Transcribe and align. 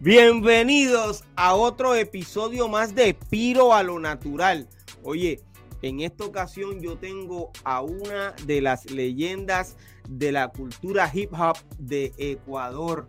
Bienvenidos 0.00 1.24
a 1.34 1.54
otro 1.54 1.94
episodio 1.94 2.68
más 2.68 2.94
de 2.94 3.14
Piro 3.14 3.72
a 3.72 3.82
lo 3.82 3.98
Natural. 3.98 4.68
Oye, 5.02 5.40
en 5.80 6.00
esta 6.00 6.24
ocasión 6.24 6.80
yo 6.80 6.98
tengo 6.98 7.50
a 7.64 7.80
una 7.80 8.32
de 8.46 8.60
las 8.60 8.90
leyendas 8.90 9.76
de 10.08 10.32
la 10.32 10.48
cultura 10.48 11.10
hip 11.12 11.32
hop 11.32 11.56
de 11.78 12.12
Ecuador. 12.18 13.08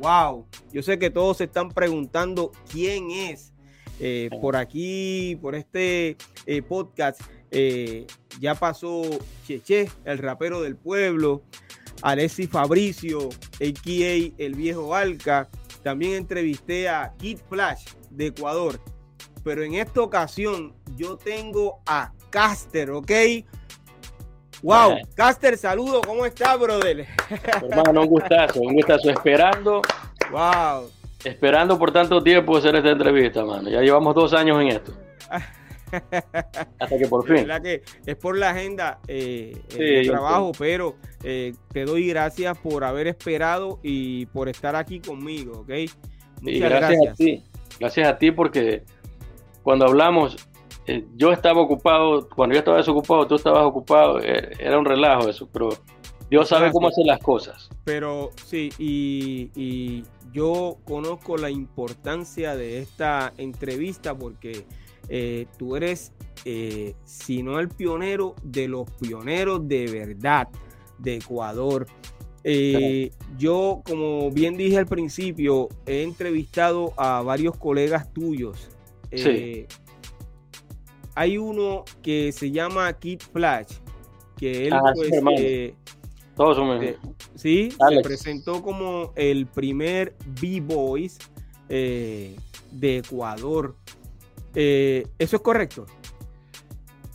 Wow, 0.00 0.46
yo 0.72 0.82
sé 0.82 0.98
que 0.98 1.10
todos 1.10 1.38
se 1.38 1.44
están 1.44 1.70
preguntando 1.70 2.52
quién 2.70 3.10
es. 3.10 3.52
Eh, 3.98 4.28
por 4.42 4.56
aquí, 4.56 5.38
por 5.40 5.54
este 5.54 6.18
eh, 6.44 6.60
podcast, 6.60 7.20
eh, 7.50 8.06
ya 8.40 8.54
pasó 8.54 9.02
Cheche, 9.46 9.88
el 10.04 10.18
rapero 10.18 10.60
del 10.60 10.76
pueblo. 10.76 11.42
Alexis 12.02 12.48
Fabricio, 12.48 13.28
a.k.a. 13.28 14.32
El 14.38 14.54
Viejo 14.54 14.94
Alca. 14.94 15.48
También 15.82 16.14
entrevisté 16.14 16.88
a 16.88 17.12
Kid 17.18 17.38
Flash 17.48 17.86
de 18.10 18.26
Ecuador. 18.26 18.80
Pero 19.44 19.62
en 19.62 19.74
esta 19.74 20.00
ocasión 20.00 20.74
yo 20.96 21.16
tengo 21.16 21.80
a 21.86 22.12
Caster, 22.30 22.90
¿ok? 22.90 23.12
Wow, 24.62 24.96
Caster, 25.14 25.56
saludo, 25.56 26.00
¿cómo 26.00 26.26
estás, 26.26 26.58
brother? 26.58 27.06
Hermano, 27.62 28.02
un 28.02 28.08
gustazo, 28.08 28.60
un 28.60 28.74
gustazo. 28.74 29.10
Esperando. 29.10 29.82
Wow. 30.30 30.90
Esperando 31.22 31.78
por 31.78 31.92
tanto 31.92 32.22
tiempo 32.22 32.56
hacer 32.56 32.74
esta 32.76 32.90
entrevista, 32.90 33.44
mano. 33.44 33.68
Ya 33.68 33.80
llevamos 33.80 34.14
dos 34.14 34.32
años 34.32 34.60
en 34.60 34.68
esto. 34.68 34.92
Hasta 35.92 36.98
que 36.98 37.06
por 37.06 37.26
fin. 37.26 37.46
que 37.62 37.82
es 38.06 38.16
por 38.16 38.36
la 38.36 38.50
agenda 38.50 39.00
eh, 39.06 39.56
el 39.78 40.08
trabajo, 40.08 40.52
pero 40.58 40.96
eh, 41.22 41.54
te 41.72 41.84
doy 41.84 42.08
gracias 42.08 42.56
por 42.58 42.84
haber 42.84 43.06
esperado 43.06 43.78
y 43.82 44.26
por 44.26 44.48
estar 44.48 44.76
aquí 44.76 45.00
conmigo, 45.00 45.60
¿ok? 45.60 45.70
Muchas 46.42 46.70
gracias, 46.70 47.12
a 47.12 47.14
ti. 47.14 47.44
Gracias 47.78 48.08
a 48.08 48.18
ti 48.18 48.30
porque 48.30 48.82
cuando 49.62 49.86
hablamos, 49.86 50.36
eh, 50.86 51.04
yo 51.16 51.32
estaba 51.32 51.60
ocupado, 51.60 52.28
cuando 52.28 52.54
yo 52.54 52.60
estaba 52.60 52.78
desocupado, 52.78 53.26
tú 53.26 53.36
estabas 53.36 53.64
ocupado, 53.64 54.20
era 54.20 54.78
un 54.78 54.84
relajo 54.84 55.28
eso, 55.28 55.48
pero 55.52 55.70
Dios 56.30 56.48
sabe 56.48 56.70
cómo 56.72 56.88
hacer 56.88 57.06
las 57.06 57.20
cosas. 57.20 57.68
Pero 57.84 58.30
sí, 58.44 58.70
y, 58.78 59.50
y 59.54 60.04
yo 60.32 60.76
conozco 60.84 61.36
la 61.36 61.50
importancia 61.50 62.56
de 62.56 62.80
esta 62.80 63.32
entrevista 63.38 64.14
porque 64.14 64.66
eh, 65.08 65.46
tú 65.58 65.76
eres, 65.76 66.12
eh, 66.44 66.94
si 67.04 67.42
no 67.42 67.58
el 67.58 67.68
pionero, 67.68 68.34
de 68.42 68.68
los 68.68 68.90
pioneros 68.92 69.66
de 69.68 69.86
verdad 69.86 70.48
de 70.98 71.16
Ecuador. 71.16 71.86
Eh, 72.44 73.10
yo, 73.36 73.82
como 73.84 74.30
bien 74.30 74.56
dije 74.56 74.78
al 74.78 74.86
principio, 74.86 75.68
he 75.84 76.02
entrevistado 76.02 76.92
a 76.96 77.22
varios 77.22 77.56
colegas 77.56 78.12
tuyos. 78.12 78.68
Hay 81.14 81.38
uno 81.38 81.84
que 82.02 82.30
se 82.32 82.50
llama 82.50 82.92
Kid 82.92 83.20
Flash, 83.32 83.78
que 84.36 84.66
él 84.66 84.74
ah, 84.74 84.92
pues, 84.94 85.74
Todos 86.36 86.56
son 86.56 86.78
sí, 87.34 87.70
se 87.70 88.00
presentó 88.02 88.62
como 88.62 89.12
el 89.16 89.46
primer 89.46 90.14
B-Boys 90.40 91.18
de 91.68 92.36
Ecuador. 92.98 93.74
Eh, 94.58 95.06
¿Eso 95.18 95.36
es 95.36 95.42
correcto? 95.42 95.84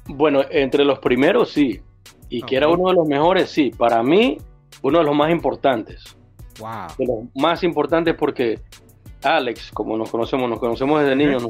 Bueno, 0.06 0.42
entre 0.52 0.86
los 0.86 1.00
primeros 1.00 1.52
sí. 1.52 1.82
Y 2.30 2.44
que 2.44 2.56
era 2.56 2.68
uno 2.68 2.90
de 2.90 2.96
los 2.96 3.08
mejores, 3.08 3.50
sí. 3.50 3.72
Para 3.72 4.04
mí, 4.04 4.38
uno 4.84 5.00
de 5.00 5.06
los 5.06 5.16
más 5.16 5.32
importantes. 5.32 6.16
Wow. 6.60 6.88
De 7.00 7.06
los 7.08 7.18
más 7.36 7.64
importantes 7.64 8.16
porque 8.18 8.60
Alex, 9.24 9.72
como 9.74 9.98
nos 9.98 10.12
conocemos, 10.12 10.48
nos 10.50 10.60
conocemos 10.60 11.02
desde 11.02 11.16
niños, 11.16 11.48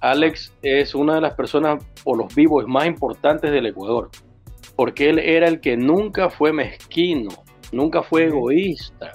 Alex 0.00 0.52
es 0.62 0.96
una 0.96 1.14
de 1.14 1.20
las 1.20 1.34
personas 1.34 1.84
o 2.02 2.16
los 2.16 2.34
vivos 2.34 2.64
más 2.66 2.86
importantes 2.86 3.52
del 3.52 3.66
Ecuador. 3.66 4.10
Porque 4.74 5.10
él 5.10 5.20
era 5.20 5.46
el 5.46 5.60
que 5.60 5.76
nunca 5.76 6.28
fue 6.28 6.52
mezquino, 6.52 7.30
nunca 7.70 8.02
fue 8.02 8.24
egoísta. 8.24 9.12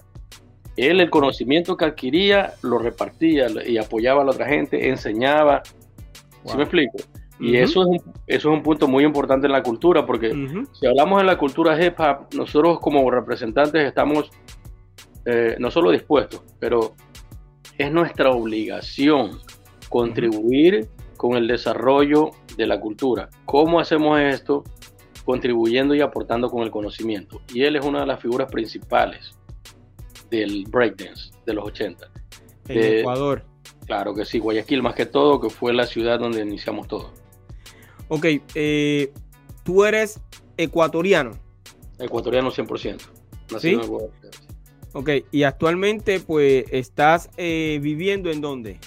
Él 0.77 1.01
el 1.01 1.09
conocimiento 1.09 1.75
que 1.75 1.85
adquiría 1.85 2.53
lo 2.61 2.77
repartía 2.77 3.47
y 3.65 3.77
apoyaba 3.77 4.21
a 4.21 4.25
la 4.25 4.31
otra 4.31 4.47
gente, 4.47 4.89
enseñaba. 4.89 5.63
¿Sí 6.45 6.55
me 6.55 6.63
explico? 6.63 6.97
Y 7.39 7.57
eso, 7.57 7.81
es 7.81 7.87
un, 7.87 7.95
eso 8.25 8.49
es 8.49 8.57
un 8.57 8.63
punto 8.63 8.87
muy 8.87 9.03
importante 9.03 9.47
en 9.47 9.53
la 9.53 9.61
cultura, 9.61 10.05
porque 10.05 10.31
si 10.73 10.87
hablamos 10.87 11.19
de 11.19 11.25
la 11.25 11.37
cultura 11.37 11.83
hip 11.83 11.99
hop, 11.99 12.33
nosotros 12.35 12.79
como 12.79 13.09
representantes 13.11 13.83
estamos 13.85 14.31
eh, 15.25 15.55
no 15.59 15.69
solo 15.69 15.91
dispuestos, 15.91 16.41
pero 16.59 16.93
es 17.77 17.91
nuestra 17.91 18.31
obligación 18.31 19.39
contribuir 19.89 20.87
con 21.15 21.35
el 21.35 21.47
desarrollo 21.47 22.31
de 22.55 22.65
la 22.65 22.79
cultura. 22.79 23.29
¿Cómo 23.45 23.79
hacemos 23.79 24.19
esto? 24.19 24.63
Contribuyendo 25.25 25.93
y 25.93 26.01
aportando 26.01 26.49
con 26.49 26.63
el 26.63 26.71
conocimiento. 26.71 27.41
Y 27.53 27.63
él 27.63 27.75
es 27.75 27.85
una 27.85 27.99
de 28.01 28.07
las 28.07 28.19
figuras 28.19 28.51
principales 28.51 29.36
del 30.29 30.65
breakdance 30.69 31.31
de 31.45 31.53
los 31.53 31.65
80. 31.65 32.09
En 32.69 32.99
Ecuador. 32.99 33.43
Claro 33.85 34.13
que 34.13 34.25
sí, 34.25 34.39
Guayaquil 34.39 34.83
más 34.83 34.95
que 34.95 35.05
todo, 35.05 35.39
que 35.39 35.49
fue 35.49 35.73
la 35.73 35.85
ciudad 35.85 36.19
donde 36.19 36.41
iniciamos 36.41 36.87
todo. 36.87 37.13
Ok, 38.09 38.25
eh, 38.55 39.13
tú 39.63 39.85
eres 39.85 40.19
ecuatoriano. 40.57 41.31
Ecuatoriano 41.99 42.51
100%. 42.51 43.01
¿Sí? 43.59 43.73
en 43.73 43.81
Ok, 44.93 45.09
y 45.31 45.43
actualmente 45.43 46.19
pues 46.19 46.65
estás 46.71 47.29
eh, 47.37 47.79
viviendo 47.81 48.29
en 48.29 48.41
dónde? 48.41 48.79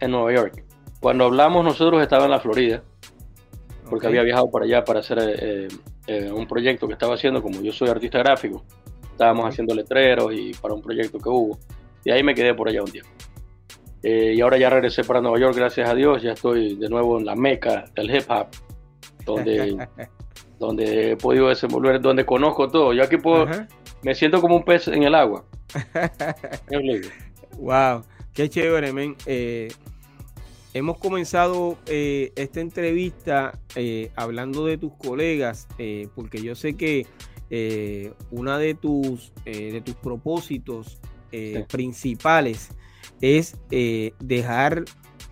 En 0.00 0.10
Nueva 0.10 0.32
York. 0.32 0.64
Cuando 1.00 1.24
hablamos 1.24 1.64
nosotros 1.64 2.02
estaba 2.02 2.24
en 2.24 2.32
la 2.32 2.40
Florida, 2.40 2.82
porque 3.88 4.06
había 4.06 4.22
viajado 4.22 4.50
para 4.50 4.64
allá 4.64 4.84
para 4.84 5.00
hacer 5.00 5.68
eh, 6.08 6.32
un 6.32 6.46
proyecto 6.48 6.88
que 6.88 6.94
estaba 6.94 7.14
haciendo, 7.14 7.42
como 7.42 7.60
yo 7.60 7.72
soy 7.72 7.88
artista 7.88 8.18
gráfico, 8.18 8.64
estábamos 9.18 9.48
haciendo 9.48 9.74
letreros 9.74 10.32
y 10.32 10.52
para 10.52 10.74
un 10.74 10.80
proyecto 10.80 11.18
que 11.18 11.28
hubo. 11.28 11.58
Y 12.04 12.10
ahí 12.12 12.22
me 12.22 12.34
quedé 12.34 12.54
por 12.54 12.68
allá 12.68 12.82
un 12.82 12.90
tiempo. 12.90 13.10
Eh, 14.04 14.34
y 14.36 14.40
ahora 14.40 14.56
ya 14.58 14.70
regresé 14.70 15.02
para 15.02 15.20
Nueva 15.20 15.40
York, 15.40 15.56
gracias 15.56 15.90
a 15.90 15.94
Dios, 15.94 16.22
ya 16.22 16.32
estoy 16.32 16.76
de 16.76 16.88
nuevo 16.88 17.18
en 17.18 17.26
la 17.26 17.34
meca 17.34 17.86
del 17.96 18.14
hip 18.14 18.30
hop, 18.30 18.46
donde, 19.24 19.88
donde 20.60 21.12
he 21.12 21.16
podido 21.16 21.48
desenvolver, 21.48 22.00
donde 22.00 22.24
conozco 22.24 22.68
todo. 22.68 22.92
Yo 22.92 23.02
aquí 23.02 23.16
puedo, 23.16 23.48
me 24.02 24.14
siento 24.14 24.40
como 24.40 24.54
un 24.54 24.64
pez 24.64 24.86
en 24.86 25.02
el 25.02 25.16
agua. 25.16 25.44
wow, 27.58 28.04
qué 28.32 28.48
chévere, 28.48 28.92
men. 28.92 29.16
Eh, 29.26 29.66
hemos 30.74 30.96
comenzado 30.98 31.76
eh, 31.86 32.30
esta 32.36 32.60
entrevista 32.60 33.58
hablando 34.14 34.64
de 34.64 34.78
tus 34.78 34.92
colegas, 34.92 35.66
porque 36.14 36.40
yo 36.40 36.54
sé 36.54 36.74
que 36.74 37.04
eh, 37.50 38.12
una 38.30 38.58
de 38.58 38.74
tus, 38.74 39.32
eh, 39.46 39.72
de 39.72 39.80
tus 39.80 39.94
propósitos 39.94 40.98
eh, 41.32 41.64
principales 41.70 42.70
es 43.22 43.56
dejar 44.20 44.84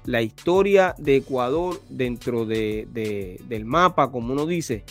la 0.04 0.22
historia 0.22 0.94
de 0.98 1.16
Ecuador 1.16 1.80
dentro 1.88 2.46
de, 2.46 3.38
del 3.46 3.64
mapa, 3.64 4.10
como 4.10 4.32
uno 4.32 4.46
dice, 4.46 4.84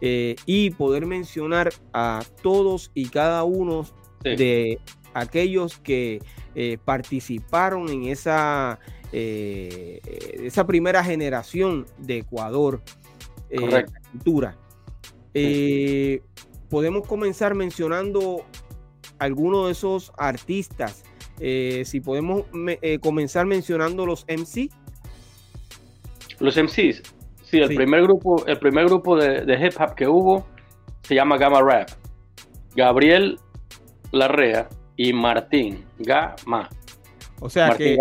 y 0.00 0.70
poder 0.70 1.06
mencionar 1.06 1.72
a 1.92 2.22
todos 2.42 2.90
y 2.94 3.06
cada 3.06 3.44
uno 3.44 3.86
de 4.22 4.78
aquellos 5.14 5.78
que 5.78 6.20
participaron 6.84 7.88
en 7.88 8.04
esa, 8.04 8.78
esa 9.12 10.66
primera 10.66 11.02
generación 11.04 11.86
de 11.98 12.18
Ecuador, 12.18 12.82
cultura 14.10 14.58
podemos 16.72 17.06
comenzar 17.06 17.54
mencionando 17.54 18.46
algunos 19.18 19.66
de 19.66 19.72
esos 19.72 20.10
artistas. 20.16 21.04
Eh, 21.38 21.82
si 21.84 22.00
podemos 22.00 22.44
eh, 22.80 22.98
comenzar 22.98 23.44
mencionando 23.44 24.06
los 24.06 24.24
MC. 24.26 24.70
Los 26.40 26.56
MCs. 26.56 27.02
Sí, 27.42 27.58
el 27.58 27.74
primer 27.74 28.00
grupo, 28.04 28.46
el 28.46 28.58
primer 28.58 28.86
grupo 28.86 29.16
de, 29.16 29.42
hip 29.54 29.74
hop 29.78 29.94
que 29.94 30.08
hubo 30.08 30.46
se 31.02 31.14
llama 31.14 31.36
Gamma 31.36 31.60
Rap. 31.60 31.90
Gabriel 32.74 33.38
Larrea 34.10 34.70
y 34.96 35.12
Martín 35.12 35.84
Gama. 35.98 36.70
O 37.42 37.50
sea 37.50 37.76
que 37.76 37.98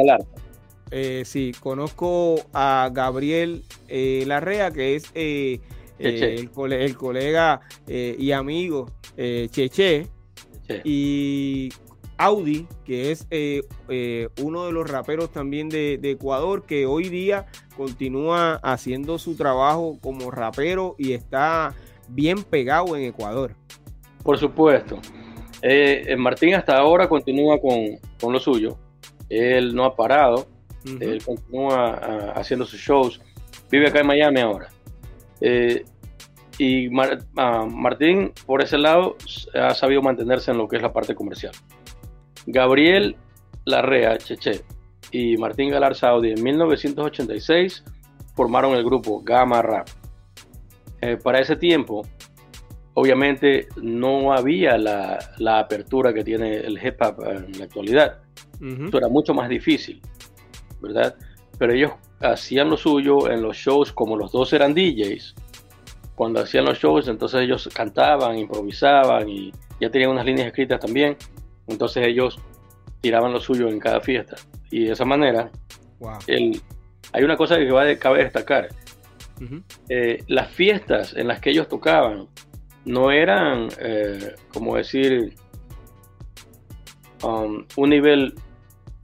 eh, 0.92 1.24
sí, 1.26 1.52
conozco 1.60 2.36
a 2.54 2.90
Gabriel 2.94 3.64
eh, 3.90 4.24
Larrea, 4.26 4.72
que 4.72 4.96
es 4.96 5.12
eh, 6.01 6.36
el, 6.38 6.95
colega 6.95 7.62
y 7.88 8.31
amigo 8.31 8.92
Cheche, 9.18 10.07
y 10.83 11.69
Audi, 12.18 12.68
que 12.86 13.12
es 13.12 13.27
uno 14.42 14.65
de 14.65 14.71
los 14.71 14.89
raperos 14.89 15.31
también 15.31 15.69
de, 15.69 16.00
Ecuador, 16.03 16.65
que 16.65 16.86
hoy 16.86 17.09
día 17.09 17.48
continúa 17.75 18.56
haciendo 18.63 19.18
su 19.19 19.36
trabajo 19.36 19.98
como 20.01 20.31
rapero 20.31 20.95
y 20.98 21.13
está 21.13 21.75
bien 22.09 22.44
pegado 22.44 22.95
en 22.95 23.03
Ecuador. 23.03 23.56
Por 24.24 24.38
supuesto. 24.38 25.00
Martín 26.18 26.56
hasta 26.56 26.77
ahora 26.77 27.09
continúa 27.09 27.59
con 27.59 28.33
lo 28.33 28.39
suyo. 28.39 28.77
Él 29.30 29.74
no 29.74 29.86
ha 29.86 29.95
parado 29.95 30.48
él 31.00 31.24
continúa 31.24 32.00
ah, 32.01 32.33
haciendo 32.36 32.65
sus 32.65 32.80
shows. 32.80 33.21
Vive 33.69 33.88
acá 33.88 34.00
en 34.00 34.07
Miami 34.07 34.39
ahora. 34.39 34.69
Eh, 35.39 35.86
y 36.57 36.89
ah, 37.38 37.65
Martín, 37.69 38.33
por 38.45 38.62
ese 38.62 38.77
lado, 38.77 39.15
ha 39.53 39.74
sabido 39.74 40.01
mantenerse 40.01 40.51
en 40.51 40.57
lo 40.57 40.68
que 40.68 40.77
es 40.77 40.81
la 40.81 40.94
parte 40.94 41.15
comercial. 41.15 41.53
Gabriel 42.45 43.15
Larrea, 43.65 44.18
Cheche, 44.18 44.62
y 45.12 45.38
Martín 45.38 45.69
Galar 45.69 45.95
Saudi 45.95 46.31
en 46.31 46.42
1986 46.42 47.83
formaron 48.36 48.75
el 48.75 48.83
grupo 48.83 49.21
Gamma 49.21 49.62
Rap. 49.62 49.88
Eh, 51.01 51.18
para 51.18 51.39
ese 51.39 51.56
tiempo, 51.56 52.03
obviamente 52.94 53.68
no 53.81 54.33
había 54.33 54.77
la, 54.77 55.59
apertura 55.59 56.13
que 56.13 56.24
tiene 56.24 56.57
el 56.57 56.80
hip 56.83 57.01
hop 57.01 57.24
en 57.25 57.57
la 57.57 57.65
actualidad. 57.65 58.19
Esto 58.62 58.98
era 58.98 59.07
mucho 59.07 59.33
más 59.33 59.50
difícil. 59.50 60.01
¿verdad? 60.81 61.15
Pero 61.57 61.74
ellos 61.74 61.92
hacían 62.19 62.69
lo 62.69 62.77
suyo 62.77 63.30
en 63.30 63.42
los 63.42 63.57
shows, 63.57 63.92
como 63.92 64.18
los 64.18 64.31
dos 64.31 64.51
eran 64.53 64.74
DJs. 64.74 65.36
Cuando 66.22 66.42
hacían 66.42 66.66
los 66.66 66.78
shows, 66.78 67.08
entonces 67.08 67.42
ellos 67.42 67.68
cantaban, 67.74 68.38
improvisaban 68.38 69.28
y 69.28 69.52
ya 69.80 69.90
tenían 69.90 70.12
unas 70.12 70.24
líneas 70.24 70.50
escritas 70.50 70.80
también. 70.80 71.18
Entonces 71.66 72.06
ellos 72.06 72.40
tiraban 73.02 73.34
lo 73.34 73.42
suyo 73.42 73.68
en 73.68 73.80
cada 73.80 74.02
fiesta. 74.02 74.36
Y 74.70 74.86
de 74.86 74.92
esa 74.92 75.04
manera, 75.04 75.50
hay 76.28 77.24
una 77.24 77.36
cosa 77.36 77.58
que 77.58 77.72
va 77.72 77.90
a, 77.90 77.96
cabe 77.98 78.24
destacar. 78.24 78.70
Eh, 79.90 80.24
las 80.28 80.52
fiestas 80.52 81.16
en 81.16 81.28
las 81.28 81.40
que 81.40 81.50
ellos 81.50 81.68
tocaban 81.68 82.28
no 82.86 83.10
eran, 83.10 83.70
eh, 83.80 84.36
como 84.54 84.76
decir, 84.76 85.34
um, 87.24 87.66
un 87.78 87.90
nivel 87.90 88.36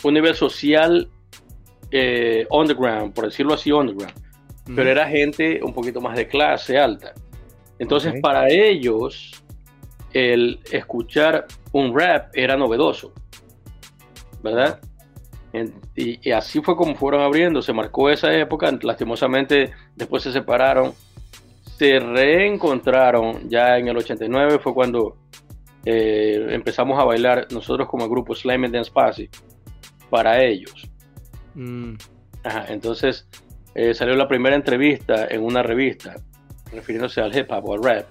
un 0.04 0.14
nivel 0.14 0.36
social 0.36 1.10
eh, 1.90 2.46
underground, 2.52 3.16
por 3.16 3.26
decirlo 3.26 3.56
así, 3.56 3.72
underground. 3.72 4.27
Pero 4.76 4.90
era 4.90 5.08
gente 5.08 5.62
un 5.64 5.74
poquito 5.74 6.02
más 6.02 6.18
de 6.18 6.28
clase 6.28 6.78
alta. 6.78 7.14
Entonces, 7.80 8.20
para 8.22 8.50
ellos, 8.50 9.32
el 10.14 10.60
escuchar 10.72 11.46
un 11.72 11.98
rap 11.98 12.30
era 12.34 12.58
novedoso, 12.58 13.14
¿verdad? 14.42 14.80
y, 15.96 16.32
así 16.32 16.62
fue 16.62 16.76
como 16.76 16.96
fueron 16.96 17.22
abriendo, 17.22 17.62
se 17.62 17.74
marcó 17.74 18.10
esa 18.10 18.34
época, 18.34 18.78
lastimosamente 18.82 19.72
después 19.96 20.24
se 20.24 20.32
separaron, 20.32 20.94
se 21.78 22.00
reencontraron 22.00 23.50
ya 23.50 23.78
en 23.78 23.88
el 23.88 23.98
89, 23.98 24.60
fue 24.60 24.74
cuando 24.74 25.18
eh, 25.86 26.48
empezamos 26.50 27.00
a 27.00 27.06
bailar 27.06 27.48
nosotros 27.52 27.88
como 27.88 28.10
grupo 28.10 28.36
Slime 28.36 28.70
Dance 28.70 28.92
Party 28.92 29.30
para 30.10 30.44
ellos. 30.44 30.88
Mm. 31.56 31.96
entonces 32.68 33.28
eh, 33.78 33.94
salió 33.94 34.16
la 34.16 34.28
primera 34.28 34.56
entrevista 34.56 35.28
en 35.30 35.44
una 35.44 35.62
revista 35.62 36.16
refiriéndose 36.72 37.22
al 37.22 37.38
hip 37.38 37.52
hop 37.52 37.70
o 37.70 37.74
al 37.76 37.84
rap. 37.84 38.08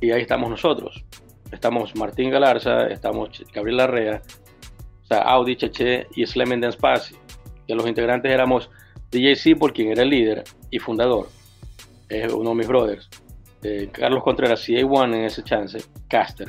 Y 0.00 0.10
ahí 0.10 0.22
estamos 0.22 0.50
nosotros. 0.50 1.04
Estamos 1.52 1.94
Martín 1.94 2.28
Galarza, 2.28 2.88
estamos 2.88 3.44
Gabriel 3.54 3.76
Larrea, 3.76 4.22
Audi, 5.08 5.54
Cheche 5.54 6.08
y 6.16 6.26
Slim 6.26 6.60
Dance 6.60 6.76
Pasi. 6.76 7.14
Que 7.68 7.74
los 7.76 7.86
integrantes 7.86 8.32
éramos 8.32 8.68
DJ 9.12 9.54
por 9.54 9.72
quien 9.72 9.92
era 9.92 10.02
el 10.02 10.10
líder 10.10 10.42
y 10.70 10.80
fundador, 10.80 11.28
es 12.08 12.32
uno 12.32 12.50
de 12.50 12.56
mis 12.56 12.66
brothers. 12.66 13.08
Eh, 13.62 13.90
Carlos 13.92 14.24
Contreras, 14.24 14.66
CA1 14.66 15.14
en 15.14 15.24
ese 15.24 15.44
chance, 15.44 15.78
Caster. 16.08 16.48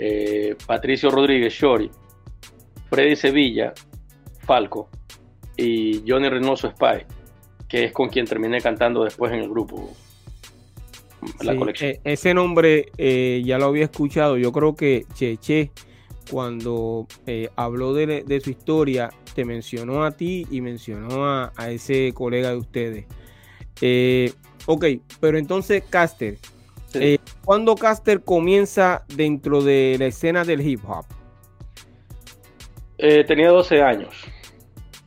Eh, 0.00 0.56
Patricio 0.66 1.08
Rodríguez, 1.08 1.52
Shori. 1.52 1.88
Freddy 2.90 3.14
Sevilla, 3.14 3.72
Falco 4.40 4.88
y 5.56 6.02
Johnny 6.06 6.28
Reynoso 6.28 6.68
Spy, 6.70 7.06
que 7.74 7.86
es 7.86 7.92
con 7.92 8.08
quien 8.08 8.24
terminé 8.24 8.60
cantando 8.60 9.02
después 9.02 9.32
en 9.32 9.40
el 9.40 9.48
grupo. 9.48 9.90
La 11.42 11.56
colección. 11.56 11.90
E, 11.90 12.00
ese 12.04 12.32
nombre 12.32 12.92
eh, 12.96 13.42
ya 13.44 13.58
lo 13.58 13.64
había 13.64 13.82
escuchado. 13.82 14.36
Yo 14.36 14.52
creo 14.52 14.76
que 14.76 15.06
Cheche, 15.14 15.72
cuando 16.30 17.08
eh, 17.26 17.48
habló 17.56 17.92
de, 17.92 18.40
su 18.44 18.50
historia, 18.50 19.10
te 19.34 19.44
mencionó 19.44 20.04
a 20.04 20.12
ti 20.12 20.46
y 20.52 20.60
mencionó 20.60 21.26
a, 21.26 21.52
ese 21.68 22.12
colega 22.14 22.50
de 22.50 22.56
ustedes. 22.58 23.06
Eh, 23.80 24.32
ok, 24.66 24.84
pero 25.18 25.36
entonces 25.36 25.82
Caster, 25.90 26.38
¿cuándo 27.44 27.74
Caster 27.74 28.22
comienza 28.22 29.04
dentro 29.16 29.62
de 29.62 29.96
la 29.98 30.06
escena 30.06 30.44
del 30.44 30.60
hip 30.60 30.80
hop? 30.86 31.06
tenía 33.26 33.48
12 33.48 33.82
años. 33.82 34.14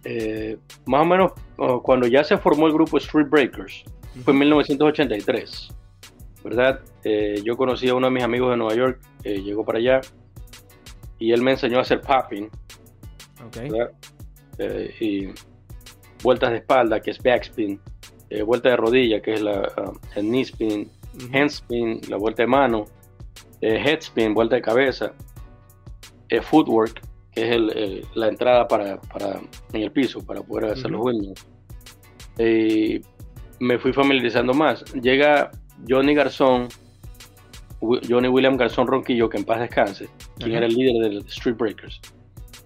Eh, 0.09 0.57
más 0.85 1.01
o 1.01 1.05
menos 1.05 1.33
cuando 1.83 2.07
ya 2.07 2.23
se 2.23 2.37
formó 2.37 2.67
el 2.67 2.73
grupo 2.73 2.97
Street 2.97 3.27
Breakers, 3.29 3.83
fue 4.23 4.31
en 4.31 4.39
1983, 4.39 5.75
¿verdad? 6.45 6.79
Eh, 7.03 7.41
yo 7.43 7.57
conocí 7.57 7.89
a 7.89 7.95
uno 7.95 8.07
de 8.07 8.13
mis 8.13 8.23
amigos 8.23 8.51
de 8.51 8.57
Nueva 8.57 8.73
York, 8.73 9.01
eh, 9.25 9.41
llegó 9.41 9.65
para 9.65 9.79
allá 9.79 9.99
y 11.19 11.33
él 11.33 11.41
me 11.41 11.51
enseñó 11.51 11.79
a 11.79 11.81
hacer 11.81 11.99
popping, 11.99 12.49
y 15.01 15.27
vueltas 16.23 16.51
de 16.51 16.57
espalda, 16.57 17.01
que 17.01 17.11
es 17.11 17.21
backspin, 17.21 17.77
vuelta 18.45 18.69
de 18.69 18.77
rodilla, 18.77 19.21
que 19.21 19.33
es 19.33 19.41
la, 19.41 19.59
uh, 19.59 19.91
el 20.15 20.25
knee 20.25 20.41
spin, 20.43 20.89
handspin, 21.33 21.99
la 22.07 22.15
vuelta 22.15 22.43
de 22.43 22.47
mano, 22.47 22.85
headspin, 23.59 24.33
vuelta 24.33 24.55
de 24.55 24.61
cabeza, 24.61 25.11
footwork, 26.43 27.01
que 27.37 27.53
es 27.53 28.15
la 28.15 28.29
entrada 28.29 28.67
para, 28.67 28.99
en 29.73 29.81
el 29.83 29.91
piso 29.91 30.25
para 30.25 30.41
poder 30.41 30.71
hacer 30.71 30.89
los 30.89 31.05
windmills. 31.05 31.45
Y 32.39 32.99
me 33.59 33.77
fui 33.77 33.93
familiarizando 33.93 34.55
más. 34.55 34.83
Llega 34.95 35.51
Johnny 35.87 36.15
Garzón, 36.15 36.67
Johnny 37.79 38.27
William 38.27 38.57
Garzón 38.57 38.87
Ronquillo, 38.87 39.29
que 39.29 39.37
en 39.37 39.43
paz 39.43 39.59
descanse, 39.59 40.09
quien 40.39 40.53
era 40.53 40.65
el 40.65 40.73
líder 40.73 40.95
del 41.03 41.17
Street 41.27 41.57
Breakers, 41.57 42.01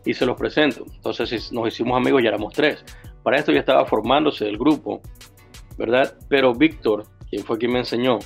y 0.05 0.13
se 0.13 0.25
los 0.25 0.37
presento. 0.37 0.85
Entonces 0.95 1.51
nos 1.51 1.67
hicimos 1.67 1.97
amigos, 1.97 2.23
ya 2.23 2.29
éramos 2.29 2.53
tres. 2.53 2.85
Para 3.23 3.37
esto 3.37 3.51
ya 3.51 3.59
estaba 3.59 3.85
formándose 3.85 4.47
el 4.47 4.57
grupo, 4.57 5.01
¿verdad? 5.77 6.17
Pero 6.29 6.53
Víctor, 6.53 7.03
quien 7.29 7.43
fue 7.43 7.57
quien 7.57 7.73
me 7.73 7.79
enseñó 7.79 8.19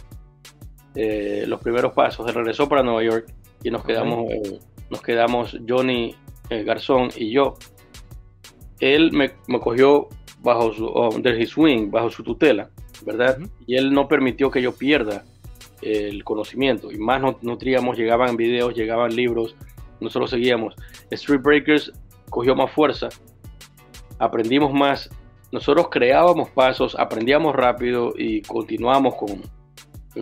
eh, 0.93 1.45
los 1.47 1.59
primeros 1.59 1.93
pasos, 1.93 2.31
regresó 2.31 2.69
para 2.69 2.83
Nueva 2.83 3.03
York 3.03 3.33
y 3.63 3.71
nos 3.71 3.83
quedamos, 3.83 4.31
eh, 4.31 4.59
nos 4.91 5.01
quedamos 5.01 5.57
Johnny 5.67 6.15
eh, 6.49 6.63
Garzón 6.63 7.09
y 7.15 7.31
yo, 7.31 7.55
él 8.79 9.11
me, 9.11 9.31
cogió 9.59 10.09
bajo 10.41 10.73
su, 10.73 10.85
under 10.85 11.47
swing, 11.47 11.89
bajo 11.89 12.09
su 12.09 12.23
tutela, 12.23 12.69
¿verdad? 13.05 13.39
Y 13.65 13.75
él 13.75 13.91
no 13.91 14.07
permitió 14.07 14.51
que 14.51 14.61
yo 14.61 14.73
pierda 14.73 15.23
el 15.81 16.23
conocimiento. 16.23 16.91
Y 16.91 16.97
más 16.97 17.21
nutríamos, 17.41 17.97
llegaban 17.97 18.35
videos, 18.35 18.75
llegaban 18.75 19.15
libros, 19.15 19.55
nosotros 19.99 20.29
seguíamos. 20.29 20.75
Street 21.11 21.41
Breakers 21.41 21.91
cogió 22.29 22.55
más 22.55 22.71
fuerza, 22.71 23.09
aprendimos 24.19 24.73
más, 24.73 25.09
nosotros 25.51 25.87
creábamos 25.89 26.49
pasos, 26.49 26.95
aprendíamos 26.99 27.55
rápido 27.55 28.13
y 28.17 28.41
continuamos 28.41 29.15
con, 29.15 29.41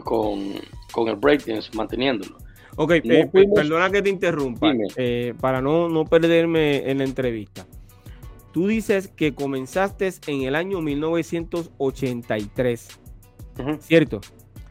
con, 0.03 0.53
con 0.91 1.07
el 1.07 1.15
breakdance, 1.15 1.69
manteniéndolo. 1.75 2.37
Ok, 2.75 2.91
eh, 3.03 3.29
perdona 3.31 3.91
que 3.91 4.01
te 4.01 4.09
interrumpa, 4.09 4.73
eh, 4.97 5.35
para 5.39 5.61
no, 5.61 5.87
no 5.89 6.05
perderme 6.05 6.89
en 6.89 6.97
la 6.99 7.03
entrevista. 7.03 7.67
Tú 8.51 8.67
dices 8.67 9.07
que 9.07 9.35
comenzaste 9.35 10.11
en 10.27 10.43
el 10.43 10.55
año 10.55 10.79
1983, 10.81 12.99
¿cierto? 13.79 14.21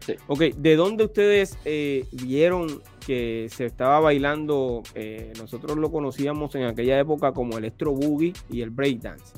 Sí. 0.00 0.14
Ok, 0.26 0.40
¿de 0.56 0.76
dónde 0.76 1.04
ustedes 1.04 1.58
eh, 1.64 2.06
vieron 2.10 2.82
que 3.06 3.46
se 3.50 3.66
estaba 3.66 4.00
bailando? 4.00 4.82
nosotros 5.38 5.78
lo 5.78 5.92
conocíamos 5.92 6.56
en 6.56 6.64
aquella 6.64 6.98
época 6.98 7.32
como 7.32 7.56
electro 7.58 7.92
boogie 7.92 8.32
y 8.50 8.62
el 8.62 8.70
breakdance. 8.70 9.34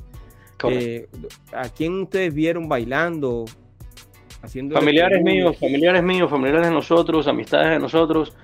¿A 1.53 1.69
quién 1.69 2.01
ustedes 2.03 2.33
vieron 2.33 2.67
bailando? 2.69 3.45
Haciendo 4.41 4.75
familiares 4.75 5.23
míos, 5.23 5.59
familiares 5.59 6.03
míos, 6.03 6.31
familiares 6.31 6.69
de 6.69 6.75
nosotros, 6.75 7.27
amistades 7.27 7.71
de 7.71 7.79
nosotros 7.79 8.35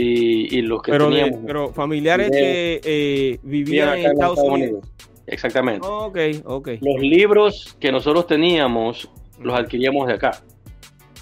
y, 0.00 0.62
los 0.62 0.82
que 0.82 0.92
pero 0.92 1.08
teníamos. 1.08 1.40
pero 1.46 1.72
familiares 1.72 2.30
que 2.30 2.80
eh, 2.82 3.38
vivían 3.42 3.98
en 3.98 4.12
Estados, 4.12 4.38
Unidos. 4.38 4.88
Exactamente. 5.26 5.86
ok, 5.86 6.18
ok. 6.44 6.68
Los 6.80 7.00
libros 7.00 7.76
que 7.78 7.92
nosotros 7.92 8.26
teníamos 8.26 9.08
los 9.40 9.58
adquiríamos 9.58 10.06
de 10.06 10.14
acá. 10.14 10.32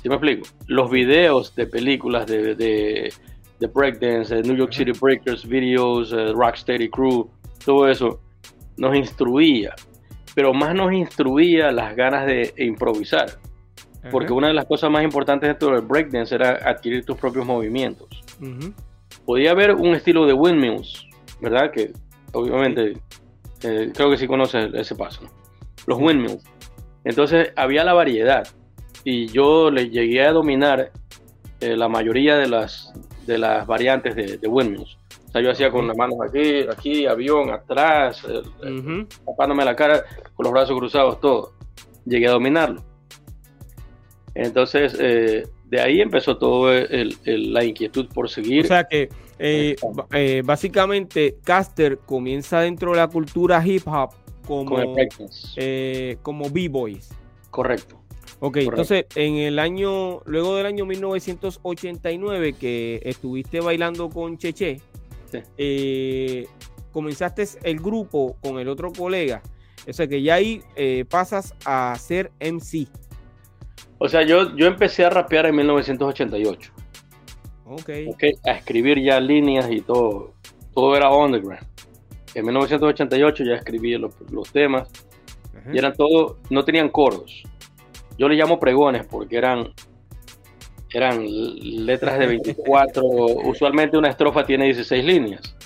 ¿Sí 0.03 0.09
me 0.09 0.15
explico? 0.15 0.49
Los 0.67 0.91
videos 0.91 1.55
de 1.55 1.67
películas 1.67 2.27
de, 2.27 2.55
de, 2.55 3.13
de 3.59 3.67
breakdance, 3.67 4.35
de 4.35 4.43
New 4.43 4.57
York 4.57 4.73
City 4.73 4.93
Breakers, 4.99 5.47
videos, 5.47 6.13
uh, 6.13 6.33
Rocksteady 6.33 6.89
Crew, 6.89 7.29
todo 7.65 7.89
eso, 7.89 8.21
nos 8.77 8.97
instruía. 8.97 9.75
Pero 10.35 10.55
más 10.55 10.75
nos 10.75 10.93
instruía 10.93 11.73
las 11.73 11.97
ganas 11.97 12.27
de 12.27 12.53
improvisar. 12.59 13.39
Porque 14.11 14.33
una 14.33 14.49
de 14.49 14.55
las 14.55 14.65
cosas 14.67 14.91
más 14.91 15.03
importantes 15.03 15.49
dentro 15.49 15.73
del 15.73 15.83
breakdance 15.83 16.35
era 16.35 16.61
adquirir 16.65 17.05
tus 17.05 17.17
propios 17.17 17.45
movimientos. 17.45 18.09
Podía 19.25 19.51
haber 19.51 19.75
un 19.75 19.95
estilo 19.95 20.27
de 20.27 20.33
windmills, 20.33 21.07
¿verdad? 21.41 21.71
Que 21.71 21.93
obviamente 22.33 22.95
eh, 23.63 23.91
creo 23.95 24.11
que 24.11 24.17
sí 24.17 24.27
conoces 24.27 24.73
ese 24.75 24.95
paso. 24.95 25.23
Los 25.87 25.99
windmills. 25.99 26.43
Entonces 27.05 27.53
había 27.57 27.85
la 27.85 27.95
variedad 27.95 28.47
y 29.05 29.27
yo 29.29 29.71
le 29.71 29.89
llegué 29.89 30.25
a 30.25 30.33
dominar 30.33 30.91
eh, 31.61 31.77
la 31.77 31.89
mayoría 31.89 32.37
de 32.37 32.49
las, 32.49 32.93
de 33.27 33.39
las 33.39 33.67
variantes 33.67 34.15
de, 34.15 34.39
de 34.39 34.49
windmills. 34.49 34.99
O 35.29 35.31
sea, 35.31 35.43
yo 35.43 35.51
hacía 35.51 35.71
con 35.71 35.87
las 35.87 35.97
manos 35.97 36.17
aquí, 36.27 36.61
aquí, 36.71 37.07
avión, 37.07 37.51
atrás, 37.51 38.27
tapándome 39.27 39.65
la 39.65 39.77
cara, 39.77 40.03
con 40.35 40.45
los 40.45 40.53
brazos 40.53 40.79
cruzados, 40.79 41.21
todo. 41.21 41.53
Llegué 42.07 42.29
a 42.29 42.33
dominarlo. 42.33 42.83
Entonces, 44.35 44.97
eh, 44.99 45.47
de 45.69 45.81
ahí 45.81 46.01
empezó 46.01 46.37
todo 46.39 46.71
la 46.73 47.65
inquietud 47.65 48.09
por 48.09 48.29
seguir. 48.31 48.65
O 48.65 48.69
sea 48.69 48.85
que 48.85 49.09
eh, 49.39 49.77
eh, 50.13 50.43
básicamente 50.45 51.37
Caster 51.45 51.99
comienza 51.99 52.61
dentro 52.61 52.93
de 52.93 52.97
la 52.99 53.09
cultura 53.09 53.65
hip 53.65 53.87
hop 53.87 54.11
como, 54.47 54.77
como 56.23 56.51
B-Boys. 56.51 57.11
Correcto. 57.51 58.01
Ok, 58.41 58.59
entonces 58.59 59.07
en 59.15 59.35
el 59.37 59.59
año, 59.59 60.21
luego 60.25 60.57
del 60.57 60.67
año 60.67 60.87
1989 60.87 62.55
que 62.55 63.01
estuviste 63.05 63.61
bailando 63.61 64.09
con 64.09 64.39
Cheche, 64.39 64.81
comenzaste 66.93 67.45
el 67.65 67.81
grupo 67.81 68.37
con 68.43 68.59
el 68.59 68.69
otro 68.69 68.93
colega. 68.93 69.43
O 69.89 69.93
sea 69.93 70.07
que 70.07 70.23
ya 70.23 70.37
ahí 70.37 70.63
pasas 71.09 71.55
a 71.65 71.95
ser 71.99 72.31
MC. 72.41 72.89
O 73.99 74.09
sea, 74.09 74.23
yo, 74.23 74.55
yo 74.57 74.67
empecé 74.67 75.05
a 75.05 75.11
rapear 75.11 75.47
en 75.47 75.57
1988. 75.57 76.73
Ok. 77.67 77.91
A 78.47 78.53
escribir 78.53 79.03
ya 79.03 79.21
líneas 79.21 79.71
y 79.71 79.81
todo. 79.81 80.33
Todo 80.75 80.97
era 80.97 81.11
underground. 81.11 81.67
En 82.35 82.45
1988 82.45 83.45
ya 83.45 83.55
escribí 83.55 83.97
los, 83.99 84.53
temas. 84.53 84.89
Y 85.73 85.77
eran 85.77 85.95
todos, 85.95 86.37
no 86.51 86.65
tenían 86.65 86.89
coros. 86.89 87.43
Yo 88.17 88.29
le 88.29 88.37
llamo 88.37 88.59
pregones 88.59 89.05
porque 89.07 89.37
eran, 89.37 89.73
eran 90.95 91.25
letras 91.85 92.19
de 92.19 92.27
24. 92.27 93.05
usualmente 93.45 93.99
una 93.99 94.09
estrofa 94.09 94.45
tiene 94.45 94.67
16 94.67 95.05
líneas. 95.05 95.57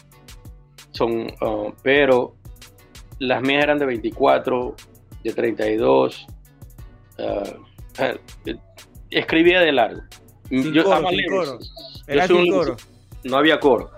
Son, 0.91 1.27
uh, 1.41 1.73
pero 1.83 2.35
las 3.19 3.43
mías 3.43 3.63
eran 3.65 3.79
de 3.79 3.87
24, 3.87 4.75
de 5.23 5.33
32. 5.33 6.27
Uh, 7.19 7.72
escribía 9.11 9.61
de 9.61 9.73
largo. 9.73 10.03
yo 10.51 10.85
coro, 10.85 11.59
Era 12.07 12.29
coro. 12.29 12.77
No 13.25 13.37
había 13.37 13.61
coro. 13.61 13.91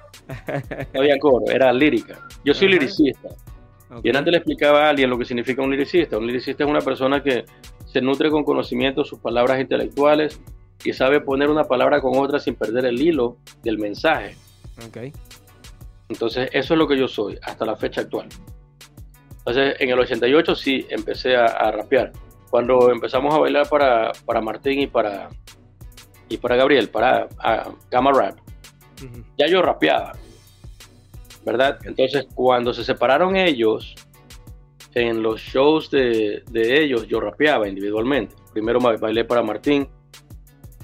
No 0.93 1.01
había 1.01 1.19
coro, 1.19 1.45
era 1.51 1.73
lírica. 1.73 2.19
Yo 2.45 2.55
soy 2.55 2.69
liricista. 2.69 3.29
Y 4.03 4.09
antes 4.17 4.33
le 4.33 4.39
explicaba 4.39 4.87
a 4.87 4.91
alguien 4.91 5.09
lo 5.09 5.19
que 5.19 5.25
significa 5.25 5.63
un 5.63 5.71
liricista. 5.71 6.19
Un 6.19 6.27
liricista 6.27 6.65
es 6.65 6.71
una 6.71 6.81
persona 6.81 7.23
que 7.23 7.45
se 7.87 8.01
nutre 8.01 8.31
con 8.31 8.43
conocimiento 8.43 9.05
sus 9.05 9.21
palabras 9.21 9.61
intelectuales 9.61 10.41
y 10.85 10.93
sabe 10.93 11.21
poner 11.21 11.49
una 11.49 11.65
palabra 11.65 12.01
con 12.01 12.19
otra 12.19 12.39
sin 12.39 12.57
perder 12.57 12.87
el 12.87 13.01
hilo 13.01 13.37
del 13.63 13.79
mensaje. 13.79 14.37
Okay. 14.89 15.13
Entonces, 16.09 16.49
eso 16.53 16.75
es 16.75 16.79
lo 16.79 16.89
que 16.89 16.99
yo 16.99 17.07
soy 17.07 17.39
hasta 17.43 17.65
la 17.65 17.77
fecha 17.77 18.01
actual. 18.01 18.29
Entonces, 19.39 19.77
en 19.79 19.91
el 19.91 19.99
88 19.99 20.55
sí 20.55 20.87
empecé 20.91 21.37
a, 21.37 21.45
a 21.45 21.71
rapear 21.71 22.13
cuando 22.55 22.89
empezamos 22.89 23.35
a 23.35 23.39
bailar 23.39 23.69
para, 23.69 24.13
para 24.25 24.41
Martín 24.41 24.79
y 24.79 24.87
para, 24.87 25.29
y 26.29 26.37
para 26.37 26.55
Gabriel, 26.55 26.89
para 26.89 27.27
Gamma 27.91 28.13
Rap, 28.13 28.39
ya 29.37 29.49
yo 29.49 29.61
rapeaba, 29.61 30.13
¿verdad? 31.45 31.81
Entonces, 31.83 32.29
cuando 32.33 32.73
se 32.73 32.85
separaron 32.85 33.35
ellos, 33.35 33.97
en 34.95 35.21
los 35.21 35.41
shows 35.41 35.91
de, 35.91 36.45
ellos, 36.55 37.09
yo 37.09 37.19
rapeaba 37.19 37.67
individualmente. 37.67 38.37
Primero 38.53 38.79
bailé 38.79 39.25
para 39.25 39.43
Martín, 39.43 39.89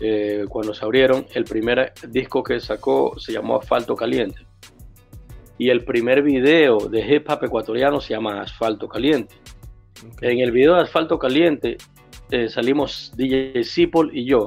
eh, 0.01 0.47
cuando 0.49 0.75
se 0.75 0.85
abrieron, 0.85 1.25
el 1.35 1.45
primer 1.45 1.93
disco 2.09 2.43
que 2.43 2.59
sacó 2.59 3.17
se 3.17 3.33
llamó 3.33 3.61
Asfalto 3.61 3.95
Caliente. 3.95 4.45
Y 5.57 5.71
el 5.71 5.85
primer 5.85 6.23
video 6.23 6.79
de 6.89 6.99
hip 6.99 7.31
hop 7.31 7.45
ecuatoriano 7.45 8.01
se 8.01 8.15
llama 8.15 8.41
Asfalto 8.41 8.89
Caliente. 8.89 9.37
En 10.21 10.41
el 10.41 10.53
video 10.53 10.75
de 10.75 10.83
Asfalto 10.83 11.19
Caliente 11.19 11.77
eh, 12.31 12.49
salimos 12.49 13.13
DJ 13.17 13.65
Sipol 13.65 14.11
y 14.17 14.25
yo. 14.25 14.45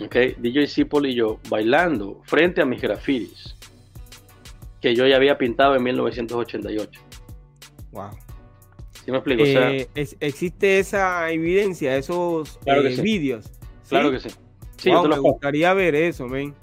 Okay, 0.00 0.34
DJ 0.38 0.66
Sipol 0.66 1.06
y 1.06 1.14
yo 1.14 1.38
bailando 1.48 2.20
frente 2.24 2.60
a 2.60 2.64
mis 2.64 2.80
grafitis 2.80 3.56
que 4.80 4.94
yo 4.96 5.06
ya 5.06 5.16
había 5.16 5.38
pintado 5.38 5.76
en 5.76 5.82
1988. 5.82 7.00
Wow. 7.92 8.10
¿Sí 9.04 9.10
me 9.10 9.18
explico? 9.18 9.44
Eh, 9.44 9.88
¿Existe 9.94 10.78
esa 10.78 11.30
evidencia, 11.30 11.96
esos 11.96 12.58
eh, 12.66 13.00
vídeos? 13.00 13.50
Claro 13.88 14.10
que 14.10 14.20
sí. 14.20 14.28
sí 14.76 14.90
me 14.90 15.18
gustaría 15.18 15.72
ver 15.74 15.94
eso, 15.94 16.26
men. 16.26 16.54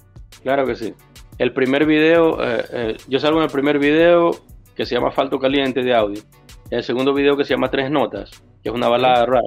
Claro 0.43 0.65
que 0.65 0.75
sí. 0.75 0.93
El 1.38 1.53
primer 1.53 1.85
video, 1.85 2.38
yo 3.07 3.19
salgo 3.19 3.38
en 3.38 3.45
el 3.45 3.51
primer 3.51 3.79
video 3.79 4.31
que 4.75 4.85
se 4.85 4.95
llama 4.95 5.09
Asfalto 5.09 5.39
Caliente 5.39 5.81
de 5.81 5.93
audio 5.93 6.21
el 6.69 6.83
segundo 6.83 7.13
video 7.13 7.35
que 7.35 7.43
se 7.43 7.53
llama 7.53 7.71
Tres 7.71 7.89
Notas, 7.89 8.29
que 8.61 8.69
es 8.69 8.75
una 8.75 8.88
balada 8.88 9.25
rap. 9.25 9.45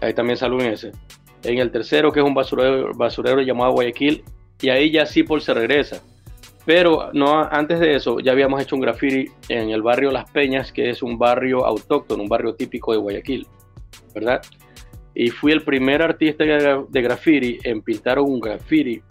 Ahí 0.00 0.14
también 0.14 0.36
salgo 0.36 0.60
en 0.60 0.72
ese. 0.72 0.92
En 1.42 1.58
el 1.58 1.70
tercero, 1.70 2.12
que 2.12 2.20
es 2.20 2.26
un 2.26 2.34
basurero, 2.34 2.92
basurero 2.94 3.40
llamado 3.42 3.72
Guayaquil, 3.72 4.22
y 4.60 4.68
ahí 4.68 4.90
ya 4.90 5.04
Paul 5.26 5.40
se 5.40 5.54
regresa. 5.54 6.02
Pero 6.66 7.10
no, 7.12 7.42
antes 7.42 7.80
de 7.80 7.96
eso, 7.96 8.20
ya 8.20 8.32
habíamos 8.32 8.62
hecho 8.62 8.76
un 8.76 8.82
graffiti 8.82 9.30
en 9.48 9.70
el 9.70 9.82
barrio 9.82 10.10
Las 10.10 10.30
Peñas, 10.30 10.70
que 10.70 10.90
es 10.90 11.02
un 11.02 11.18
barrio 11.18 11.64
autóctono, 11.64 12.22
un 12.22 12.28
barrio 12.28 12.54
típico 12.54 12.92
de 12.92 12.98
Guayaquil, 12.98 13.46
¿verdad? 14.14 14.42
Y 15.14 15.30
fui 15.30 15.52
el 15.52 15.62
primer 15.64 16.02
artista 16.02 16.44
de 16.44 17.02
graffiti 17.02 17.58
en 17.64 17.82
pintar 17.82 18.18
un 18.20 18.38
graffiti, 18.38 19.02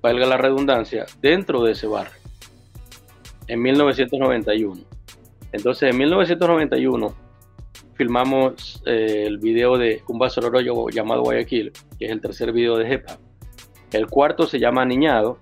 valga 0.00 0.26
la 0.26 0.36
redundancia, 0.36 1.06
dentro 1.20 1.62
de 1.62 1.72
ese 1.72 1.86
barrio, 1.86 2.20
en 3.48 3.62
1991. 3.62 4.87
Entonces, 5.52 5.90
en 5.90 5.98
1991 5.98 7.14
filmamos 7.94 8.82
eh, 8.86 9.24
el 9.26 9.38
video 9.38 9.76
de 9.76 10.02
Un 10.06 10.18
vaso 10.18 10.40
de 10.40 10.90
llamado 10.92 11.22
Guayaquil, 11.22 11.72
que 11.98 12.06
es 12.06 12.12
el 12.12 12.20
tercer 12.20 12.52
video 12.52 12.76
de 12.76 12.86
Jepa. 12.86 13.18
El 13.92 14.06
cuarto 14.06 14.46
se 14.46 14.60
llama 14.60 14.84
Niñado. 14.84 15.38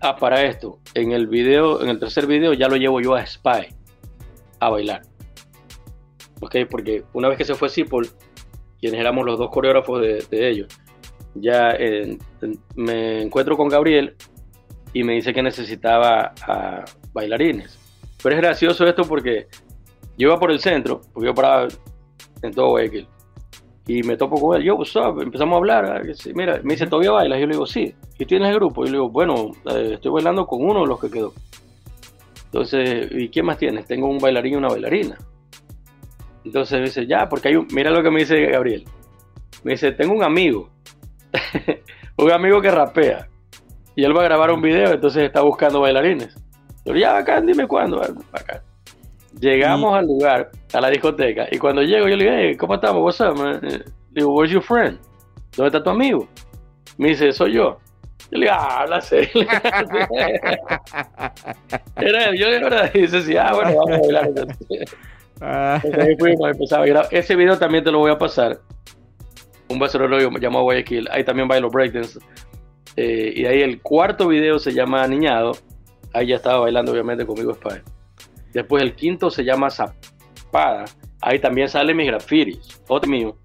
Ah, 0.00 0.16
para 0.16 0.42
esto, 0.42 0.78
en 0.94 1.12
el 1.12 1.26
video, 1.26 1.82
en 1.82 1.88
el 1.88 1.98
tercer 1.98 2.26
video 2.26 2.52
ya 2.52 2.68
lo 2.68 2.76
llevo 2.76 3.00
yo 3.00 3.14
a 3.14 3.26
Spy 3.26 3.68
a 4.60 4.70
bailar. 4.70 5.02
¿Ok? 6.40 6.56
Porque 6.70 7.04
una 7.12 7.28
vez 7.28 7.38
que 7.38 7.44
se 7.44 7.54
fue 7.54 7.68
Sipol, 7.68 8.08
quienes 8.80 9.00
éramos 9.00 9.24
los 9.26 9.38
dos 9.38 9.50
coreógrafos 9.50 10.00
de, 10.00 10.48
ellos, 10.48 10.68
ya 11.34 11.76
me 12.74 13.22
encuentro 13.22 13.56
con 13.56 13.68
Gabriel 13.68 14.16
y 14.92 15.02
me 15.02 15.14
dice 15.14 15.34
que 15.34 15.42
necesitaba 15.42 16.32
a 16.42 16.84
bailarines. 17.12 17.85
Pero 18.26 18.38
es 18.38 18.42
gracioso 18.42 18.84
esto 18.86 19.04
porque 19.04 19.46
yo 20.18 20.26
iba 20.26 20.36
por 20.36 20.50
el 20.50 20.58
centro, 20.58 21.00
porque 21.14 21.28
yo 21.28 21.32
paraba 21.32 21.68
en 22.42 22.50
todo 22.50 22.70
Guayaquil. 22.70 23.06
Y 23.86 24.02
me 24.02 24.16
topo 24.16 24.34
con 24.40 24.56
él, 24.56 24.64
yo, 24.64 24.74
what's 24.74 24.96
Empezamos 25.22 25.54
a 25.54 25.58
hablar. 25.58 25.84
Ah, 25.84 26.00
mira, 26.34 26.60
me 26.64 26.74
dice, 26.74 26.88
¿todavía 26.88 27.12
bailas? 27.12 27.38
Yo 27.38 27.46
le 27.46 27.52
digo, 27.52 27.66
sí. 27.66 27.94
¿Y 28.18 28.24
tienes 28.24 28.48
el 28.48 28.56
grupo? 28.56 28.82
Y 28.82 28.86
yo 28.86 28.90
le 28.90 28.98
digo, 28.98 29.10
bueno, 29.10 29.52
eh, 29.70 29.92
estoy 29.92 30.10
bailando 30.10 30.44
con 30.44 30.60
uno 30.60 30.80
de 30.80 30.86
los 30.88 31.00
que 31.00 31.08
quedó. 31.08 31.32
Entonces, 32.46 33.12
¿y 33.12 33.28
qué 33.28 33.44
más 33.44 33.58
tienes? 33.58 33.86
Tengo 33.86 34.08
un 34.08 34.18
bailarín 34.18 34.54
y 34.54 34.56
una 34.56 34.70
bailarina. 34.70 35.16
Entonces 36.44 36.80
me 36.80 36.86
dice, 36.86 37.06
ya, 37.06 37.28
porque 37.30 37.50
hay 37.50 37.54
un, 37.54 37.68
mira 37.72 37.92
lo 37.92 38.02
que 38.02 38.10
me 38.10 38.18
dice 38.18 38.44
Gabriel. 38.50 38.82
Me 39.62 39.74
dice, 39.74 39.92
tengo 39.92 40.14
un 40.14 40.24
amigo, 40.24 40.68
un 42.18 42.32
amigo 42.32 42.60
que 42.60 42.72
rapea. 42.72 43.28
Y 43.94 44.02
él 44.02 44.16
va 44.16 44.22
a 44.22 44.24
grabar 44.24 44.50
un 44.50 44.60
video, 44.60 44.94
entonces 44.94 45.22
está 45.22 45.42
buscando 45.42 45.80
bailarines. 45.82 46.34
Pero 46.86 46.98
ya, 46.98 47.18
acá, 47.18 47.40
dime 47.40 47.66
cuándo. 47.66 48.00
Llegamos 49.40 49.94
al 49.94 50.06
lugar, 50.06 50.50
a 50.72 50.80
la 50.80 50.88
discoteca, 50.88 51.48
y 51.50 51.58
cuando 51.58 51.82
llego 51.82 52.08
yo 52.08 52.16
le 52.16 52.24
digo, 52.24 52.36
hey, 52.36 52.56
¿cómo 52.56 52.76
estamos? 52.76 53.02
What's 53.02 53.20
up, 53.20 53.36
man? 53.36 53.60
Le 53.60 53.82
digo, 54.12 54.32
where's 54.32 54.52
your 54.52 54.62
friend? 54.62 54.98
¿Dónde 55.56 55.66
está 55.66 55.82
tu 55.82 55.90
amigo? 55.90 56.28
Me 56.96 57.08
dice, 57.08 57.32
soy 57.32 57.54
yo. 57.54 57.78
Yo 58.30 58.38
le 58.38 58.46
digo, 58.46 58.52
ah, 58.56 58.82
habla 58.82 59.00
serio. 59.00 59.28
era, 61.96 62.34
yo 62.34 62.50
de 62.50 62.60
verdad, 62.60 62.90
y 62.94 63.00
dice, 63.02 63.20
sí, 63.22 63.36
ah, 63.36 63.52
bueno, 63.52 63.76
vamos 63.76 63.96
a 63.96 64.00
bailar. 64.00 64.30
Entonces 65.40 65.98
ahí 65.98 66.16
fuimos, 66.16 66.50
empezaba 66.50 66.84
a 66.84 66.86
grabar. 66.86 67.08
Ese 67.10 67.34
video 67.34 67.58
también 67.58 67.82
te 67.82 67.90
lo 67.90 67.98
voy 67.98 68.12
a 68.12 68.18
pasar. 68.18 68.60
Un 69.68 69.80
basurero 69.80 70.18
llamado 70.38 70.62
Guayaquil. 70.62 71.08
Ahí 71.10 71.24
también 71.24 71.48
bailo 71.48 71.68
breakdance. 71.68 72.20
Eh, 72.96 73.32
y 73.34 73.44
ahí 73.44 73.60
el 73.60 73.82
cuarto 73.82 74.28
video 74.28 74.60
se 74.60 74.72
llama 74.72 75.06
Niñado. 75.08 75.52
Ahí 76.16 76.28
ya 76.28 76.36
estaba 76.36 76.60
bailando, 76.60 76.92
obviamente, 76.92 77.26
conmigo 77.26 77.52
Spy. 77.52 77.82
Después 78.54 78.82
el 78.82 78.94
quinto 78.94 79.30
se 79.30 79.44
llama 79.44 79.68
Zapada. 79.68 80.86
Ahí 81.20 81.38
también 81.38 81.68
sale 81.68 81.92
mis 81.92 82.06
grafitis, 82.06 82.80
otro 82.88 83.10
mío. 83.10 83.36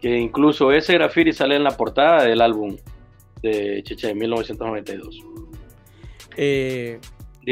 Que 0.00 0.16
incluso 0.16 0.72
ese 0.72 0.94
graffiti 0.94 1.34
sale 1.34 1.56
en 1.56 1.64
la 1.64 1.76
portada 1.76 2.24
del 2.24 2.40
álbum 2.40 2.74
de 3.42 3.82
Cheche 3.84 4.06
de 4.06 4.14
1992. 4.14 5.20
Eh, 6.38 7.00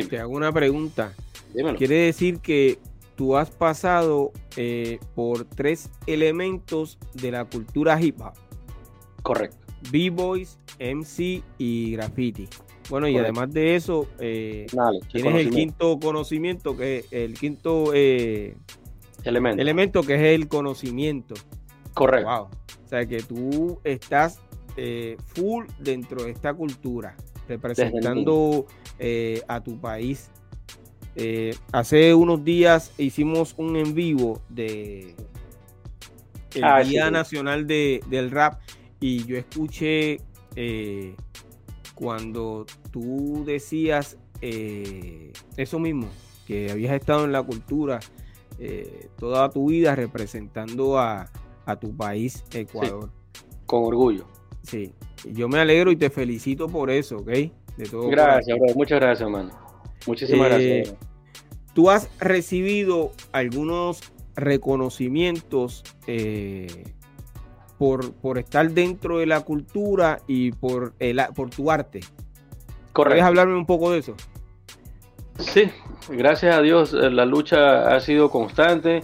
te 0.09 0.18
hago 0.18 0.33
una 0.33 0.50
pregunta. 0.50 1.12
Quiere 1.76 1.97
decir 1.97 2.40
que 2.40 2.78
tú 3.16 3.37
has 3.37 3.50
pasado 3.50 4.33
eh, 4.56 4.99
por 5.14 5.44
tres 5.44 5.90
elementos 6.06 6.99
de 7.12 7.33
la 7.33 7.44
cultura 7.44 8.00
hip 8.00 8.18
hop. 8.23 8.33
Correcto. 9.23 9.59
B-Boys, 9.90 10.59
MC 10.80 11.42
y 11.59 11.92
graffiti. 11.92 12.49
Bueno, 12.91 13.09
y 13.09 13.17
además 13.17 13.53
de 13.53 13.76
eso, 13.76 14.07
eh, 14.19 14.67
tienes 15.11 15.35
el 15.47 15.50
quinto 15.50 15.99
conocimiento, 15.99 16.76
que 16.76 16.99
es 16.99 17.07
el 17.12 17.35
quinto 17.35 17.93
eh, 17.95 18.57
elemento. 19.25 19.62
elemento, 19.62 20.03
que 20.03 20.14
es 20.14 20.35
el 20.35 20.49
conocimiento. 20.49 21.35
Correcto. 21.95 22.29
Wow. 22.29 22.49
O 22.85 22.88
sea 22.88 23.07
que 23.07 23.23
tú 23.23 23.81
estás 23.85 24.41
eh, 24.76 25.17
full 25.26 25.67
dentro 25.79 26.25
de 26.25 26.31
esta 26.31 26.53
cultura, 26.53 27.17
representando 27.49 28.67
a 29.49 29.61
tu 29.62 29.81
país. 29.81 30.31
hace 31.73 32.14
unos 32.14 32.45
días 32.45 32.93
hicimos 32.99 33.55
un 33.57 33.76
en 33.76 33.95
vivo 33.95 34.41
de 34.49 35.14
el 36.55 36.64
ah, 36.64 36.83
Día 36.83 37.11
Nacional 37.11 37.67
de, 37.67 38.00
del 38.09 38.31
Rap 38.31 38.61
y 39.00 39.25
yo 39.25 39.37
escuché 39.37 40.21
cuando 41.95 42.67
tú 42.91 43.45
decías 43.47 44.19
eh, 44.41 45.33
eso 45.57 45.79
mismo, 45.79 46.09
que 46.47 46.71
habías 46.71 46.95
estado 46.95 47.25
en 47.25 47.33
la 47.33 47.43
cultura 47.43 48.01
eh, 48.59 49.09
toda 49.19 49.51
tu 49.51 49.69
vida 49.69 49.95
representando 49.95 50.99
a, 50.99 51.31
tu 51.81 51.97
país, 51.97 52.45
Ecuador. 52.53 53.11
con 53.67 53.85
orgullo. 53.85 54.27
Sí, 54.63 54.93
yo 55.33 55.49
me 55.49 55.59
alegro 55.59 55.91
y 55.91 55.97
te 55.97 56.11
felicito 56.11 56.69
por 56.69 56.91
eso, 56.91 57.19
¿ok? 57.19 57.29
De 57.77 57.89
todo 57.91 58.09
gracias, 58.09 58.59
muchas 58.75 59.01
gracias, 59.01 59.23
hermano. 59.23 59.51
Muchísimas 60.07 60.49
gracias. 60.49 60.95
Tú 61.75 61.91
has 61.91 62.09
recibido 62.21 63.13
algunos 63.33 64.13
reconocimientos 64.37 65.83
por, 67.78 68.38
estar 68.38 68.71
dentro 68.71 69.19
de 69.19 69.26
la 69.26 69.40
cultura 69.40 70.21
y 70.26 70.52
por, 70.52 70.95
el, 70.99 71.21
por 71.35 71.50
tu 71.50 71.71
arte. 71.71 72.00
¿Puedes 72.93 73.23
hablarme 73.23 73.57
un 73.57 73.66
poco 73.66 73.90
de 73.90 73.99
eso? 73.99 74.14
Sí, 75.38 75.69
gracias 76.09 76.57
a 76.57 76.61
Dios 76.61 76.95
eh, 76.95 77.11
la 77.11 77.25
lucha 77.25 77.95
ha 77.95 78.00
sido 78.00 78.31
constante, 78.31 79.02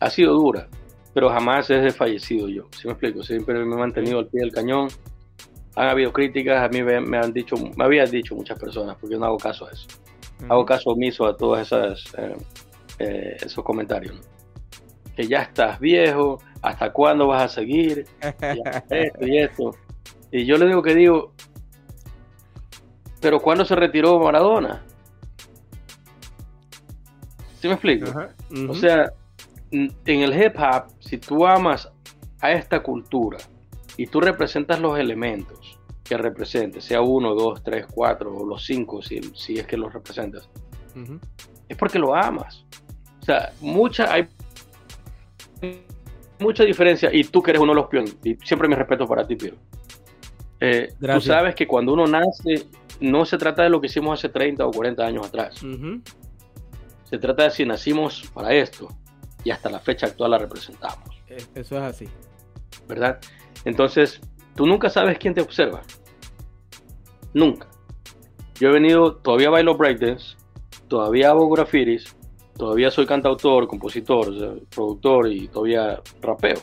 ha 0.00 0.10
sido 0.10 0.34
dura, 0.34 0.68
pero 1.14 1.30
jamás 1.30 1.70
es 1.70 1.82
desfallecido 1.82 2.48
yo. 2.48 2.66
Si 2.76 2.88
me 2.88 2.94
explico? 2.94 3.22
Siempre 3.22 3.54
me 3.64 3.74
he 3.74 3.78
mantenido 3.78 4.18
al 4.18 4.26
pie 4.26 4.40
del 4.40 4.52
cañón. 4.52 4.88
Han 5.76 5.88
habido 5.88 6.12
críticas, 6.12 6.60
a 6.64 6.68
mí 6.68 6.82
me, 6.82 7.18
han 7.18 7.32
dicho, 7.32 7.54
me 7.76 7.84
habían 7.84 8.10
dicho 8.10 8.34
muchas 8.34 8.58
personas, 8.58 8.96
porque 9.00 9.14
yo 9.14 9.20
no 9.20 9.26
hago 9.26 9.36
caso 9.36 9.66
a 9.66 9.70
eso. 9.70 9.86
Hago 10.48 10.64
caso 10.64 10.90
omiso 10.90 11.24
a 11.24 11.36
todos 11.36 11.60
esas, 11.60 12.04
eh, 12.16 12.36
eh, 12.98 13.36
esos 13.40 13.62
comentarios. 13.62 14.20
Que 15.18 15.26
ya 15.26 15.38
estás 15.38 15.80
viejo, 15.80 16.40
¿hasta 16.62 16.92
cuándo 16.92 17.26
vas 17.26 17.42
a 17.42 17.48
seguir? 17.48 18.06
Y 18.22 18.94
esto 18.94 19.26
y 19.26 19.38
esto. 19.38 19.70
Y 20.30 20.44
yo 20.44 20.56
le 20.56 20.66
digo 20.66 20.80
que 20.80 20.94
digo, 20.94 21.32
pero 23.20 23.40
¿cuándo 23.40 23.64
se 23.64 23.74
retiró 23.74 24.20
Maradona? 24.20 24.84
¿Sí 27.60 27.66
me 27.66 27.74
explico? 27.74 28.12
O 28.68 28.74
sea, 28.74 29.12
en 29.72 29.92
el 30.06 30.40
hip 30.40 30.54
hop, 30.56 30.84
si 31.00 31.18
tú 31.18 31.44
amas 31.44 31.90
a 32.38 32.52
esta 32.52 32.80
cultura 32.80 33.38
y 33.96 34.06
tú 34.06 34.20
representas 34.20 34.78
los 34.78 35.00
elementos 35.00 35.80
que 36.04 36.16
representes, 36.16 36.84
sea 36.84 37.00
uno, 37.00 37.34
dos, 37.34 37.64
tres, 37.64 37.86
cuatro 37.92 38.32
o 38.36 38.46
los 38.46 38.64
cinco, 38.64 39.02
si, 39.02 39.20
si 39.34 39.58
es 39.58 39.66
que 39.66 39.76
los 39.76 39.92
representas, 39.92 40.48
es 41.68 41.76
porque 41.76 41.98
lo 41.98 42.14
amas. 42.14 42.64
O 43.20 43.24
sea, 43.24 43.52
mucha, 43.60 44.12
hay 44.12 44.28
mucha 46.38 46.64
diferencia, 46.64 47.10
y 47.12 47.24
tú 47.24 47.42
que 47.42 47.50
eres 47.50 47.62
uno 47.62 47.72
de 47.72 47.76
los 47.76 47.86
pioneros, 47.88 48.16
y 48.24 48.36
siempre 48.44 48.68
mi 48.68 48.74
respeto 48.74 49.06
para 49.06 49.26
ti, 49.26 49.36
Piero. 49.36 49.56
Eh, 50.60 50.94
tú 51.00 51.20
sabes 51.20 51.54
que 51.54 51.66
cuando 51.66 51.92
uno 51.92 52.06
nace, 52.06 52.66
no 53.00 53.24
se 53.24 53.38
trata 53.38 53.62
de 53.62 53.70
lo 53.70 53.80
que 53.80 53.86
hicimos 53.86 54.18
hace 54.18 54.28
30 54.28 54.66
o 54.66 54.70
40 54.70 55.04
años 55.04 55.26
atrás. 55.26 55.62
Se 57.04 57.18
trata 57.18 57.44
de 57.44 57.50
si 57.50 57.64
nacimos 57.64 58.28
para 58.34 58.52
esto 58.52 58.88
y 59.44 59.50
hasta 59.50 59.70
la 59.70 59.78
fecha 59.78 60.06
actual 60.06 60.32
la 60.32 60.38
representamos. 60.38 61.22
Eso 61.54 61.76
es 61.76 61.82
así. 61.82 62.08
¿Verdad? 62.88 63.18
Entonces, 63.64 64.20
tú 64.54 64.66
nunca 64.66 64.90
sabes 64.90 65.18
quién 65.18 65.34
te 65.34 65.40
observa. 65.40 65.82
Nunca. 67.32 67.68
Yo 68.60 68.70
he 68.70 68.72
venido, 68.72 69.16
todavía 69.16 69.50
bailo 69.50 69.76
breakdance, 69.76 70.36
todavía 70.88 71.30
hago 71.30 71.48
grafitis, 71.48 72.16
todavía 72.58 72.90
soy 72.90 73.06
cantautor, 73.06 73.66
compositor, 73.68 74.60
productor 74.68 75.32
y 75.32 75.48
todavía 75.48 76.00
rapeo. 76.20 76.58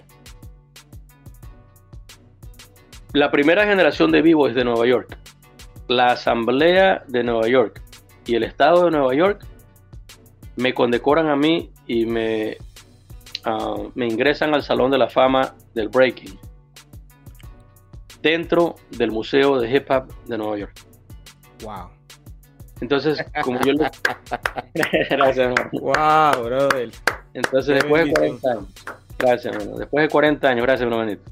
La 3.13 3.31
primera 3.31 3.65
generación 3.65 4.11
de 4.11 4.21
vivo 4.21 4.47
es 4.47 4.55
de 4.55 4.65
Nueva 4.65 4.85
York. 4.85 5.17
La 5.87 6.07
Asamblea 6.07 7.03
de 7.07 7.23
Nueva 7.23 7.47
York 7.47 7.81
y 8.25 8.35
el 8.35 8.43
Estado 8.43 8.85
de 8.85 8.91
Nueva 8.91 9.15
York 9.15 9.45
me 10.57 10.73
condecoran 10.73 11.29
a 11.29 11.35
mí 11.35 11.71
y 11.87 12.05
me, 12.05 12.57
ah, 13.45 13.75
me 13.93 14.05
ingresan 14.05 14.53
al 14.53 14.63
Salón 14.63 14.91
de 14.91 14.97
la 14.97 15.07
Fama 15.07 15.55
del 15.73 15.87
Breaking 15.89 16.37
dentro 18.21 18.75
del 18.89 19.11
Museo 19.11 19.59
de 19.59 19.73
Hip 19.73 19.89
Hop 19.91 20.11
de 20.25 20.37
Nueva 20.37 20.57
York. 20.57 20.73
Wow. 21.63 21.94
Entonces, 22.81 23.23
como 23.41 23.59
yo 23.61 23.73
le... 23.73 23.89
gracias, 25.09 25.53
Wow, 25.71 26.43
brother. 26.43 26.89
Entonces, 27.33 27.75
después 27.75 28.05
de 28.05 28.11
40 28.13 28.51
años. 28.51 28.65
Gracias, 29.17 29.55
hermano. 29.55 29.77
Después 29.77 30.03
de 30.03 30.09
40 30.09 30.47
años, 30.47 30.65
gracias, 30.65 30.89
hermanito. 30.89 31.23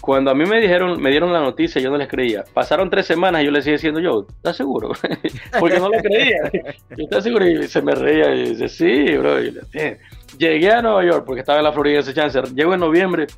Cuando 0.00 0.30
a 0.30 0.34
mí 0.34 0.44
me 0.44 0.60
dijeron, 0.60 1.00
me 1.00 1.10
dieron 1.10 1.32
la 1.32 1.40
noticia, 1.40 1.80
yo 1.80 1.90
no 1.90 1.96
les 1.96 2.08
creía. 2.08 2.44
Pasaron 2.52 2.90
tres 2.90 3.06
semanas 3.06 3.40
y 3.40 3.46
yo 3.46 3.50
le 3.50 3.62
seguía 3.62 3.76
diciendo 3.76 4.00
yo, 4.00 4.26
¿estás 4.28 4.54
seguro? 4.54 4.92
Porque 5.58 5.80
no 5.80 5.88
le 5.88 6.02
creía. 6.02 6.50
Yo 6.90 7.04
estaba 7.04 7.22
seguro 7.22 7.46
y 7.46 7.66
se 7.66 7.80
me 7.80 7.94
reía 7.94 8.34
y 8.34 8.50
dice, 8.50 8.68
sí, 8.68 9.16
bro. 9.16 9.38
Llegué 10.36 10.72
a 10.72 10.82
Nueva 10.82 11.04
York 11.04 11.24
porque 11.24 11.40
estaba 11.40 11.58
en 11.58 11.64
la 11.64 11.72
Florida 11.72 12.00
ese 12.00 12.12
chance. 12.12 12.38
Llego 12.54 12.74
en 12.74 12.80
noviembre 12.80 13.28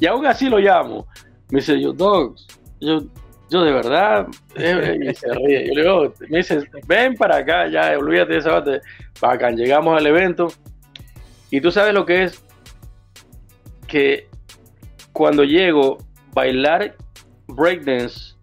y 0.00 0.06
aún 0.06 0.24
así 0.24 0.48
lo 0.48 0.58
llamo. 0.58 1.06
Me 1.50 1.58
dice 1.58 1.78
yo, 1.78 1.92
Dogs, 1.92 2.46
yo 2.80 3.02
yo 3.50 3.62
de 3.62 3.72
verdad, 3.72 4.26
eh, 4.56 4.98
y 5.00 5.14
se 5.14 5.32
ríe. 5.32 5.74
Yo 5.74 6.12
me 6.28 6.38
dice, 6.38 6.68
ven 6.86 7.14
para 7.14 7.38
acá, 7.38 7.68
ya, 7.68 7.96
olvídate 7.98 8.34
de 8.34 8.38
esa 8.38 8.62
parte. 9.20 9.56
Llegamos 9.56 9.98
al 9.98 10.06
evento. 10.06 10.48
Y 11.50 11.60
tú 11.60 11.70
sabes 11.70 11.94
lo 11.94 12.04
que 12.04 12.24
es 12.24 12.44
que 13.86 14.28
cuando 15.12 15.44
llego, 15.44 15.98
bailar 16.34 16.94
breakdance 17.46 18.36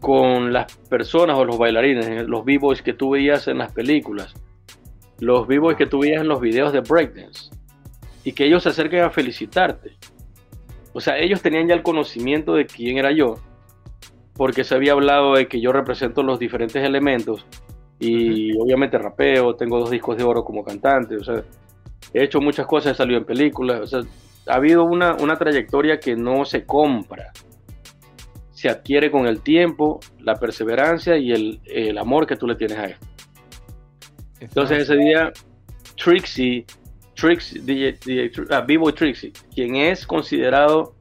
con 0.00 0.52
las 0.52 0.76
personas 0.88 1.38
o 1.38 1.44
los 1.44 1.56
bailarines, 1.56 2.26
los 2.28 2.44
b-boys 2.44 2.82
que 2.82 2.92
tú 2.92 3.10
veías 3.10 3.46
en 3.46 3.58
las 3.58 3.72
películas, 3.72 4.34
los 5.20 5.46
b-boys 5.46 5.76
que 5.76 5.86
tú 5.86 6.00
veías 6.00 6.22
en 6.22 6.28
los 6.28 6.40
videos 6.40 6.72
de 6.72 6.80
breakdance, 6.80 7.50
y 8.24 8.32
que 8.32 8.46
ellos 8.46 8.64
se 8.64 8.70
acerquen 8.70 9.04
a 9.04 9.10
felicitarte. 9.10 9.96
O 10.92 11.00
sea, 11.00 11.18
ellos 11.18 11.40
tenían 11.40 11.68
ya 11.68 11.74
el 11.74 11.82
conocimiento 11.82 12.54
de 12.54 12.66
quién 12.66 12.98
era 12.98 13.12
yo 13.12 13.36
porque 14.36 14.64
se 14.64 14.74
había 14.74 14.92
hablado 14.92 15.34
de 15.34 15.46
que 15.46 15.60
yo 15.60 15.72
represento 15.72 16.22
los 16.22 16.38
diferentes 16.38 16.82
elementos 16.82 17.46
y 17.98 18.56
obviamente 18.58 18.98
rapeo, 18.98 19.54
tengo 19.54 19.78
dos 19.78 19.90
discos 19.90 20.16
de 20.16 20.24
oro 20.24 20.44
como 20.44 20.64
cantante, 20.64 21.16
o 21.16 21.24
sea, 21.24 21.42
he 22.12 22.24
hecho 22.24 22.40
muchas 22.40 22.66
cosas, 22.66 22.92
he 22.92 22.96
salido 22.96 23.18
en 23.18 23.24
películas, 23.24 23.80
o 23.80 23.86
sea, 23.86 24.00
ha 24.46 24.56
habido 24.56 24.84
una, 24.84 25.16
trayectoria 25.38 25.98
que 25.98 26.16
no 26.16 26.44
se 26.44 26.66
compra, 26.66 27.32
se 28.52 28.68
adquiere 28.68 29.10
con 29.10 29.26
el 29.26 29.40
tiempo, 29.40 30.00
la 30.20 30.34
perseverancia 30.34 31.16
y 31.16 31.32
el, 31.32 31.98
amor 31.98 32.26
que 32.26 32.36
tú 32.36 32.46
le 32.46 32.56
tienes 32.56 32.78
a 32.78 32.84
esto. 32.86 33.06
Entonces 34.40 34.82
ese 34.82 34.96
día, 34.96 35.32
Trixie, 35.96 36.66
Trixie, 37.14 37.62
DJ, 37.62 38.30
ah, 38.50 38.60
B-Boy 38.66 38.92
Trixie, 38.92 39.32
quien 39.54 39.76
es 39.76 40.06
considerado 40.06 40.94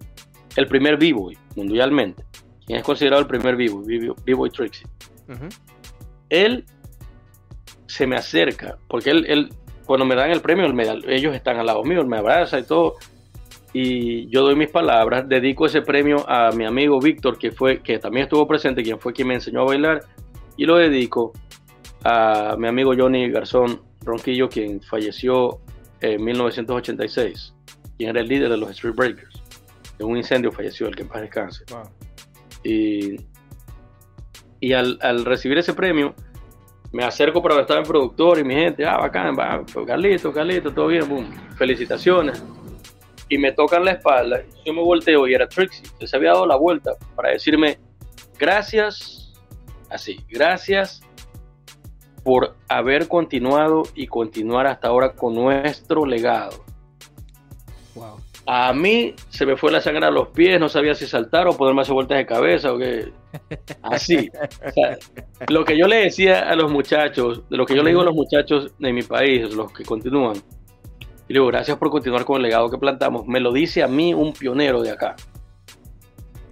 el 0.55 0.67
primer 0.67 0.97
B-Boy 0.97 1.37
mundialmente, 1.55 2.23
quien 2.65 2.79
es 2.79 2.85
considerado 2.85 3.21
el 3.21 3.27
primer 3.27 3.55
vivo, 3.55 3.81
vivo 4.25 4.45
y 4.45 4.49
Trixie. 4.49 4.87
Él 6.29 6.65
se 7.87 8.07
me 8.07 8.15
acerca, 8.15 8.77
porque 8.87 9.11
él, 9.11 9.25
él, 9.27 9.49
cuando 9.85 10.05
me 10.05 10.15
dan 10.15 10.31
el 10.31 10.41
premio, 10.41 10.65
ellos 11.07 11.35
están 11.35 11.57
al 11.57 11.65
lado 11.65 11.83
mío, 11.83 12.01
él 12.01 12.07
me 12.07 12.17
abraza 12.17 12.59
y 12.59 12.63
todo, 12.63 12.95
y 13.73 14.27
yo 14.29 14.41
doy 14.41 14.55
mis 14.55 14.69
palabras, 14.69 15.27
dedico 15.27 15.65
ese 15.65 15.81
premio 15.81 16.27
a 16.27 16.51
mi 16.51 16.65
amigo 16.65 16.99
Víctor, 16.99 17.37
que 17.37 17.51
fue, 17.51 17.81
que 17.81 17.99
también 17.99 18.23
estuvo 18.23 18.47
presente, 18.47 18.83
quien 18.83 18.99
fue 18.99 19.13
quien 19.13 19.27
me 19.27 19.35
enseñó 19.35 19.61
a 19.61 19.65
bailar, 19.65 20.01
y 20.57 20.65
lo 20.65 20.77
dedico 20.77 21.33
a 22.03 22.55
mi 22.57 22.67
amigo 22.67 22.93
Johnny 22.97 23.29
Garzón 23.29 23.81
Ronquillo, 24.01 24.49
quien 24.49 24.81
falleció 24.81 25.59
en 26.01 26.23
1986, 26.23 27.53
quien 27.97 28.09
era 28.09 28.21
el 28.21 28.27
líder 28.27 28.49
de 28.49 28.57
los 28.57 28.69
Street 28.71 28.95
Breakers. 28.95 29.41
En 29.99 30.07
un 30.07 30.17
incendio 30.17 30.51
falleció, 30.51 30.87
el 30.87 30.95
que 30.95 31.03
en 31.03 31.07
paz 31.07 31.21
descanse. 31.21 31.63
Y, 32.63 33.17
y 34.59 34.73
al, 34.73 35.25
recibir 35.25 35.57
ese 35.57 35.73
premio, 35.73 36.13
me 36.91 37.03
acerco 37.03 37.41
para 37.41 37.59
estar 37.61 37.77
en 37.77 37.83
productor 37.83 38.39
y 38.39 38.43
mi 38.43 38.55
gente, 38.55 38.85
ah, 38.85 38.97
bacán, 38.97 39.35
va, 39.37 39.61
pues, 39.71 39.85
Carlito, 39.85 40.31
Carlito, 40.31 40.73
todo 40.73 40.87
bien, 40.87 41.07
boom, 41.07 41.29
felicitaciones. 41.57 42.43
Y 43.29 43.37
me 43.37 43.51
tocan 43.51 43.83
la 43.83 43.91
espalda, 43.91 44.41
yo 44.65 44.73
me 44.73 44.81
volteo 44.81 45.27
y 45.27 45.33
era 45.33 45.47
Trixie, 45.47 45.85
se 46.05 46.15
había 46.15 46.31
dado 46.31 46.45
la 46.45 46.55
vuelta 46.55 46.91
para 47.15 47.31
decirme, 47.31 47.79
gracias, 48.37 49.33
así, 49.89 50.19
gracias 50.29 51.01
por 52.23 52.55
haber 52.69 53.07
continuado 53.07 53.83
y 53.95 54.07
continuar 54.07 54.67
hasta 54.67 54.87
ahora 54.87 55.13
con 55.13 55.35
nuestro 55.35 56.05
legado. 56.05 56.63
A 58.45 58.73
mí 58.73 59.15
se 59.29 59.45
me 59.45 59.55
fue 59.55 59.71
la 59.71 59.79
sangre 59.79 60.05
a 60.05 60.11
los 60.11 60.27
pies, 60.29 60.59
no 60.59 60.67
sabía 60.67 60.93
si 60.95 61.07
saltar 61.07 61.47
o 61.47 61.55
ponerme 61.55 61.81
hacer 61.81 61.93
vueltas 61.93 62.17
de 62.17 62.25
cabeza 62.25 62.73
o 62.73 62.77
qué. 62.77 63.11
Así. 63.81 64.29
lo 65.47 65.63
que 65.63 65.77
yo 65.77 65.87
le 65.87 65.97
decía 65.97 66.41
a 66.41 66.55
los 66.55 66.71
muchachos, 66.71 67.43
lo 67.49 67.65
que 67.65 67.75
yo 67.75 67.83
le 67.83 67.91
digo 67.91 68.01
a 68.01 68.05
los 68.05 68.15
muchachos 68.15 68.73
de 68.79 68.91
mi 68.91 69.01
país, 69.01 69.53
los 69.55 69.71
que 69.71 69.85
continúan, 69.85 70.35
y 71.27 71.33
digo, 71.33 71.47
gracias 71.47 71.77
por 71.77 71.89
continuar 71.89 72.25
con 72.25 72.37
el 72.37 72.43
legado 72.43 72.69
que 72.69 72.77
plantamos, 72.77 73.25
me 73.27 73.39
lo 73.39 73.53
dice 73.53 73.81
a 73.81 73.87
mí 73.87 74.13
un 74.13 74.33
pionero 74.33 74.81
de 74.81 74.91
acá. 74.91 75.15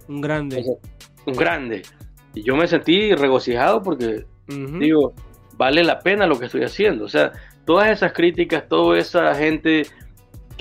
Un 0.08 0.20
grande. 0.20 0.64
un 1.26 1.34
grande. 1.34 1.82
Y 2.34 2.42
yo 2.42 2.56
me 2.56 2.66
sentí 2.66 3.14
regocijado 3.14 3.82
porque, 3.82 4.24
digo, 4.46 5.12
vale 5.56 5.84
la 5.84 5.98
pena 5.98 6.26
lo 6.26 6.38
que 6.38 6.46
estoy 6.46 6.64
haciendo. 6.64 7.04
O 7.04 7.08
sea, 7.08 7.32
todas 7.66 7.90
esas 7.90 8.12
críticas, 8.12 8.66
toda 8.68 8.98
esa 8.98 9.34
gente 9.34 9.82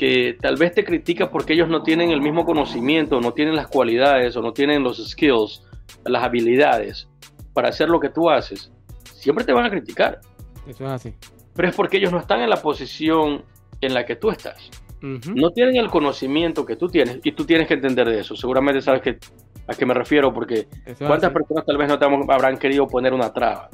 que 0.02 0.36
tal 0.42 0.56
vez 0.56 0.74
te 0.74 0.84
critica 0.84 1.30
porque 1.30 1.54
ellos 1.54 1.70
no 1.70 1.84
tienen 1.84 2.10
el 2.10 2.22
mismo 2.22 2.44
conocimiento, 2.44 3.22
no 3.22 3.34
tienen 3.34 3.56
las 3.56 3.68
cualidades 3.68 4.36
o 4.36 4.42
no 4.42 4.52
tienen 4.52 4.82
los 4.82 4.98
skills, 4.98 5.62
las 6.06 6.24
habilidades 6.24 7.08
para 7.54 7.70
hacer 7.70 7.88
lo 7.88 8.00
que 8.00 8.10
tú 8.10 8.28
haces, 8.28 8.72
siempre 9.04 9.46
te 9.46 9.54
van 9.54 9.64
a 9.64 9.70
criticar. 9.70 10.20
Eso 10.66 10.86
es 10.86 10.92
así. 10.92 11.14
Pero 11.54 11.68
es 11.68 11.76
porque 11.76 11.98
ellos 11.98 12.12
no 12.12 12.18
están 12.18 12.42
en 12.42 12.50
la 12.50 12.60
posición 12.60 13.44
en 13.80 13.94
la 13.94 14.04
que 14.04 14.16
tú 14.16 14.32
estás. 14.32 14.72
No 15.02 15.52
tienen 15.52 15.76
el 15.76 15.92
conocimiento 15.92 16.66
que 16.66 16.78
tú 16.78 16.88
tienes 16.88 17.20
y 17.24 17.34
tú 17.34 17.46
tienes 17.46 17.68
que 17.68 17.76
entender 17.76 18.10
de 18.10 18.22
eso. 18.22 18.36
Seguramente 18.36 18.82
sabes 18.82 19.04
que, 19.04 19.20
a 19.68 19.76
qué 19.76 19.86
me 19.86 19.94
refiero 19.94 20.34
porque 20.34 20.66
cuántas 20.98 21.32
personas 21.32 21.64
tal 21.64 21.78
vez 21.78 21.88
no 21.88 22.00
te 22.00 22.06
habrán 22.06 22.58
querido 22.58 22.88
poner 22.88 23.14
una 23.14 23.32
traba. 23.32 23.70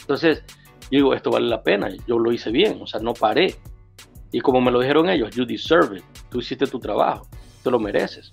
Entonces, 0.00 0.42
yo 0.90 0.96
digo, 0.96 1.12
esto 1.12 1.30
vale 1.30 1.48
la 1.48 1.62
pena, 1.62 1.90
yo 2.06 2.18
lo 2.18 2.32
hice 2.32 2.50
bien, 2.50 2.78
o 2.80 2.86
sea, 2.86 2.98
no 3.00 3.12
paré. 3.12 3.56
Y 4.34 4.40
como 4.40 4.60
me 4.60 4.72
lo 4.72 4.80
dijeron 4.80 5.08
ellos, 5.08 5.30
you 5.36 5.46
deserve 5.46 5.98
it, 5.98 6.04
tú 6.28 6.40
hiciste 6.40 6.66
tu 6.66 6.80
trabajo, 6.80 7.24
te 7.62 7.70
lo 7.70 7.78
mereces. 7.78 8.32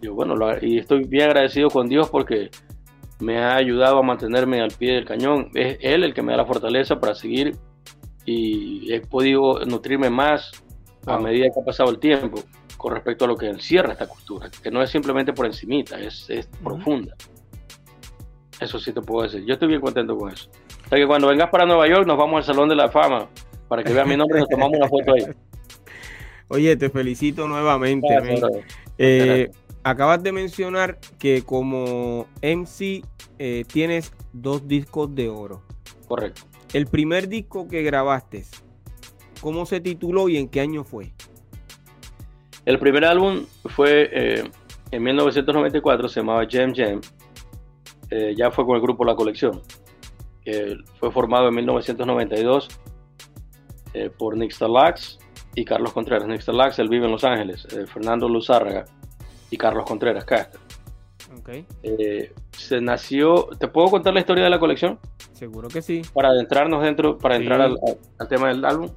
Yo, 0.00 0.14
bueno, 0.14 0.34
y 0.62 0.78
estoy 0.78 1.04
bien 1.04 1.24
agradecido 1.24 1.68
con 1.68 1.90
Dios 1.90 2.08
porque 2.08 2.48
me 3.20 3.36
ha 3.36 3.56
ayudado 3.56 3.98
a 3.98 4.02
mantenerme 4.02 4.62
al 4.62 4.70
pie 4.70 4.94
del 4.94 5.04
cañón. 5.04 5.50
Es 5.52 5.76
Él 5.82 6.04
el 6.04 6.14
que 6.14 6.22
me 6.22 6.32
da 6.32 6.38
la 6.38 6.46
fortaleza 6.46 6.98
para 6.98 7.14
seguir 7.14 7.54
y 8.24 8.90
he 8.90 9.02
podido 9.02 9.62
nutrirme 9.66 10.08
más 10.08 10.52
a 11.04 11.18
medida 11.18 11.48
que 11.52 11.60
ha 11.60 11.64
pasado 11.66 11.90
el 11.90 11.98
tiempo 11.98 12.42
con 12.78 12.94
respecto 12.94 13.26
a 13.26 13.28
lo 13.28 13.36
que 13.36 13.46
encierra 13.46 13.92
esta 13.92 14.08
cultura, 14.08 14.48
que 14.62 14.70
no 14.70 14.80
es 14.80 14.88
simplemente 14.88 15.34
por 15.34 15.44
encimita, 15.44 16.00
es, 16.00 16.30
es 16.30 16.46
profunda. 16.64 17.14
Eso 18.58 18.78
sí 18.78 18.94
te 18.94 19.02
puedo 19.02 19.24
decir. 19.24 19.44
Yo 19.44 19.52
estoy 19.52 19.68
bien 19.68 19.82
contento 19.82 20.16
con 20.16 20.32
eso. 20.32 20.48
O 20.86 20.88
sea 20.88 20.96
que 20.96 21.06
cuando 21.06 21.28
vengas 21.28 21.50
para 21.50 21.66
Nueva 21.66 21.86
York 21.86 22.06
nos 22.06 22.16
vamos 22.16 22.38
al 22.38 22.44
Salón 22.54 22.70
de 22.70 22.74
la 22.74 22.88
Fama 22.88 23.28
para 23.68 23.84
que 23.84 23.92
vean 23.92 24.08
mi 24.08 24.16
nombre 24.16 24.38
y 24.38 24.40
nos 24.40 24.48
tomamos 24.48 24.76
una 24.76 24.88
foto 24.88 25.12
ahí. 25.12 25.26
Oye, 26.48 26.76
te 26.76 26.88
felicito 26.88 27.46
nuevamente. 27.46 28.08
Eh, 28.96 29.50
acabas 29.82 30.22
de 30.22 30.32
mencionar 30.32 30.98
que 31.18 31.42
como 31.42 32.26
MC 32.42 33.04
eh, 33.38 33.64
tienes 33.70 34.12
dos 34.32 34.66
discos 34.66 35.14
de 35.14 35.28
oro. 35.28 35.62
Correcto. 36.06 36.42
El 36.72 36.86
primer 36.86 37.28
disco 37.28 37.68
que 37.68 37.82
grabaste, 37.82 38.44
¿cómo 39.42 39.66
se 39.66 39.80
tituló 39.80 40.28
y 40.28 40.38
en 40.38 40.48
qué 40.48 40.60
año 40.60 40.84
fue? 40.84 41.12
El 42.64 42.78
primer 42.78 43.04
álbum 43.04 43.44
fue 43.66 44.08
eh, 44.12 44.50
en 44.90 45.02
1994, 45.02 46.08
se 46.08 46.20
llamaba 46.20 46.46
Jam 46.50 46.72
Jam 46.74 47.00
ya 48.36 48.50
fue 48.50 48.64
con 48.64 48.74
el 48.74 48.80
grupo 48.80 49.04
La 49.04 49.14
Colección, 49.14 49.60
fue 50.98 51.12
formado 51.12 51.48
en 51.48 51.54
1992 51.56 52.68
eh, 53.98 54.10
por 54.10 54.36
Nick 54.36 54.54
Lax 54.60 55.18
y 55.54 55.64
Carlos 55.64 55.92
Contreras. 55.92 56.28
Nick 56.28 56.46
Lax, 56.46 56.78
él 56.78 56.88
vive 56.88 57.06
en 57.06 57.12
Los 57.12 57.24
Ángeles, 57.24 57.66
eh, 57.72 57.86
Fernando 57.86 58.28
Luzárraga 58.28 58.84
y 59.50 59.56
Carlos 59.56 59.84
Contreras 59.84 60.24
Castro. 60.24 60.60
Okay. 61.40 61.66
se 62.52 62.80
nació, 62.80 63.48
¿te 63.58 63.68
puedo 63.68 63.88
contar 63.88 64.14
la 64.14 64.20
historia 64.20 64.44
de 64.44 64.50
la 64.50 64.58
colección? 64.58 64.98
Seguro 65.32 65.68
que 65.68 65.82
sí. 65.82 66.02
Para 66.14 66.28
adentrarnos 66.28 66.82
dentro, 66.82 67.18
para 67.18 67.36
entrar 67.36 67.60
al, 67.60 67.78
tema 68.28 68.48
del 68.48 68.64
álbum. 68.64 68.90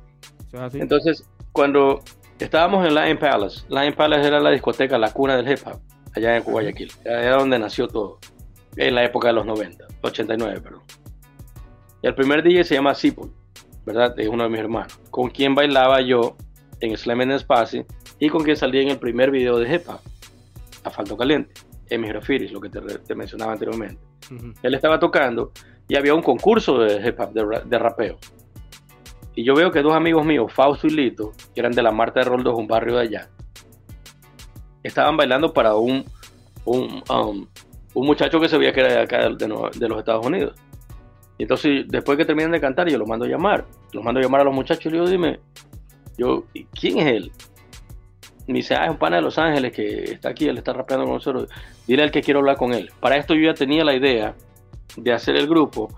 Entonces, 0.74 1.28
cuando 1.52 2.02
estábamos 2.40 2.88
en 2.88 2.96
Lion 2.96 3.18
Palace, 3.18 3.66
Lion 3.70 3.94
Palace 3.94 4.28
era 4.28 4.40
la 4.40 4.50
discoteca, 4.52 4.98
la 4.98 5.12
cuna 5.12 5.36
del 5.36 5.52
hip 5.52 5.60
hop, 5.66 5.80
allá 6.16 6.38
en 6.38 6.44
Guayaquil, 6.44 6.92
era 7.04 7.38
donde 7.38 7.60
nació 7.60 7.88
todo 7.88 8.20
en 8.78 8.96
la 8.96 9.04
época 9.04 9.28
de 9.28 9.34
los 9.34 9.46
90, 9.46 9.86
89, 10.02 10.62
perdón. 10.62 10.82
Y 12.02 12.08
el 12.08 12.16
primer 12.16 12.42
DJ 12.44 12.64
se 12.64 12.76
llama 12.76 12.96
Sipol, 12.96 13.32
¿verdad? 13.86 14.18
Es 14.20 14.28
uno 14.28 14.44
de 14.44 14.50
mis 14.50 14.60
hermanos, 14.60 15.00
con 15.10 15.30
quien 15.30 15.56
bailaba 15.56 16.02
yo 16.02 16.36
en 16.80 16.96
Slam 16.98 17.22
en 17.22 17.32
Espacio 17.32 17.86
y 18.20 18.30
con 18.30 18.44
quien 18.44 18.56
salí 18.56 18.80
en 18.80 18.90
el 18.90 19.00
primer 19.00 19.32
video 19.32 19.58
de 19.58 19.74
hip 19.74 19.84
hop, 19.88 20.00
Falto 20.92 21.16
Caliente, 21.16 21.54
en 21.90 22.02
mis 22.02 22.12
refiris, 22.12 22.52
lo 22.52 22.60
que 22.60 22.70
te, 22.70 23.16
mencionaba 23.16 23.54
anteriormente. 23.54 24.02
Él 24.64 24.74
estaba 24.74 25.00
tocando 25.00 25.52
y 25.88 25.96
había 25.96 26.14
un 26.14 26.22
concurso 26.22 26.80
de 26.80 27.08
hip 27.08 27.20
hop, 27.20 27.34
de, 27.34 27.80
rapeo. 27.80 28.18
Y 29.36 29.44
yo 29.44 29.56
veo 29.56 29.72
que 29.72 29.82
dos 29.82 29.94
amigos 29.94 30.26
míos, 30.26 30.52
Fausto 30.54 30.88
y 30.88 30.92
Lito, 30.92 31.32
que 31.54 31.62
eran 31.62 31.72
de 31.72 31.82
la 31.82 31.92
Marta 31.92 32.20
de 32.20 32.26
Roldos, 32.26 32.58
un 32.58 32.68
barrio 32.68 32.96
de 32.96 33.02
allá, 33.02 33.30
estaban 34.84 35.16
bailando 35.16 35.54
para 35.54 35.76
un, 35.76 36.04
un, 36.66 37.04
um, 37.10 37.48
un 37.94 38.06
muchacho 38.06 38.40
que 38.40 38.48
se 38.48 38.58
veía 38.58 38.74
que 38.74 38.82
era 38.82 38.94
de 38.94 39.00
acá 39.02 39.30
de, 39.30 39.48
los 39.48 40.00
Estados 40.00 40.26
Unidos. 40.26 40.56
Entonces, 41.42 41.86
después 41.88 42.18
que 42.18 42.26
terminan 42.26 42.52
de 42.52 42.62
cantar, 42.62 42.90
yo 42.90 42.98
los 42.98 43.08
mando 43.08 43.26
a 43.26 43.28
llamar. 43.28 43.66
Los 43.94 44.04
mando 44.04 44.20
a 44.20 44.24
llamar 44.24 44.42
a 44.42 44.44
los 44.44 44.54
muchachos 44.54 44.86
y 44.86 44.90
le 44.90 44.98
digo, 44.98 45.10
dime, 45.10 45.40
yo, 46.18 46.46
¿quién 46.80 47.00
es 47.00 47.08
él? 47.08 47.32
Me 48.48 48.56
dice, 48.56 48.76
ah, 48.76 48.86
es 48.86 48.92
un 48.92 48.98
pana 48.98 49.18
de 49.18 49.22
Los 49.22 49.38
Ángeles 49.38 49.72
que 49.72 50.04
está 50.04 50.30
aquí, 50.30 50.48
él 50.48 50.58
está 50.58 50.74
rapeando 50.74 51.06
con 51.06 51.16
nosotros. 51.16 51.50
Dile 51.88 52.04
al 52.04 52.12
que 52.12 52.22
quiero 52.22 52.40
hablar 52.40 52.58
con 52.58 52.74
él. 52.74 52.92
Para 53.00 53.18
esto 53.18 53.34
yo 53.34 53.42
ya 53.42 53.54
tenía 53.54 53.84
la 53.84 53.96
idea 53.96 54.36
de 54.98 55.14
hacer 55.14 55.36
el 55.36 55.48
grupo, 55.48 55.90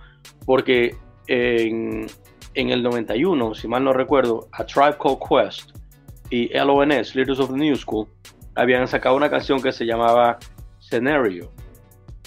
porque 0.45 0.95
en, 1.27 2.05
en 2.53 2.69
el 2.69 2.83
91, 2.83 3.55
si 3.55 3.67
mal 3.67 3.83
no 3.83 3.93
recuerdo, 3.93 4.47
a 4.51 4.65
Tribe 4.65 4.97
Called 5.01 5.19
Quest 5.27 5.71
y 6.29 6.49
LONS, 6.53 7.15
Leaders 7.15 7.39
of 7.39 7.51
the 7.51 7.57
New 7.57 7.75
School, 7.75 8.07
habían 8.55 8.87
sacado 8.87 9.15
una 9.15 9.29
canción 9.29 9.61
que 9.61 9.71
se 9.71 9.85
llamaba 9.85 10.37
Scenario 10.79 11.51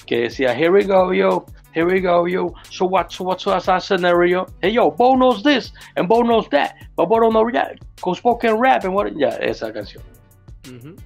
que 0.06 0.20
decía, 0.20 0.52
here 0.52 0.70
we 0.70 0.84
go, 0.84 1.12
yo, 1.12 1.44
here 1.76 1.84
we 1.84 2.00
go, 2.00 2.24
yo, 2.24 2.54
so 2.70 2.86
what, 2.86 3.12
so 3.12 3.24
what's 3.24 3.44
that 3.44 3.82
scenario? 3.82 4.46
Hey, 4.62 4.72
yo, 4.72 4.90
Bo 4.90 5.14
knows 5.14 5.42
this, 5.42 5.72
and 5.96 6.08
Bo 6.08 6.22
knows 6.22 6.48
that, 6.48 6.74
but 6.96 7.06
Bo 7.06 7.20
don't 7.20 7.34
know 7.34 7.44
that, 7.52 7.76
con 8.00 8.14
spoken 8.14 8.58
rap, 8.58 8.84
and 8.84 8.94
what, 8.94 9.12
ya, 9.14 9.28
esa 9.42 9.70
canción. 9.70 10.02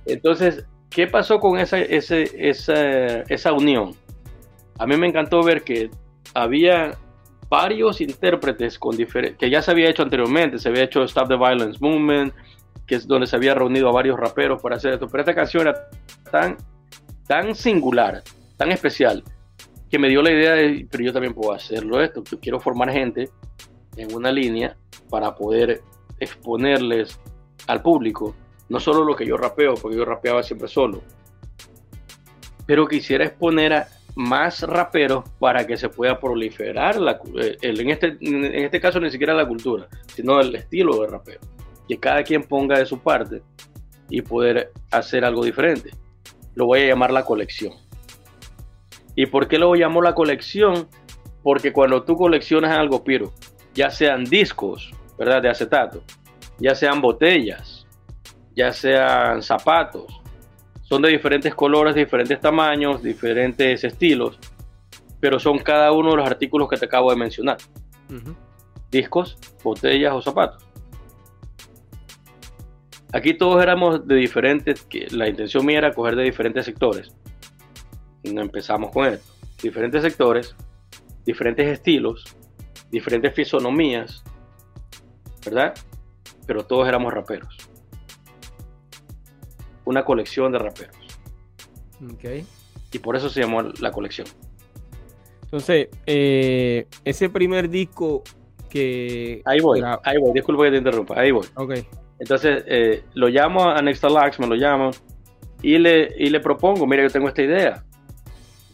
Entonces, 0.07 0.65
¿qué 0.89 1.09
pasó 1.09 1.41
con 1.41 1.59
esa, 1.59 1.79
esa, 1.79 2.15
esa 2.15 3.53
unión? 3.53 3.97
A 4.79 4.87
mí 4.87 4.97
me 4.97 5.09
encantó 5.09 5.43
ver 5.43 5.65
que 5.65 5.91
había 6.35 6.93
varios 7.49 8.01
intérpretes 8.01 8.79
con 8.79 8.97
que 8.97 9.51
ya 9.51 9.63
se 9.63 9.73
había 9.73 9.91
hecho 9.91 10.05
anteriormente, 10.05 10.59
se 10.59 10.69
había 10.69 10.85
hecho 10.85 11.03
Stop 11.03 11.29
the 11.29 11.37
Violence 11.37 11.79
Movement, 11.81 12.33
que 12.87 12.95
es 12.95 13.09
donde 13.09 13.27
se 13.27 13.35
había 13.35 13.55
reunido 13.55 13.89
a 13.89 13.93
varios 13.93 14.17
raperos 14.17 14.63
para 14.63 14.77
hacer 14.77 14.93
esto, 14.93 15.09
pero 15.09 15.23
esta 15.23 15.35
canción 15.35 15.67
era 15.67 15.89
tan, 16.31 16.57
tan 17.27 17.57
singular, 17.57 18.23
tan 18.57 18.71
especial 18.71 19.25
que 19.91 19.99
me 19.99 20.09
dio 20.09 20.23
la 20.23 20.31
idea 20.31 20.53
de, 20.53 20.87
pero 20.91 21.05
yo 21.05 21.13
también 21.13 21.35
puedo 21.35 21.53
hacerlo 21.53 22.01
esto, 22.01 22.23
yo 22.25 22.39
quiero 22.39 22.61
formar 22.61 22.93
gente 22.93 23.31
en 23.97 24.15
una 24.15 24.31
línea 24.31 24.77
para 25.09 25.35
poder 25.35 25.83
exponerles 26.21 27.19
al 27.67 27.83
público, 27.83 28.35
no 28.69 28.79
solo 28.79 29.05
lo 29.05 29.17
que 29.17 29.27
yo 29.27 29.37
rapeo, 29.37 29.75
porque 29.75 29.97
yo 29.97 30.05
rapeaba 30.05 30.43
siempre 30.43 30.69
solo, 30.69 31.03
pero 32.67 32.87
quisiera 32.87 33.25
exponer 33.25 33.73
a 33.73 33.89
más 34.15 34.63
raperos 34.63 35.25
para 35.39 35.67
que 35.67 35.77
se 35.77 35.89
pueda 35.89 36.19
proliferar 36.21 37.01
la, 37.01 37.21
eh, 37.41 37.57
en, 37.63 37.91
este, 37.91 38.17
en 38.21 38.45
este 38.45 38.81
caso 38.81 39.01
ni 39.01 39.11
siquiera 39.11 39.35
la 39.35 39.47
cultura, 39.47 39.89
sino 40.15 40.41
el 40.41 40.55
estilo 40.55 41.01
de 41.01 41.09
rapero. 41.09 41.41
Que 41.89 41.99
cada 41.99 42.23
quien 42.23 42.45
ponga 42.45 42.79
de 42.79 42.87
su 42.87 43.01
parte 43.01 43.43
y 44.09 44.23
poder 44.23 44.73
hacer 44.91 45.25
algo 45.25 45.45
diferente. 45.45 45.91
Lo 46.55 46.67
voy 46.67 46.81
a 46.81 46.87
llamar 46.87 47.13
la 47.13 47.25
colección. 47.25 47.73
¿Y 49.15 49.27
por 49.27 49.49
qué 49.49 49.59
lo 49.59 49.75
llamo 49.75 50.03
la 50.03 50.15
colección? 50.15 50.89
Porque 51.43 51.73
cuando 51.73 52.03
tú 52.03 52.15
coleccionas 52.17 52.77
algo, 52.77 53.03
Piro, 53.03 53.33
ya 53.75 53.91
sean 53.91 54.25
discos, 54.25 54.91
¿verdad? 55.19 55.43
De 55.43 55.49
acetato, 55.49 56.03
ya 56.59 56.75
sean 56.75 57.01
botellas, 57.01 57.87
ya 58.55 58.73
sean 58.73 59.43
zapatos, 59.43 60.21
son 60.83 61.03
de 61.03 61.11
diferentes 61.11 61.55
colores, 61.55 61.95
diferentes 61.95 62.41
tamaños, 62.41 63.03
diferentes 63.03 63.85
estilos, 63.85 64.39
pero 65.21 65.39
son 65.39 65.59
cada 65.59 65.93
uno 65.93 66.11
de 66.11 66.17
los 66.17 66.27
artículos 66.27 66.69
que 66.69 66.77
te 66.77 66.87
acabo 66.87 67.11
de 67.11 67.17
mencionar. 67.17 67.59
Discos, 68.91 69.39
botellas 69.63 70.13
o 70.13 70.21
zapatos. 70.21 70.67
Aquí 73.13 73.35
todos 73.35 73.63
éramos 73.63 74.07
de 74.07 74.17
diferentes, 74.17 74.83
que 74.83 75.07
la 75.11 75.29
intención 75.29 75.65
mía 75.65 75.79
era 75.79 75.95
coger 75.95 76.17
de 76.17 76.25
diferentes 76.25 76.65
sectores. 76.65 77.15
Empezamos 78.23 78.91
con 78.91 79.07
esto. 79.07 79.33
Diferentes 79.63 80.03
sectores, 80.03 80.57
diferentes 81.25 81.67
estilos, 81.67 82.25
diferentes 82.91 83.35
fisonomías, 83.35 84.23
¿verdad? 85.45 85.75
Pero 86.47 86.65
todos 86.65 86.89
éramos 86.89 87.13
raperos. 87.13 87.57
Una 89.85 90.05
colección 90.05 90.53
de 90.53 90.59
raperos. 90.59 90.97
Ok. 92.13 92.45
Y 92.93 92.99
por 92.99 93.17
eso 93.17 93.29
se 93.29 93.41
llamó 93.41 93.63
la 93.63 93.93
colección. 93.93 94.27
Entonces, 95.43 95.89
eh, 96.07 96.87
ese 97.05 97.29
primer 97.29 97.69
disco 97.69 98.23
que... 98.69 99.43
Ahí 99.45 99.61
voy, 99.61 99.83
ahí 100.05 100.17
voy, 100.19 100.33
disculpa 100.33 100.65
que 100.65 100.71
te 100.71 100.77
interrumpa, 100.77 101.21
ahí 101.21 101.33
voy. 101.33 101.47
Ok. 101.57 101.75
Entonces, 102.21 102.63
eh, 102.67 103.03
lo 103.15 103.29
llamo 103.29 103.69
a 103.69 103.81
Nextalax, 103.81 104.39
me 104.39 104.47
lo 104.47 104.55
llamo, 104.55 104.91
y 105.63 105.79
le, 105.79 106.09
y 106.19 106.31
le 106.31 106.41
propongo, 106.41 106.87
mira, 106.87 107.03
yo 107.03 107.11
tengo 107.11 107.29
esta 107.29 107.43
idea, 107.43 107.85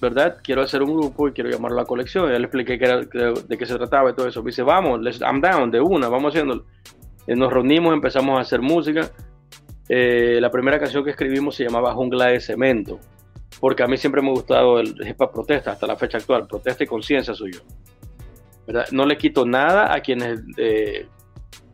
¿verdad? 0.00 0.38
Quiero 0.42 0.62
hacer 0.62 0.82
un 0.82 0.96
grupo 0.96 1.28
y 1.28 1.32
quiero 1.32 1.50
llamarlo 1.50 1.76
la 1.76 1.84
colección. 1.84 2.30
Ya 2.30 2.38
le 2.38 2.44
expliqué 2.44 2.78
de 2.78 3.58
qué 3.58 3.66
se 3.66 3.76
trataba 3.76 4.10
y 4.10 4.14
todo 4.14 4.28
eso. 4.28 4.42
Me 4.42 4.50
dice, 4.50 4.62
vamos, 4.62 5.00
I'm 5.20 5.40
down, 5.40 5.70
de 5.70 5.80
una, 5.80 6.08
vamos 6.08 6.32
haciéndolo. 6.32 6.64
Eh, 7.26 7.34
nos 7.34 7.52
reunimos, 7.52 7.92
empezamos 7.92 8.38
a 8.38 8.42
hacer 8.42 8.60
música. 8.60 9.10
Eh, 9.88 10.38
la 10.40 10.50
primera 10.50 10.78
canción 10.78 11.04
que 11.04 11.10
escribimos 11.10 11.54
se 11.54 11.64
llamaba 11.64 11.94
Jungla 11.94 12.26
de 12.26 12.40
Cemento, 12.40 12.98
porque 13.60 13.84
a 13.84 13.86
mí 13.86 13.96
siempre 13.96 14.20
me 14.20 14.28
ha 14.28 14.32
gustado 14.32 14.80
el 14.80 14.94
hip 15.06 15.20
hop 15.20 15.32
protesta 15.32 15.72
hasta 15.72 15.86
la 15.86 15.96
fecha 15.96 16.18
actual, 16.18 16.46
protesta 16.46 16.84
y 16.84 16.86
conciencia 16.86 17.34
soy 17.34 17.52
yo. 17.52 17.60
¿verdad? 18.66 18.86
No 18.90 19.06
le 19.06 19.16
quito 19.16 19.46
nada 19.46 19.94
a 19.94 20.00
quienes 20.00 20.40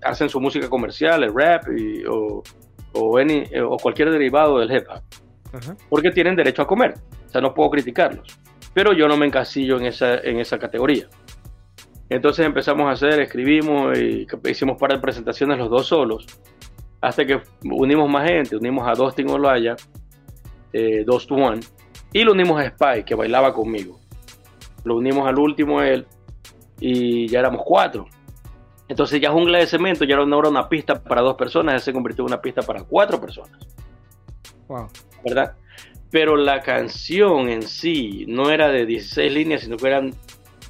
hacen 0.02 0.28
su 0.28 0.40
música 0.40 0.68
comercial, 0.68 1.24
el 1.24 1.34
rap 1.34 1.64
o, 2.10 2.42
o, 2.92 3.76
cualquier 3.78 4.10
derivado 4.10 4.58
del 4.58 4.72
hip 4.72 4.86
hop. 4.90 5.02
Porque 5.88 6.10
tienen 6.10 6.36
derecho 6.36 6.62
a 6.62 6.66
comer. 6.66 6.94
O 7.32 7.34
sea, 7.34 7.40
no 7.40 7.54
puedo 7.54 7.70
criticarlos. 7.70 8.38
Pero 8.74 8.92
yo 8.92 9.08
no 9.08 9.16
me 9.16 9.24
encasillo 9.24 9.78
en 9.78 9.86
esa, 9.86 10.16
en 10.16 10.38
esa 10.38 10.58
categoría. 10.58 11.08
Entonces 12.10 12.44
empezamos 12.44 12.88
a 12.88 12.90
hacer, 12.90 13.22
escribimos 13.22 13.98
y 13.98 14.26
hicimos 14.50 14.76
par 14.78 14.92
de 14.92 14.98
presentaciones 14.98 15.56
los 15.56 15.70
dos 15.70 15.86
solos. 15.86 16.26
Hasta 17.00 17.24
que 17.24 17.40
unimos 17.64 18.10
más 18.10 18.28
gente, 18.28 18.54
unimos 18.54 18.86
a 18.86 18.92
Dustin 18.92 19.30
Olaya, 19.30 19.76
eh, 20.74 21.04
Dos 21.06 21.26
to 21.26 21.36
One, 21.36 21.60
y 22.12 22.22
lo 22.22 22.32
unimos 22.32 22.60
a 22.60 22.68
Spy, 22.68 23.02
que 23.02 23.14
bailaba 23.14 23.54
conmigo. 23.54 23.98
Lo 24.84 24.96
unimos 24.96 25.26
al 25.26 25.38
último 25.38 25.80
él 25.80 26.06
y 26.80 27.28
ya 27.28 27.38
éramos 27.38 27.62
cuatro. 27.64 28.08
Entonces 28.88 29.22
ya 29.22 29.30
Jungla 29.30 29.56
de 29.56 29.66
Cemento 29.66 30.04
ya 30.04 30.16
no 30.16 30.38
era 30.38 30.50
una 30.50 30.68
pista 30.68 31.02
para 31.02 31.22
dos 31.22 31.36
personas, 31.36 31.76
ya 31.76 31.78
se 31.78 31.94
convirtió 31.94 32.24
en 32.24 32.32
una 32.32 32.42
pista 32.42 32.60
para 32.60 32.84
cuatro 32.84 33.18
personas. 33.18 33.58
Wow. 34.68 34.88
¿Verdad? 35.24 35.56
Pero 36.12 36.36
la 36.36 36.60
canción 36.60 37.48
en 37.48 37.62
sí 37.62 38.24
no 38.28 38.50
era 38.50 38.68
de 38.68 38.86
16 38.86 39.32
líneas, 39.32 39.62
sino 39.62 39.76
que 39.76 39.88
eran 39.88 40.12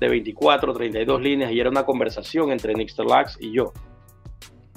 de 0.00 0.08
24, 0.08 0.72
32 0.72 1.20
líneas 1.20 1.52
y 1.52 1.60
era 1.60 1.68
una 1.68 1.84
conversación 1.84 2.50
entre 2.50 2.72
Nixter 2.72 3.04
Lax 3.04 3.36
y 3.38 3.52
yo. 3.52 3.72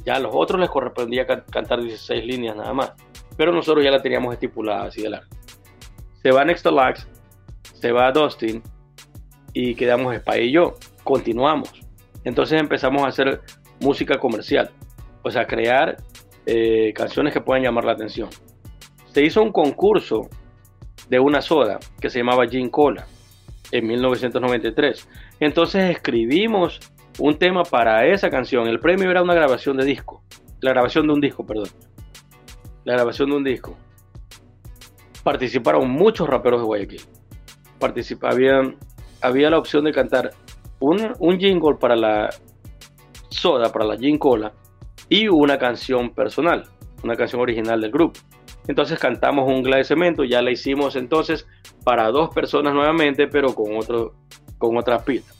Ya 0.03 0.15
a 0.15 0.19
los 0.19 0.31
otros 0.35 0.59
les 0.59 0.69
correspondía 0.69 1.25
cantar 1.25 1.81
16 1.81 2.25
líneas 2.25 2.57
nada 2.57 2.73
más, 2.73 2.91
pero 3.37 3.53
nosotros 3.53 3.85
ya 3.85 3.91
la 3.91 4.01
teníamos 4.01 4.33
estipulada 4.33 4.87
así 4.87 5.01
de 5.01 5.11
largo. 5.11 5.29
Se 6.21 6.31
va 6.31 6.43
Nixter 6.43 6.73
Lax, 6.73 7.07
se 7.73 7.93
va 7.93 8.11
Dustin 8.11 8.61
y 9.53 9.75
quedamos 9.75 10.13
Spy 10.17 10.41
y 10.41 10.51
yo. 10.51 10.75
Continuamos 11.03 11.85
entonces 12.25 12.59
empezamos 12.59 13.03
a 13.03 13.07
hacer 13.07 13.41
música 13.79 14.17
comercial, 14.17 14.71
o 15.23 15.29
sea, 15.29 15.45
crear 15.45 15.95
eh, 16.45 16.91
canciones 16.93 17.33
que 17.33 17.39
puedan 17.39 17.63
llamar 17.63 17.85
la 17.85 17.93
atención. 17.93 18.29
Se 19.13 19.23
hizo 19.23 19.41
un 19.41 19.51
concurso 19.51 20.27
de 21.09 21.19
una 21.19 21.41
soda 21.41 21.79
que 21.99 22.09
se 22.09 22.19
llamaba 22.19 22.47
Gin 22.47 22.69
Cola 22.69 23.05
en 23.71 23.87
1993. 23.87 25.07
Entonces 25.39 25.89
escribimos 25.91 26.79
un 27.19 27.37
tema 27.37 27.63
para 27.63 28.05
esa 28.05 28.29
canción. 28.29 28.67
El 28.67 28.79
premio 28.79 29.09
era 29.09 29.21
una 29.21 29.33
grabación 29.33 29.77
de 29.77 29.85
disco. 29.85 30.23
La 30.61 30.71
grabación 30.71 31.07
de 31.07 31.13
un 31.13 31.21
disco, 31.21 31.45
perdón. 31.45 31.69
La 32.83 32.93
grabación 32.93 33.29
de 33.29 33.35
un 33.37 33.43
disco. 33.43 33.77
Participaron 35.23 35.89
muchos 35.89 36.27
raperos 36.27 36.61
de 36.61 36.65
Guayaquil. 36.65 37.01
Participaban, 37.79 38.77
había 39.21 39.49
la 39.49 39.57
opción 39.57 39.83
de 39.85 39.91
cantar 39.91 40.31
un, 40.79 41.39
jingle 41.39 41.75
para 41.79 41.95
la 41.95 42.29
soda, 43.29 43.71
para 43.71 43.85
la 43.85 43.97
gin 43.97 44.17
cola, 44.17 44.53
y 45.09 45.27
una 45.27 45.57
canción 45.57 46.13
personal, 46.13 46.63
una 47.03 47.15
canción 47.15 47.41
original 47.41 47.81
del 47.81 47.91
grupo. 47.91 48.19
Entonces 48.67 48.99
cantamos 48.99 49.47
un 49.47 49.63
de 49.63 49.83
cemento, 49.83 50.23
ya 50.23 50.41
la 50.41 50.51
hicimos 50.51 50.95
entonces 50.95 51.47
para 51.83 52.09
dos 52.09 52.33
personas 52.33 52.73
nuevamente, 52.73 53.27
pero 53.27 53.53
con, 53.53 53.77
otro, 53.77 54.15
con 54.57 54.77
otra 54.77 55.03
pista. 55.03 55.33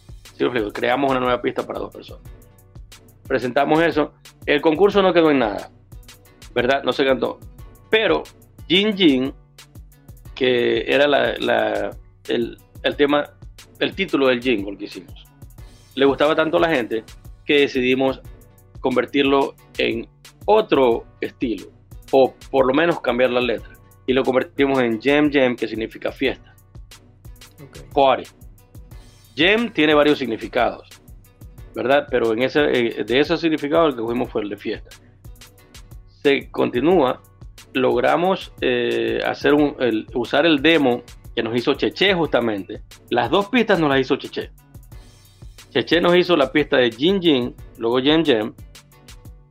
Creamos 0.74 1.12
una 1.12 1.20
nueva 1.20 1.42
pista 1.42 1.66
para 1.66 1.80
dos 1.80 1.94
personas. 1.94 2.24
Presentamos 3.28 3.82
eso. 3.82 4.14
El 4.46 4.62
concurso 4.62 5.02
no 5.02 5.14
quedó 5.14 5.32
en 5.32 5.40
nada, 5.40 5.72
¿verdad? 6.54 6.84
No 6.84 6.92
se 6.92 7.04
cantó. 7.06 7.40
Pero 7.90 8.24
Jin 8.68 8.96
Jin, 8.96 9.34
que 10.36 10.84
era 10.88 11.06
el, 12.28 12.58
el 12.84 12.96
tema, 12.96 13.24
el 13.80 13.96
título 13.96 14.28
del 14.28 14.42
jingle 14.42 14.78
que 14.78 14.86
hicimos, 14.86 15.26
le 15.96 16.06
gustaba 16.06 16.36
tanto 16.36 16.58
a 16.58 16.60
la 16.60 16.70
gente 16.70 17.04
que 17.46 17.62
decidimos 17.62 18.22
convertirlo 18.82 19.56
en 19.78 20.08
otro 20.46 21.06
estilo, 21.22 21.68
o 22.12 22.34
por 22.52 22.68
lo 22.68 22.74
menos 22.74 23.00
cambiar 23.02 23.32
la 23.32 23.42
letra. 23.42 23.74
Y 24.08 24.14
lo 24.14 24.24
convertimos 24.24 24.80
en 24.80 25.02
Jam 25.02 25.32
Jam, 25.32 25.56
que 25.56 25.68
significa 25.68 26.12
fiesta. 26.12 26.56
Party. 27.94 28.30
Jam 29.36 29.72
tiene 29.72 29.94
varios 29.94 30.20
significados, 30.20 30.88
¿verdad? 31.74 32.08
Pero 32.10 32.34
en 32.34 32.44
ese, 32.44 32.62
eh, 32.62 33.04
de 33.04 33.20
esos 33.20 33.42
significados 33.42 33.90
el 33.90 33.96
que 33.96 34.02
cogimos 34.02 34.30
fue 34.30 34.44
el 34.44 34.50
de 34.50 34.58
fiesta. 34.58 34.96
Se 36.24 36.50
continúa, 36.50 37.22
logramos 37.74 38.54
eh, 38.62 39.20
hacer 39.26 39.54
un, 39.54 39.76
usar 40.14 40.46
el 40.46 40.62
demo 40.62 41.04
que 41.36 41.44
nos 41.44 41.56
hizo 41.56 41.74
Cheche 41.74 42.14
justamente. 42.14 42.82
Las 43.10 43.30
dos 43.30 43.50
pistas 43.50 43.80
nos 43.80 43.90
las 43.90 44.00
hizo 44.00 44.16
Cheche. 44.16 44.52
Cheche 45.70 46.00
nos 46.00 46.16
hizo 46.16 46.38
la 46.38 46.52
pista 46.52 46.78
de 46.78 46.90
Jin 46.90 47.22
Jin, 47.22 47.56
luego 47.78 48.00
Jem 48.00 48.24
Jem, 48.24 48.54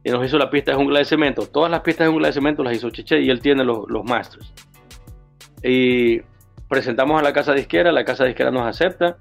y 0.05 0.11
nos 0.11 0.25
hizo 0.25 0.37
la 0.37 0.51
pista 0.51 0.73
de 0.73 0.77
Jungla 0.77 0.99
de 0.99 1.07
Cemento. 1.07 1.47
Todas 1.47 1.71
las 1.71 1.81
pistas 1.81 2.07
de 2.07 2.13
Jungla 2.13 2.29
de 2.29 2.35
Cemento 2.35 2.63
las 2.63 2.77
hizo 2.77 2.91
Cheche 2.91 3.23
y 3.23 3.31
él 3.31 3.41
tiene 3.41 3.65
los, 3.65 3.89
los 3.89 4.05
masters. 4.05 4.53
Y 5.63 6.21
presentamos 6.69 7.19
a 7.19 7.25
la 7.25 7.33
casa 7.33 7.55
disquera, 7.55 7.91
la 7.91 8.05
casa 8.05 8.27
disquera 8.27 8.51
nos 8.51 8.67
acepta. 8.67 9.17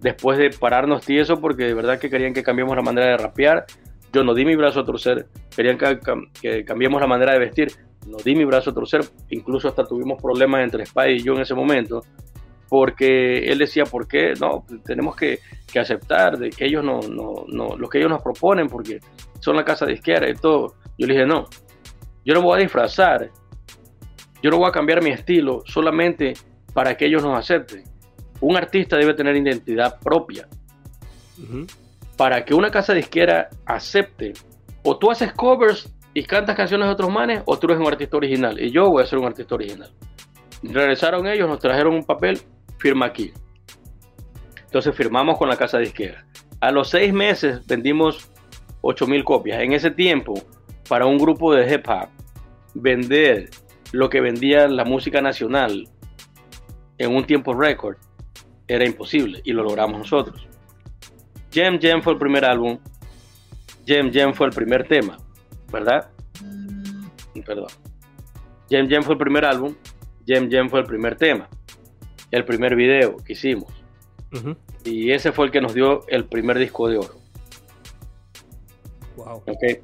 Después 0.00 0.38
de 0.38 0.50
pararnos 0.50 1.04
tieso, 1.04 1.38
porque 1.38 1.64
de 1.64 1.74
verdad 1.74 1.98
que 1.98 2.08
querían 2.08 2.32
que 2.32 2.42
cambiemos 2.42 2.74
la 2.74 2.82
manera 2.82 3.08
de 3.08 3.18
rapear, 3.18 3.66
yo 4.12 4.24
no 4.24 4.34
di 4.34 4.46
mi 4.46 4.56
brazo 4.56 4.80
a 4.80 4.84
torcer. 4.84 5.26
Querían 5.54 5.76
que, 5.76 6.00
que 6.40 6.64
cambiemos 6.64 7.00
la 7.00 7.06
manera 7.06 7.34
de 7.34 7.38
vestir, 7.38 7.68
no 8.06 8.16
di 8.16 8.34
mi 8.34 8.44
brazo 8.44 8.70
a 8.70 8.74
torcer. 8.74 9.02
Incluso 9.28 9.68
hasta 9.68 9.84
tuvimos 9.84 10.20
problemas 10.20 10.64
entre 10.64 10.86
Spy 10.86 11.12
y 11.12 11.22
yo 11.22 11.34
en 11.34 11.42
ese 11.42 11.54
momento, 11.54 12.02
porque 12.72 13.50
él 13.52 13.58
decía, 13.58 13.84
¿por 13.84 14.08
qué? 14.08 14.32
No, 14.40 14.64
tenemos 14.82 15.14
que, 15.14 15.40
aceptar 15.78 16.38
de 16.38 16.48
que 16.48 16.64
ellos 16.64 16.82
no, 16.82 17.00
no, 17.00 17.44
no, 17.48 17.76
lo 17.76 17.86
que 17.86 17.98
ellos 17.98 18.10
nos 18.10 18.22
proponen, 18.22 18.66
porque 18.66 18.98
son 19.40 19.56
la 19.56 19.62
casa 19.62 19.84
de 19.84 19.92
izquierda 19.92 20.26
y 20.30 20.32
todo. 20.32 20.68
Yo 20.96 21.06
le 21.06 21.12
dije, 21.12 21.26
no, 21.26 21.44
yo 22.24 22.32
no 22.32 22.40
voy 22.40 22.58
a 22.58 22.62
disfrazar, 22.62 23.28
yo 24.42 24.50
no 24.50 24.56
voy 24.56 24.68
a 24.70 24.72
cambiar 24.72 25.02
mi 25.02 25.10
estilo 25.10 25.60
solamente 25.66 26.32
para 26.72 26.96
que 26.96 27.04
ellos 27.04 27.22
nos 27.22 27.38
acepten. 27.38 27.84
Un 28.40 28.56
artista 28.56 28.96
debe 28.96 29.12
tener 29.12 29.36
identidad 29.36 30.00
propia. 30.00 30.48
Para 32.16 32.42
que 32.42 32.54
una 32.54 32.70
casa 32.70 32.94
de 32.94 33.00
izquierda 33.00 33.50
acepte, 33.66 34.32
o 34.82 34.96
tú 34.96 35.10
haces 35.10 35.34
covers 35.34 35.94
y 36.14 36.22
cantas 36.24 36.56
canciones 36.56 36.86
de 36.86 36.94
otros 36.94 37.10
manes, 37.10 37.42
o 37.44 37.58
tú 37.58 37.66
eres 37.66 37.80
un 37.80 37.86
artista 37.86 38.16
original. 38.16 38.58
Y 38.58 38.70
yo 38.70 38.88
voy 38.88 39.02
a 39.02 39.06
ser 39.06 39.18
un 39.18 39.26
artista 39.26 39.56
original. 39.56 39.90
regresaron 40.62 41.26
ellos, 41.26 41.46
nos 41.46 41.58
trajeron 41.58 41.94
un 41.96 42.04
papel, 42.04 42.40
firma 42.82 43.06
aquí. 43.06 43.32
Entonces 44.64 44.94
firmamos 44.96 45.38
con 45.38 45.48
la 45.48 45.56
casa 45.56 45.78
disquera. 45.78 46.26
A 46.60 46.72
los 46.72 46.90
seis 46.90 47.12
meses 47.12 47.64
vendimos 47.66 48.28
8 48.80 49.06
mil 49.06 49.22
copias. 49.22 49.62
En 49.62 49.72
ese 49.72 49.92
tiempo, 49.92 50.34
para 50.88 51.06
un 51.06 51.16
grupo 51.16 51.54
de 51.54 51.72
hip 51.72 51.88
hop, 51.88 52.08
vender 52.74 53.50
lo 53.92 54.10
que 54.10 54.20
vendía 54.20 54.66
la 54.66 54.84
música 54.84 55.22
nacional 55.22 55.88
en 56.98 57.14
un 57.14 57.24
tiempo 57.24 57.54
récord 57.54 57.96
era 58.66 58.84
imposible 58.84 59.40
y 59.44 59.52
lo 59.52 59.62
logramos 59.62 59.98
nosotros. 59.98 60.46
Gem 61.52 61.78
Gem 61.78 62.02
fue 62.02 62.14
el 62.14 62.18
primer 62.18 62.44
álbum. 62.44 62.78
Gem 63.86 64.10
Gem 64.12 64.32
fue 64.34 64.46
el 64.48 64.52
primer 64.52 64.88
tema, 64.88 65.18
¿verdad? 65.70 66.10
Perdón. 67.44 67.68
Gem 68.68 68.88
Gem 68.88 69.02
fue 69.02 69.14
el 69.14 69.18
primer 69.18 69.44
álbum. 69.44 69.74
Gem 70.26 70.50
Gem 70.50 70.68
fue 70.68 70.80
el 70.80 70.86
primer 70.86 71.16
tema. 71.16 71.48
El 72.32 72.44
primer 72.44 72.74
video 72.74 73.16
que 73.18 73.34
hicimos. 73.34 73.72
Y 74.84 75.12
ese 75.12 75.30
fue 75.30 75.46
el 75.46 75.52
que 75.52 75.60
nos 75.60 75.74
dio 75.74 76.04
el 76.08 76.24
primer 76.24 76.58
disco 76.58 76.88
de 76.88 76.98
oro. 76.98 77.14
Wow. 79.16 79.42
Okay. 79.46 79.74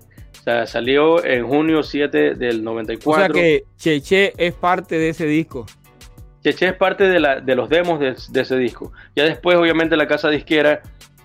O 0.40 0.42
sea, 0.42 0.66
salió 0.66 1.24
en 1.24 1.46
junio 1.46 1.82
7 1.82 2.34
del 2.34 2.64
94. 2.64 3.12
O 3.12 3.16
sea 3.16 3.28
que 3.28 3.64
Cheche 3.76 4.32
es 4.36 4.54
parte 4.54 4.98
de 4.98 5.10
ese 5.10 5.26
disco. 5.26 5.66
Cheche 6.42 6.68
es 6.68 6.74
parte 6.74 7.04
de, 7.04 7.20
la, 7.20 7.40
de 7.40 7.54
los 7.54 7.68
demos 7.68 8.00
de, 8.00 8.16
de, 8.30 8.40
ese 8.40 8.56
disco. 8.56 8.92
Ya 9.14 9.24
después, 9.24 9.56
obviamente, 9.56 9.96
la 9.96 10.08
casa 10.08 10.30
disquera 10.30 10.80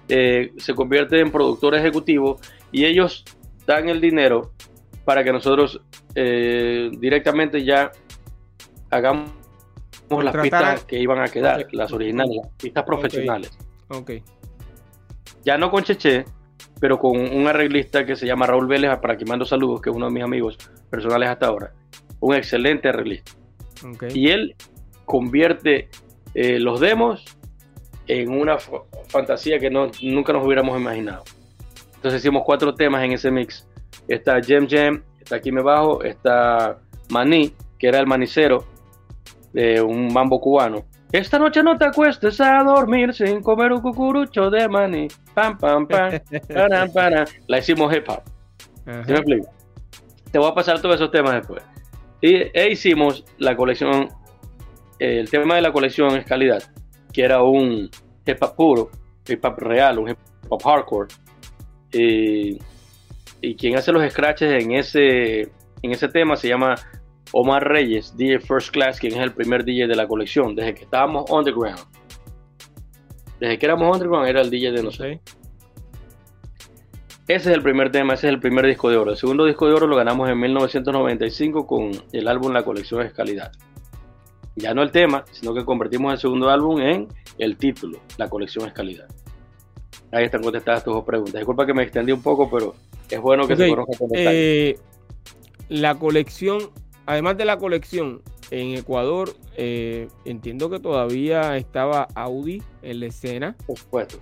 eh, 0.09 0.51
se 0.57 0.73
convierte 0.73 1.19
en 1.19 1.31
productor 1.31 1.75
ejecutivo 1.75 2.39
y 2.71 2.86
ellos 2.86 3.23
dan 3.65 3.88
el 3.88 4.01
dinero 4.01 4.51
para 5.05 5.23
que 5.23 5.31
nosotros 5.31 5.81
eh, 6.15 6.91
directamente 6.99 7.63
ya 7.63 7.91
hagamos 8.89 9.31
las 10.21 10.36
pistas 10.36 10.84
que 10.86 10.99
iban 10.99 11.19
a 11.19 11.28
quedar, 11.28 11.62
okay. 11.62 11.78
las 11.78 11.91
originales, 11.91 12.38
las 12.41 12.52
pistas 12.58 12.84
profesionales. 12.84 13.58
Okay. 13.88 14.23
Ya 15.43 15.58
no 15.58 15.71
con 15.71 15.84
Cheche, 15.84 16.26
pero 16.80 16.99
con 16.99 17.17
un 17.17 17.47
arreglista 17.47 18.06
que 18.06 18.15
se 18.15 18.26
llama 18.26 18.47
Raúl 18.47 18.67
Vélez, 18.67 18.97
para 18.99 19.17
que 19.17 19.26
mando 19.26 19.45
saludos, 19.45 19.82
que 19.82 19.89
es 19.89 19.95
uno 19.95 20.08
de 20.08 20.12
mis 20.12 20.23
amigos 20.23 20.58
personales 20.89 21.30
hasta 21.30 21.47
ahora. 21.47 21.73
Un 22.19 22.36
excelente 22.36 22.89
arreglista. 22.89 23.32
Okay. 23.95 24.10
Y 24.13 24.30
él 24.30 24.56
convierte 25.06 25.89
eh, 26.34 26.60
los 26.60 26.80
demos 26.80 27.23
en 28.08 28.32
una 28.32 28.58
fantasía 29.08 29.60
que 29.60 29.69
no, 29.69 29.91
nunca 30.02 30.34
nos 30.34 30.45
hubiéramos 30.45 30.80
imaginado. 30.80 31.23
Entonces 31.95 32.21
hicimos 32.21 32.43
cuatro 32.45 32.76
temas 32.76 33.04
en 33.04 33.13
ese 33.13 33.32
mix. 33.32 33.67
Está 34.08 34.41
Gem 34.41 34.67
Gem, 34.67 35.04
está 35.19 35.38
Aquí 35.38 35.52
Me 35.52 35.62
Bajo, 35.62 36.04
está 36.04 36.80
Maní, 37.10 37.54
que 37.80 37.88
era 37.88 37.99
el 37.99 38.08
manicero 38.08 38.65
de 39.54 39.82
un 39.82 40.12
mambo 40.12 40.39
cubano. 40.42 40.84
Esta 41.12 41.38
noche 41.38 41.62
no 41.62 41.78
te 41.78 41.86
acuestes 41.86 42.42
a 42.42 42.63
dormir 42.63 43.13
sin 43.13 43.42
comer 43.42 43.72
un 43.72 43.82
cucurucho 43.82 44.50
de 44.50 44.68
maní. 44.68 45.08
Pam, 45.36 45.58
pam, 45.58 45.88
pam. 45.88 46.12
La 47.48 47.60
hicimos 47.60 47.96
hip 47.96 48.10
hop. 48.10 48.24
¿Sí 49.06 49.12
me 49.12 49.20
explico? 49.20 49.48
Te 50.32 50.39
voy 50.39 50.50
a 50.50 50.56
pasar 50.56 50.82
todos 50.82 50.96
esos 50.96 51.12
temas 51.12 51.34
después. 51.36 51.63
Y 52.20 52.36
e 52.52 52.72
hicimos 52.72 53.24
la 53.38 53.56
colección. 53.56 54.10
El 54.98 55.30
tema 55.30 55.56
de 55.56 55.62
la 55.62 55.72
colección 55.72 56.18
es 56.18 56.26
calidad, 56.26 56.63
que 57.12 57.24
era 57.24 57.44
un 57.44 57.89
hip 58.26 58.42
hop 58.42 58.56
puro, 58.56 58.89
hip 59.28 59.46
hop 59.46 59.60
real, 59.60 60.00
un 60.00 60.10
hip 60.10 60.18
hop 60.50 60.63
hardcore. 60.63 61.13
Y, 61.92 62.58
y 63.39 63.56
quien 63.56 63.78
hace 63.78 63.92
los 63.92 64.10
scratches 64.12 64.63
en 64.63 64.72
ese, 64.72 65.42
en 65.42 65.92
ese 65.92 66.08
tema 66.08 66.36
se 66.36 66.48
llama 66.48 66.74
Omar 67.34 67.67
Reyes, 67.67 68.15
DJ 68.15 68.39
First 68.39 68.69
Class, 68.69 69.00
quien 69.00 69.13
es 69.13 69.19
el 69.19 69.34
primer 69.34 69.65
DJ 69.65 69.88
de 69.88 69.96
la 69.96 70.08
colección, 70.08 70.56
desde 70.56 70.76
que 70.76 70.84
estábamos 70.84 71.30
underground. 71.30 71.80
Desde 73.39 73.58
que 73.58 73.65
éramos 73.65 73.91
underground 73.91 74.28
era 74.28 74.41
el 74.41 74.50
DJ 74.52 74.72
de 74.72 74.84
nosotros. 74.84 75.19
Ese 77.28 77.50
es 77.50 77.56
el 77.56 77.63
primer 77.63 77.91
tema, 77.91 78.13
ese 78.13 78.28
es 78.28 78.34
el 78.34 78.39
primer 78.39 78.67
disco 78.67 78.89
de 78.89 78.98
oro. 78.98 79.12
El 79.12 79.17
segundo 79.17 79.46
disco 79.46 79.67
de 79.67 79.74
oro 79.74 79.88
lo 79.88 79.96
ganamos 79.96 80.30
en 80.30 80.39
1995 80.39 81.65
con 81.65 81.91
el 82.12 82.28
álbum 82.28 82.52
La 82.52 82.63
colección 82.63 83.02
es 83.02 83.13
calidad. 83.13 83.52
Ya 84.56 84.76
no 84.76 84.84
el 84.84 84.91
tema, 84.91 85.26
sino 85.32 85.56
que 85.56 85.65
convertimos 85.65 86.13
el 86.13 86.19
segundo 86.19 86.50
álbum 86.50 86.80
en 86.82 87.08
el 87.39 87.58
título, 87.58 88.00
La 88.17 88.30
colección 88.30 88.67
es 88.67 88.74
calidad. 88.74 89.08
Ahí 90.12 90.26
están 90.26 90.43
contestadas 90.43 90.84
tus 90.84 90.93
dos 90.93 91.04
preguntas. 91.04 91.36
Disculpa 91.36 91.65
que 91.65 91.74
me 91.74 91.82
extendí 91.82 92.12
un 92.12 92.22
poco, 92.22 92.48
pero 92.52 92.76
es 93.10 93.19
bueno 93.19 93.48
que 93.48 93.54
okay. 93.54 93.69
se 93.69 93.76
conozca 93.76 93.98
con 93.98 94.10
eh, 94.13 94.78
La 95.69 95.96
colección 95.96 96.60
además 97.06 97.38
de 97.38 97.46
la 97.46 97.58
colección, 97.58 98.22
en 98.52 98.78
Ecuador 98.78 99.30
eh, 99.58 100.08
entiendo 100.26 100.70
que 100.70 100.80
todavía 100.80 101.56
estaba 101.58 102.08
Audi 102.16 102.62
en 102.82 103.00
la 103.00 103.06
escena. 103.08 103.56
Por 103.66 103.78
supuesto. 103.78 104.20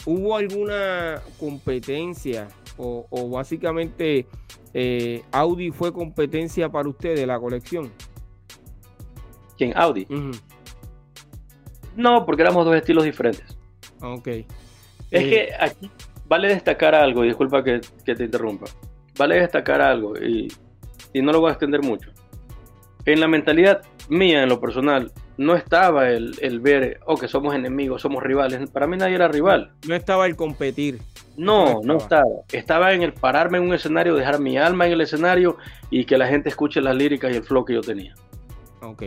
¿Hubo 0.06 0.36
alguna 0.36 1.20
competencia 1.38 2.48
o, 2.78 3.06
o 3.10 3.30
básicamente 3.30 4.26
eh, 4.74 5.22
Audi 5.32 5.70
fue 5.70 5.92
competencia 5.92 6.68
para 6.68 6.88
ustedes 6.88 7.26
la 7.26 7.38
colección? 7.38 7.90
¿Quién? 9.56 9.72
Audi. 9.76 10.06
Uh 10.10 10.14
-huh. 10.14 10.40
No, 11.96 12.26
porque 12.26 12.42
éramos 12.42 12.64
dos 12.64 12.76
estilos 12.76 13.04
diferentes. 13.04 13.56
Ok. 14.02 14.28
Es 14.28 14.46
eh, 15.10 15.30
que 15.30 15.48
aquí 15.58 15.90
vale 16.28 16.48
destacar 16.48 16.94
algo, 16.94 17.24
y 17.24 17.28
disculpa 17.28 17.62
que, 17.62 17.80
que, 18.04 18.14
te 18.14 18.24
interrumpa. 18.24 18.66
Vale 19.18 19.36
destacar 19.36 19.80
algo, 19.80 20.16
y, 20.18 20.52
y 21.12 21.22
no 21.22 21.32
lo 21.32 21.40
voy 21.40 21.48
a 21.48 21.52
extender 21.52 21.82
mucho. 21.82 22.10
En 23.04 23.20
la 23.20 23.28
mentalidad 23.28 23.82
mía, 24.08 24.42
en 24.42 24.48
lo 24.48 24.60
personal, 24.60 25.12
no 25.38 25.54
estaba 25.54 26.10
el, 26.10 26.34
el 26.40 26.60
ver, 26.60 27.00
oh, 27.06 27.16
que 27.16 27.28
somos 27.28 27.54
enemigos, 27.54 28.02
somos 28.02 28.22
rivales. 28.22 28.68
Para 28.70 28.86
mí 28.86 28.96
nadie 28.96 29.14
era 29.14 29.28
rival. 29.28 29.72
No 29.86 29.94
estaba 29.94 30.26
el 30.26 30.36
competir. 30.36 30.98
No, 31.36 31.80
no 31.82 31.96
estaba. 31.98 32.26
Estaba 32.52 32.92
en 32.94 33.02
el 33.02 33.12
pararme 33.12 33.58
en 33.58 33.64
un 33.64 33.74
escenario, 33.74 34.14
dejar 34.14 34.40
mi 34.40 34.56
alma 34.56 34.86
en 34.86 34.92
el 34.92 35.00
escenario 35.00 35.56
y 35.90 36.04
que 36.04 36.16
la 36.18 36.26
gente 36.26 36.48
escuche 36.48 36.80
las 36.80 36.96
líricas 36.96 37.32
y 37.32 37.36
el 37.36 37.42
flow 37.42 37.64
que 37.64 37.74
yo 37.74 37.80
tenía. 37.80 38.14
Ok. 38.82 39.02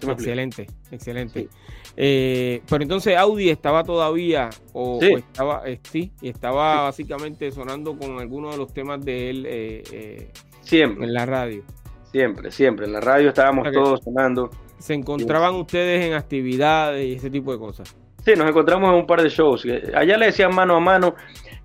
Excelente, 0.00 0.66
excelente. 0.90 1.40
Sí. 1.40 1.48
Eh, 1.96 2.62
pero 2.68 2.82
entonces 2.82 3.16
Audi 3.16 3.50
estaba 3.50 3.82
todavía, 3.82 4.50
o, 4.72 5.00
sí. 5.00 5.14
o 5.14 5.18
estaba, 5.18 5.62
eh, 5.66 5.80
sí, 5.90 6.12
y 6.20 6.28
estaba 6.28 6.74
sí. 6.74 6.82
básicamente 6.84 7.50
sonando 7.50 7.98
con 7.98 8.20
algunos 8.20 8.52
de 8.52 8.58
los 8.58 8.72
temas 8.72 9.04
de 9.04 9.30
él 9.30 9.44
eh, 9.48 10.30
siempre 10.60 11.06
en 11.06 11.12
la 11.12 11.26
radio. 11.26 11.64
Siempre, 12.12 12.52
siempre. 12.52 12.86
En 12.86 12.92
la 12.92 13.00
radio 13.00 13.28
estábamos 13.28 13.66
o 13.66 13.70
sea 13.70 13.82
todos 13.82 14.00
sonando. 14.04 14.50
¿Se 14.78 14.94
encontraban 14.94 15.56
ustedes 15.56 16.04
en 16.06 16.14
actividades 16.14 17.04
y 17.04 17.14
ese 17.14 17.30
tipo 17.30 17.52
de 17.52 17.58
cosas? 17.58 17.96
Sí, 18.24 18.32
nos 18.36 18.48
encontramos 18.48 18.90
en 18.90 18.96
un 18.96 19.06
par 19.06 19.22
de 19.22 19.28
shows. 19.28 19.66
Allá 19.94 20.16
le 20.16 20.26
decían 20.26 20.54
mano 20.54 20.76
a 20.76 20.80
mano, 20.80 21.14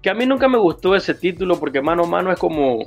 que 0.02 0.10
a 0.10 0.14
mí 0.14 0.26
nunca 0.26 0.48
me 0.48 0.58
gustó 0.58 0.96
ese 0.96 1.14
título 1.14 1.60
porque 1.60 1.82
mano 1.82 2.04
a 2.04 2.08
mano 2.08 2.32
es 2.32 2.40
como... 2.40 2.80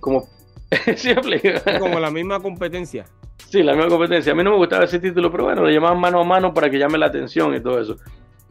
como 0.00 0.28
como 1.78 2.00
la 2.00 2.10
misma 2.10 2.40
competencia. 2.40 3.04
Sí, 3.48 3.62
la 3.62 3.72
misma 3.74 3.88
competencia. 3.88 4.32
A 4.32 4.34
mí 4.34 4.42
no 4.42 4.50
me 4.50 4.56
gustaba 4.56 4.84
ese 4.84 4.98
título, 4.98 5.30
pero 5.30 5.44
bueno, 5.44 5.64
le 5.64 5.72
llamaban 5.72 6.00
mano 6.00 6.20
a 6.20 6.24
mano 6.24 6.52
para 6.52 6.68
que 6.68 6.78
llame 6.78 6.98
la 6.98 7.06
atención 7.06 7.54
y 7.54 7.60
todo 7.60 7.80
eso. 7.80 7.96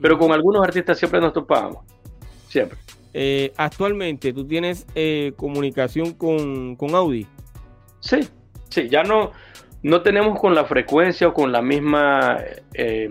Pero 0.02 0.18
con 0.18 0.32
algunos 0.32 0.64
artistas 0.64 0.98
siempre 0.98 1.20
nos 1.20 1.34
topábamos. 1.34 1.84
Siempre. 2.48 2.78
Eh, 3.14 3.54
actualmente, 3.56 4.34
¿tú 4.34 4.46
tienes 4.46 4.86
eh, 4.94 5.34
comunicación 5.36 6.14
con, 6.14 6.76
con 6.76 6.96
Audi? 6.96 7.26
Sí, 8.02 8.20
sí, 8.70 8.90
ya 8.90 9.04
no, 9.04 9.32
no 9.84 10.02
tenemos 10.02 10.40
con 10.40 10.54
la 10.54 10.66
frecuencia 10.66 11.30
o 11.30 11.34
con 11.34 11.52
la 11.52 11.62
misma, 11.62 12.38
eh, 12.74 13.10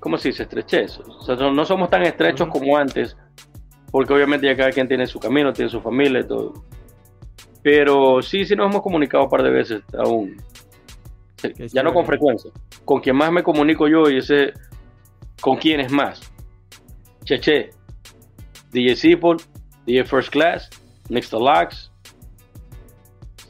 ¿cómo 0.00 0.16
se 0.16 0.28
dice? 0.28 0.44
Estrechez. 0.44 1.00
O 1.00 1.22
sea, 1.22 1.36
no 1.36 1.64
somos 1.64 1.90
tan 1.90 2.02
estrechos 2.02 2.46
uh 2.46 2.50
-huh. 2.50 2.52
como 2.52 2.76
antes, 2.76 3.16
porque 3.90 4.12
obviamente 4.14 4.46
ya 4.46 4.56
cada 4.56 4.70
quien 4.70 4.88
tiene 4.88 5.06
su 5.06 5.18
camino, 5.18 5.52
tiene 5.52 5.70
su 5.70 5.80
familia 5.80 6.20
y 6.20 6.26
todo. 6.26 6.52
Pero 7.62 8.22
sí, 8.22 8.44
sí 8.44 8.54
nos 8.54 8.70
hemos 8.70 8.82
comunicado 8.82 9.24
un 9.24 9.30
par 9.30 9.42
de 9.42 9.50
veces 9.50 9.82
aún. 9.98 10.36
Sí, 11.36 11.52
ya 11.72 11.82
no 11.82 11.92
con 11.92 12.04
frecuencia. 12.04 12.50
Con 12.84 13.00
quien 13.00 13.16
más 13.16 13.30
me 13.30 13.42
comunico 13.42 13.88
yo 13.88 14.10
y 14.10 14.18
ese, 14.18 14.52
con 15.40 15.56
quién 15.56 15.80
es 15.80 15.92
más. 15.92 16.32
Cheche, 17.24 17.70
DJ 18.72 18.96
Seapol, 18.96 19.36
DJ 19.86 20.04
First 20.04 20.30
Class, 20.30 20.70
Next 21.08 21.30
to 21.30 21.38
Lux, 21.38 21.90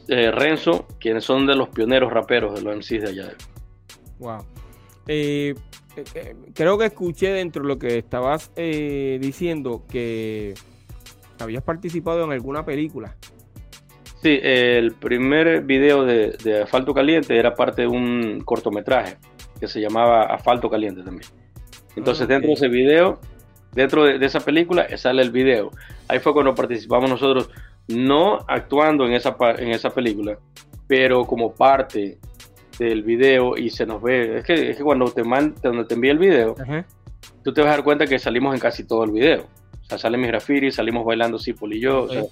eh, 0.07 0.31
Renzo, 0.31 0.87
quienes 0.99 1.23
son 1.23 1.45
de 1.45 1.55
los 1.55 1.69
pioneros 1.69 2.11
raperos 2.11 2.55
de 2.55 2.61
los 2.61 2.75
MCs 2.75 3.01
de 3.03 3.09
allá. 3.09 3.33
Wow. 4.19 4.45
Eh, 5.07 5.55
creo 6.53 6.77
que 6.77 6.85
escuché 6.85 7.31
dentro 7.31 7.63
de 7.63 7.67
lo 7.67 7.79
que 7.79 7.97
estabas 7.97 8.51
eh, 8.55 9.17
diciendo 9.21 9.85
que 9.89 10.53
habías 11.39 11.63
participado 11.63 12.23
en 12.23 12.31
alguna 12.31 12.65
película. 12.65 13.15
Sí, 14.21 14.37
el 14.41 14.93
primer 14.95 15.61
video 15.63 16.03
de, 16.03 16.35
de, 16.43 16.63
Asfalto 16.63 16.93
Caliente 16.93 17.37
era 17.37 17.55
parte 17.55 17.83
de 17.83 17.87
un 17.87 18.41
cortometraje 18.41 19.17
que 19.59 19.67
se 19.67 19.79
llamaba 19.79 20.23
Asfalto 20.23 20.69
Caliente 20.69 21.03
también. 21.03 21.29
Entonces, 21.95 22.25
ah, 22.25 22.27
dentro 22.27 22.47
de 22.47 22.53
ese 22.53 22.67
video, 22.67 23.19
dentro 23.73 24.05
de, 24.05 24.25
esa 24.25 24.39
película, 24.39 24.87
sale 24.97 25.21
el 25.21 25.31
video. 25.31 25.71
Ahí 26.07 26.19
fue 26.19 26.33
cuando 26.33 26.55
participamos 26.55 27.09
nosotros, 27.09 27.49
no 27.87 28.39
actuando 28.47 29.05
en 29.05 29.13
esa, 29.13 29.35
en 29.57 29.69
esa 29.69 29.89
película, 29.89 30.37
pero 30.87 31.25
como 31.25 31.53
parte 31.53 32.17
del 32.85 33.03
video 33.03 33.57
y 33.57 33.69
se 33.69 33.85
nos 33.85 34.01
ve. 34.01 34.39
Es 34.39 34.45
que, 34.45 34.71
es 34.71 34.77
que 34.77 34.83
cuando 34.83 35.11
te, 35.11 35.23
man, 35.23 35.55
cuando 35.61 35.85
te 35.85 35.95
envía 35.95 36.11
el 36.11 36.17
video, 36.17 36.55
tú 37.43 37.53
te 37.53 37.61
vas 37.61 37.69
a 37.69 37.75
dar 37.75 37.83
cuenta 37.83 38.05
que 38.07 38.17
salimos 38.17 38.53
en 38.53 38.59
casi 38.59 38.85
todo 38.85 39.03
el 39.03 39.11
video. 39.11 39.45
O 39.81 39.85
sea, 39.85 39.97
sale 39.97 40.17
mi 40.17 40.27
graffiti, 40.27 40.71
salimos 40.71 41.05
bailando 41.05 41.37
Sipol 41.37 41.73
y 41.73 41.81
yo. 41.81 42.03
O 42.03 42.09
sea, 42.09 42.23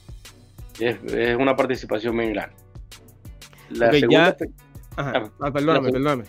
es, 0.80 1.36
una 1.38 1.56
participación 1.56 2.16
muy 2.16 2.30
grande. 2.30 2.56
La 3.70 3.92
segunda, 3.92 4.38
ah, 4.96 5.30
ah, 5.42 5.52
perdóname, 5.52 5.92
perdóname. 5.92 6.24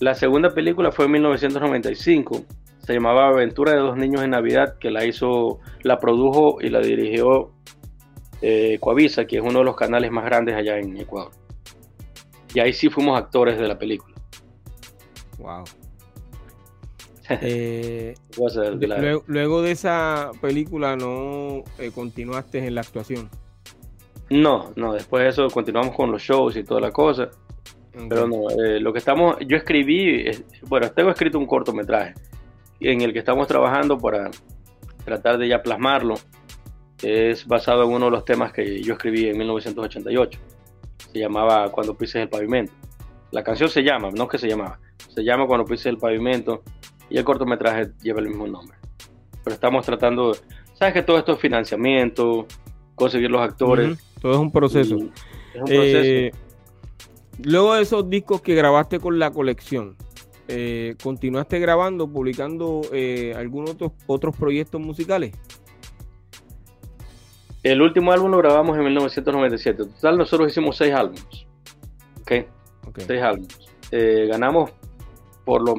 La 0.00 0.14
segunda 0.14 0.52
película 0.52 0.90
fue 0.90 1.04
en 1.04 1.12
1995. 1.12 2.44
Se 2.84 2.94
llamaba 2.94 3.28
Aventura 3.28 3.72
de 3.72 3.78
dos 3.78 3.96
niños 3.96 4.22
en 4.22 4.30
Navidad, 4.30 4.76
que 4.78 4.90
la 4.90 5.04
hizo, 5.04 5.60
la 5.82 6.00
produjo 6.00 6.58
y 6.60 6.68
la 6.68 6.80
dirigió 6.80 7.52
eh, 8.40 8.78
Coavisa, 8.80 9.24
que 9.24 9.36
es 9.36 9.42
uno 9.42 9.60
de 9.60 9.64
los 9.64 9.76
canales 9.76 10.10
más 10.10 10.24
grandes 10.24 10.56
allá 10.56 10.78
en 10.78 10.96
Ecuador. 10.96 11.30
Y 12.54 12.60
ahí 12.60 12.72
sí 12.72 12.88
fuimos 12.88 13.18
actores 13.18 13.58
de 13.58 13.68
la 13.68 13.78
película. 13.78 14.14
Wow. 15.38 15.64
Eh, 17.40 18.14
luego, 19.26 19.62
de 19.62 19.70
esa 19.70 20.32
película 20.40 20.96
no 20.96 21.62
eh, 21.78 21.90
continuaste 21.94 22.58
en 22.58 22.74
la 22.74 22.82
actuación. 22.82 23.30
No, 24.28 24.72
no, 24.76 24.92
después 24.92 25.22
de 25.22 25.28
eso 25.30 25.46
continuamos 25.48 25.94
con 25.94 26.10
los 26.10 26.20
shows 26.20 26.56
y 26.56 26.64
toda 26.64 26.80
la 26.80 26.90
cosa. 26.90 27.30
Pero 28.08 28.26
no, 28.26 28.48
eh, 28.50 28.80
lo 28.80 28.92
que 28.92 28.98
estamos, 28.98 29.36
yo 29.46 29.56
escribí, 29.56 30.24
bueno, 30.62 30.90
tengo 30.90 31.10
escrito 31.10 31.38
un 31.38 31.46
cortometraje 31.46 32.14
en 32.80 33.02
el 33.02 33.12
que 33.12 33.18
estamos 33.18 33.46
trabajando 33.46 33.98
para 33.98 34.30
tratar 35.04 35.38
de 35.38 35.48
ya 35.48 35.62
plasmarlo. 35.62 36.14
Es 37.02 37.46
basado 37.46 37.84
en 37.84 37.90
uno 37.90 38.06
de 38.06 38.10
los 38.12 38.24
temas 38.24 38.52
que 38.52 38.82
yo 38.82 38.94
escribí 38.94 39.28
en 39.28 39.36
1988. 39.36 40.38
Se 41.12 41.18
llamaba 41.18 41.70
Cuando 41.70 41.96
pises 41.96 42.16
el 42.16 42.28
pavimento. 42.28 42.72
La 43.30 43.42
canción 43.42 43.68
se 43.68 43.82
llama, 43.82 44.10
no 44.10 44.24
es 44.24 44.28
que 44.28 44.38
se 44.38 44.48
llamaba, 44.48 44.78
se 45.08 45.22
llama 45.22 45.46
Cuando 45.46 45.64
pises 45.64 45.86
el 45.86 45.96
pavimento 45.96 46.62
y 47.08 47.18
el 47.18 47.24
cortometraje 47.24 47.90
lleva 48.02 48.20
el 48.20 48.28
mismo 48.28 48.46
nombre. 48.46 48.76
Pero 49.42 49.54
estamos 49.54 49.84
tratando, 49.84 50.36
sabes 50.74 50.94
que 50.94 51.02
todo 51.02 51.18
esto 51.18 51.32
es 51.32 51.38
financiamiento, 51.38 52.46
conseguir 52.94 53.30
los 53.30 53.40
actores. 53.40 53.98
Todo 54.20 54.32
es 54.32 54.38
un 54.38 54.52
proceso. 54.52 54.96
Eh, 55.68 56.30
luego 57.42 57.74
de 57.74 57.82
esos 57.82 58.08
discos 58.08 58.40
que 58.40 58.54
grabaste 58.54 59.00
con 59.00 59.18
la 59.18 59.30
colección, 59.30 59.96
eh, 60.48 60.94
¿continuaste 61.02 61.58
grabando, 61.58 62.06
publicando 62.08 62.82
eh, 62.92 63.34
algunos 63.36 63.70
otros, 63.70 63.92
otros 64.06 64.36
proyectos 64.36 64.80
musicales? 64.80 65.32
El 67.62 67.80
último 67.80 68.12
álbum 68.12 68.30
lo 68.30 68.38
grabamos 68.38 68.76
en 68.76 68.84
1997. 68.84 69.82
En 69.82 69.92
total, 69.92 70.18
nosotros 70.18 70.50
hicimos 70.50 70.76
seis 70.76 70.92
álbumes. 70.92 71.46
¿Ok? 72.20 72.32
okay. 72.88 73.04
Seis 73.06 73.22
álbumes. 73.22 73.58
ganamos 74.28 74.72
por 75.44 75.62
lo. 75.62 75.74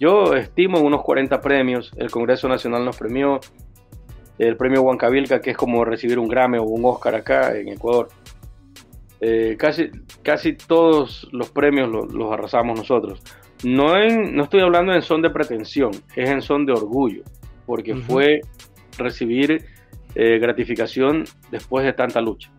Yo 0.00 0.34
estimo 0.34 0.80
unos 0.80 1.02
40 1.02 1.40
premios. 1.40 1.92
El 1.96 2.10
Congreso 2.10 2.48
Nacional 2.48 2.84
nos 2.84 2.96
premió 2.96 3.40
el 4.38 4.56
premio 4.56 4.82
Huancavilca, 4.82 5.40
que 5.40 5.50
es 5.50 5.56
como 5.56 5.84
recibir 5.84 6.18
un 6.18 6.28
Grammy 6.28 6.58
o 6.58 6.62
un 6.62 6.84
Oscar 6.84 7.14
acá 7.14 7.56
en 7.56 7.68
Ecuador. 7.68 8.08
Eh, 9.20 9.56
casi, 9.58 9.90
casi 10.22 10.52
todos 10.54 11.28
los 11.32 11.50
premios 11.50 11.88
los, 11.88 12.32
arrasamos 12.32 12.78
nosotros. 12.78 13.20
No, 13.64 13.94
no 14.08 14.44
estoy 14.44 14.60
hablando 14.60 14.92
en 14.92 15.02
son 15.02 15.22
de 15.22 15.30
pretensión, 15.30 15.90
es 16.14 16.30
en 16.30 16.40
son 16.40 16.64
de 16.64 16.72
orgullo, 16.72 17.24
porque 17.66 17.96
fue 17.96 18.40
recibir 18.96 19.64
eh, 20.20 20.40
gratificación 20.40 21.22
después 21.48 21.84
de 21.84 21.92
tanta 21.92 22.20
lucha. 22.20 22.50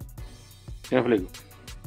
me 0.91 0.99
explico? 0.99 1.30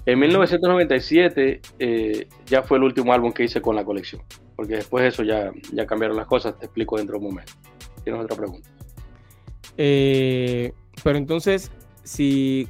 En 0.05 0.19
1997 0.19 1.63
eh, 1.79 2.29
ya 2.45 2.63
fue 2.63 2.77
el 2.77 2.85
último 2.85 3.11
álbum 3.11 3.33
que 3.33 3.45
hice 3.45 3.63
con 3.63 3.75
la 3.75 3.83
colección, 3.83 4.21
porque 4.55 4.75
después 4.75 5.01
de 5.01 5.09
eso 5.09 5.23
ya, 5.23 5.51
ya 5.73 5.87
cambiaron 5.87 6.19
las 6.19 6.27
cosas, 6.27 6.59
te 6.59 6.67
explico 6.67 6.99
dentro 6.99 7.19
de 7.19 7.25
un 7.25 7.33
momento. 7.33 7.55
¿Tienes 8.05 8.23
otra 8.23 8.37
pregunta? 8.37 8.69
Eh, 9.79 10.73
pero 11.03 11.17
entonces, 11.17 11.71
si 12.03 12.69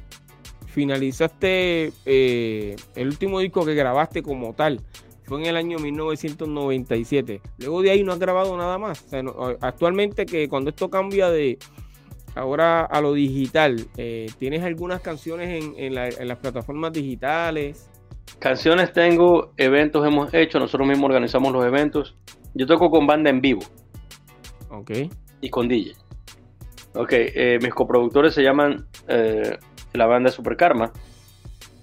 finalizaste 0.67 1.91
el 2.05 3.07
último 3.07 3.41
disco 3.41 3.65
que 3.65 3.73
grabaste 3.75 4.23
como 4.23 4.53
tal, 4.53 4.79
fue 5.25 5.41
en 5.41 5.47
el 5.47 5.57
año 5.57 5.77
1997. 5.77 7.41
Luego 7.57 7.81
de 7.81 7.91
ahí 7.91 8.03
no 8.03 8.13
has 8.13 8.19
grabado 8.19 8.55
nada 8.55 8.77
más. 8.77 9.05
actualmente 9.59 10.25
que 10.25 10.47
cuando 10.47 10.69
esto 10.69 10.89
cambia 10.89 11.29
de 11.29 11.57
ahora 12.35 12.85
a 12.85 13.01
lo 13.01 13.13
digital, 13.13 13.75
eh, 13.97 14.27
¿tienes 14.39 14.63
algunas 14.63 15.01
canciones 15.01 15.63
en, 15.77 15.93
las 15.93 16.37
plataformas 16.37 16.91
digitales? 16.93 17.89
Canciones 18.39 18.93
tengo, 18.93 19.51
eventos 19.57 20.05
hemos 20.05 20.33
hecho, 20.33 20.59
nosotros 20.59 20.87
mismos 20.87 21.09
organizamos 21.09 21.51
los 21.51 21.65
eventos. 21.65 22.15
Yo 22.53 22.65
toco 22.65 22.89
con 22.89 23.05
banda 23.05 23.29
en 23.29 23.41
vivo. 23.41 23.61
Ok. 24.69 24.91
Y 25.41 25.49
con 25.49 25.67
DJ. 25.67 25.93
Ok, 26.95 27.11
eh, 27.11 27.57
mis 27.61 27.73
coproductores 27.73 28.33
se 28.33 28.43
llaman 28.43 28.85
eh, 29.07 29.57
la 29.93 30.05
banda 30.05 30.29
Super 30.29 30.55
Karma 30.55 30.91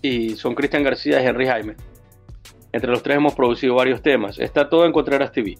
y 0.02 0.30
son 0.30 0.54
Cristian 0.54 0.82
García 0.82 1.22
y 1.22 1.26
Henry 1.26 1.46
Jaime. 1.46 1.74
Entre 2.72 2.90
los 2.90 3.02
tres 3.02 3.16
hemos 3.16 3.34
producido 3.34 3.74
varios 3.74 4.02
temas. 4.02 4.38
Está 4.38 4.68
todo 4.68 4.86
en 4.86 4.92
Contreras 4.92 5.32
TV, 5.32 5.56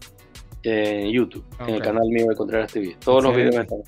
en 0.62 1.12
YouTube, 1.12 1.44
en 1.66 1.74
el 1.74 1.82
canal 1.82 2.08
mío 2.08 2.26
de 2.28 2.36
Contreras 2.36 2.72
TV. 2.72 2.96
Todos 3.04 3.24
los 3.24 3.34
videos 3.34 3.56
están. 3.56 3.78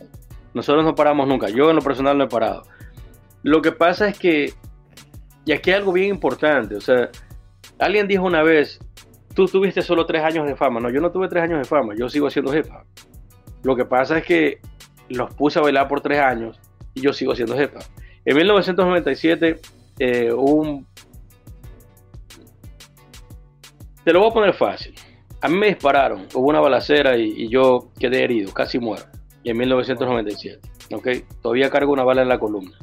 Nosotros 0.54 0.84
no 0.84 0.94
paramos 0.94 1.26
nunca. 1.26 1.48
Yo 1.48 1.70
en 1.70 1.76
lo 1.76 1.82
personal 1.82 2.16
no 2.18 2.24
he 2.24 2.28
parado. 2.28 2.62
Lo 3.42 3.60
que 3.62 3.72
pasa 3.72 4.08
es 4.08 4.18
que, 4.18 4.52
y 5.44 5.52
aquí 5.52 5.70
hay 5.70 5.76
algo 5.76 5.92
bien 5.92 6.08
importante, 6.08 6.76
o 6.76 6.80
sea, 6.80 7.10
alguien 7.78 8.06
dijo 8.06 8.24
una 8.24 8.42
vez, 8.42 8.78
tú 9.34 9.46
tuviste 9.46 9.82
solo 9.82 10.06
tres 10.06 10.22
años 10.22 10.46
de 10.46 10.54
fama. 10.54 10.80
No, 10.80 10.90
yo 10.90 11.00
no 11.00 11.10
tuve 11.10 11.28
tres 11.28 11.42
años 11.42 11.58
de 11.58 11.64
fama, 11.64 11.94
yo 11.98 12.08
sigo 12.08 12.28
haciendo 12.28 12.52
jefa. 12.52 12.84
Lo 13.62 13.76
que 13.76 13.84
pasa 13.84 14.18
es 14.18 14.24
que 14.24 14.60
los 15.08 15.34
puse 15.34 15.58
a 15.58 15.62
bailar 15.62 15.88
por 15.88 16.00
tres 16.00 16.20
años 16.20 16.60
y 16.94 17.00
yo 17.00 17.12
sigo 17.12 17.34
siendo 17.34 17.56
jefa. 17.56 17.80
En 18.24 18.36
1997 18.36 19.60
eh, 19.98 20.32
un... 20.32 20.86
Te 24.04 24.12
lo 24.12 24.20
voy 24.20 24.30
a 24.30 24.34
poner 24.34 24.54
fácil. 24.54 24.94
A 25.40 25.48
mí 25.48 25.56
me 25.56 25.66
dispararon, 25.68 26.26
hubo 26.34 26.48
una 26.48 26.60
balacera 26.60 27.16
y, 27.16 27.48
yo 27.48 27.90
quedé 27.98 28.24
herido, 28.24 28.52
casi 28.52 28.78
muero. 28.78 29.04
Y 29.42 29.50
en 29.50 29.56
1997, 29.56 30.60
¿ok? 30.94 31.08
Todavía 31.42 31.70
cargo 31.70 31.92
una 31.92 32.04
bala 32.04 32.22
en 32.22 32.28
la 32.28 32.38
columna. 32.38 32.76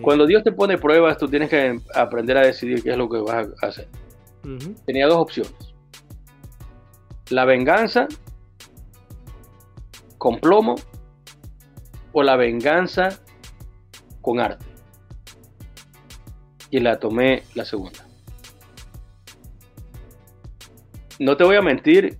Cuando 0.00 0.26
Dios 0.26 0.44
te 0.44 0.52
pone 0.52 0.78
pruebas, 0.78 1.16
tú 1.16 1.26
tienes 1.26 1.50
que 1.50 1.76
aprender 1.94 2.36
a 2.36 2.46
decidir 2.46 2.82
qué 2.82 2.90
es 2.90 2.96
lo 2.96 3.08
que 3.08 3.18
vas 3.18 3.48
a 3.62 3.66
hacer. 3.66 3.88
Tenía 4.86 5.06
dos 5.06 5.18
opciones. 5.18 5.74
La 7.30 7.44
venganza 7.44 8.06
con 10.18 10.38
plomo 10.38 10.76
o 12.12 12.22
la 12.22 12.36
venganza 12.36 13.08
con 14.20 14.40
arte. 14.40 14.66
Y 16.70 16.80
la 16.80 16.98
tomé 16.98 17.42
la 17.54 17.64
segunda. 17.64 18.06
No 21.18 21.36
te 21.36 21.44
voy 21.44 21.56
a 21.56 21.62
mentir, 21.62 22.18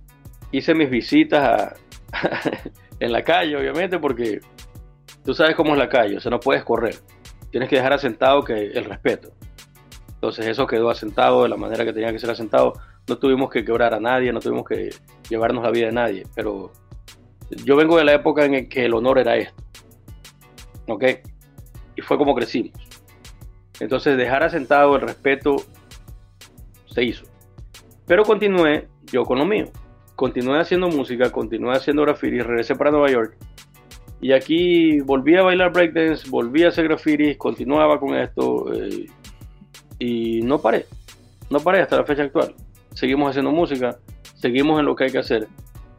hice 0.51 0.73
mis 0.73 0.89
visitas 0.89 1.73
en 3.03 3.11
la 3.11 3.23
calle, 3.23 3.55
obviamente, 3.57 3.99
porque 3.99 4.39
tú 5.23 5.33
sabes 5.33 5.55
cómo 5.55 5.73
es 5.73 5.77
la 5.77 5.89
calle, 5.89 6.17
o 6.17 6.19
sea, 6.19 6.29
no 6.29 6.39
puedes 6.39 6.63
correr. 6.63 6.95
Tienes 7.51 7.69
que 7.69 7.75
dejar 7.75 7.93
asentado 7.93 8.43
que 8.43 8.53
el 8.53 8.85
respeto. 8.85 9.31
Entonces 10.15 10.47
eso 10.47 10.65
quedó 10.65 10.89
asentado 10.89 11.43
de 11.43 11.49
la 11.49 11.57
manera 11.57 11.83
que 11.83 11.93
tenía 11.93 12.11
que 12.11 12.19
ser 12.19 12.29
asentado. 12.29 12.73
No 13.07 13.17
tuvimos 13.17 13.49
que 13.49 13.65
quebrar 13.65 13.93
a 13.93 13.99
nadie, 13.99 14.31
no 14.31 14.39
tuvimos 14.39 14.65
que 14.65 14.89
llevarnos 15.29 15.63
la 15.63 15.71
vida 15.71 15.87
de 15.87 15.91
nadie, 15.91 16.23
pero 16.33 16.71
yo 17.65 17.75
vengo 17.75 17.97
de 17.97 18.05
la 18.05 18.13
época 18.13 18.45
en 18.45 18.69
que 18.69 18.85
el 18.85 18.93
honor 18.93 19.19
era 19.19 19.35
esto. 19.35 19.63
¿ok? 20.87 21.03
Y 21.95 22.01
fue 22.01 22.17
como 22.17 22.33
crecimos. 22.33 22.71
Entonces 23.79 24.17
dejar 24.17 24.43
asentado 24.43 24.95
el 24.95 25.01
respeto 25.01 25.57
se 26.85 27.03
hizo. 27.03 27.25
Pero 28.05 28.23
continué 28.23 28.87
yo 29.03 29.23
con 29.23 29.39
lo 29.39 29.45
mío. 29.45 29.65
Continué 30.15 30.59
haciendo 30.59 30.89
música, 30.89 31.31
continué 31.31 31.75
haciendo 31.75 32.03
graffiti, 32.03 32.39
regresé 32.39 32.75
para 32.75 32.91
Nueva 32.91 33.09
York. 33.09 33.35
Y 34.21 34.31
aquí 34.31 35.01
volví 35.01 35.35
a 35.35 35.41
bailar 35.41 35.73
breakdance, 35.73 36.29
volví 36.29 36.63
a 36.63 36.69
hacer 36.69 36.85
graffiti, 36.87 37.35
continuaba 37.35 37.99
con 37.99 38.15
esto 38.15 38.71
eh, 38.73 39.07
y 39.99 40.41
no 40.41 40.59
paré. 40.59 40.85
No 41.49 41.59
paré 41.59 41.81
hasta 41.81 41.97
la 41.97 42.05
fecha 42.05 42.23
actual. 42.23 42.55
Seguimos 42.93 43.31
haciendo 43.31 43.51
música, 43.51 43.97
seguimos 44.35 44.79
en 44.79 44.85
lo 44.85 44.95
que 44.95 45.05
hay 45.05 45.11
que 45.11 45.17
hacer. 45.17 45.47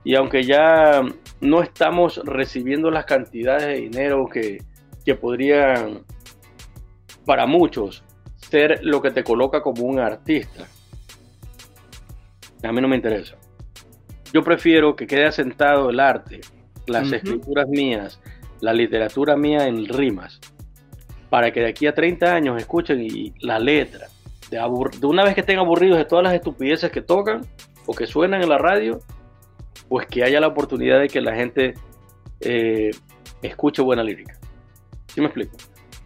Y 0.04 0.14
aunque 0.14 0.44
ya 0.44 1.02
no 1.40 1.62
estamos 1.62 2.20
recibiendo 2.24 2.90
las 2.90 3.04
cantidades 3.04 3.66
de 3.66 3.74
dinero 3.74 4.26
que, 4.32 4.62
que 5.04 5.14
podrían 5.16 6.04
para 7.26 7.46
muchos, 7.46 8.04
ser 8.36 8.84
lo 8.84 9.02
que 9.02 9.10
te 9.10 9.24
coloca 9.24 9.60
como 9.60 9.84
un 9.84 9.98
artista, 9.98 10.66
a 12.62 12.72
mí 12.72 12.80
no 12.80 12.88
me 12.88 12.96
interesa. 12.96 13.36
Yo 14.34 14.42
prefiero 14.42 14.96
que 14.96 15.06
quede 15.06 15.26
asentado 15.26 15.90
el 15.90 16.00
arte, 16.00 16.40
las 16.88 17.12
escrituras 17.12 17.68
mías, 17.68 18.20
la 18.60 18.72
literatura 18.72 19.36
mía 19.36 19.68
en 19.68 19.86
rimas, 19.86 20.40
para 21.30 21.52
que 21.52 21.60
de 21.60 21.68
aquí 21.68 21.86
a 21.86 21.94
30 21.94 22.34
años 22.34 22.56
escuchen 22.58 23.00
y 23.00 23.32
la 23.38 23.60
letra, 23.60 24.08
de, 24.50 24.56
de 24.56 25.06
una 25.06 25.22
vez 25.22 25.36
que 25.36 25.42
estén 25.42 25.60
aburridos 25.60 25.98
de 25.98 26.04
todas 26.04 26.24
las 26.24 26.34
estupideces 26.34 26.90
que 26.90 27.00
tocan 27.00 27.42
o 27.86 27.94
que 27.94 28.08
suenan 28.08 28.42
en 28.42 28.48
la 28.48 28.58
radio, 28.58 28.98
pues 29.88 30.08
que 30.08 30.24
haya 30.24 30.40
la 30.40 30.48
oportunidad 30.48 30.98
de 30.98 31.06
que 31.06 31.20
la 31.20 31.36
gente 31.36 31.74
eh, 32.40 32.90
escuche 33.40 33.82
buena 33.82 34.02
lírica. 34.02 34.36
¿Sí 35.14 35.20
me 35.20 35.28
explico? 35.28 35.56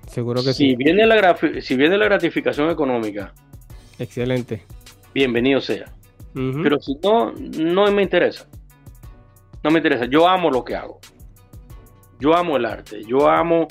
Seguro 0.07 0.43
que 0.43 0.53
si 0.53 0.73
sí. 0.73 0.77
Viene 0.77 1.07
la 1.07 1.35
si 1.63 1.77
viene 1.77 1.97
la 1.97 2.05
gratificación 2.05 2.69
económica. 2.69 3.33
Excelente. 3.99 4.65
Bienvenido 5.15 5.63
sea. 5.63 5.98
Pero 6.35 6.79
si 6.81 6.95
no, 7.03 7.33
no 7.33 7.91
me 7.91 8.03
interesa. 8.03 8.49
No 9.63 9.71
me 9.71 9.79
interesa. 9.79 10.05
Yo 10.05 10.29
amo 10.29 10.51
lo 10.51 10.65
que 10.65 10.77
hago. 10.77 11.01
Yo 12.21 12.37
amo 12.37 12.57
el 12.57 12.65
arte. 12.65 13.03
Yo 13.05 13.29
amo 13.29 13.67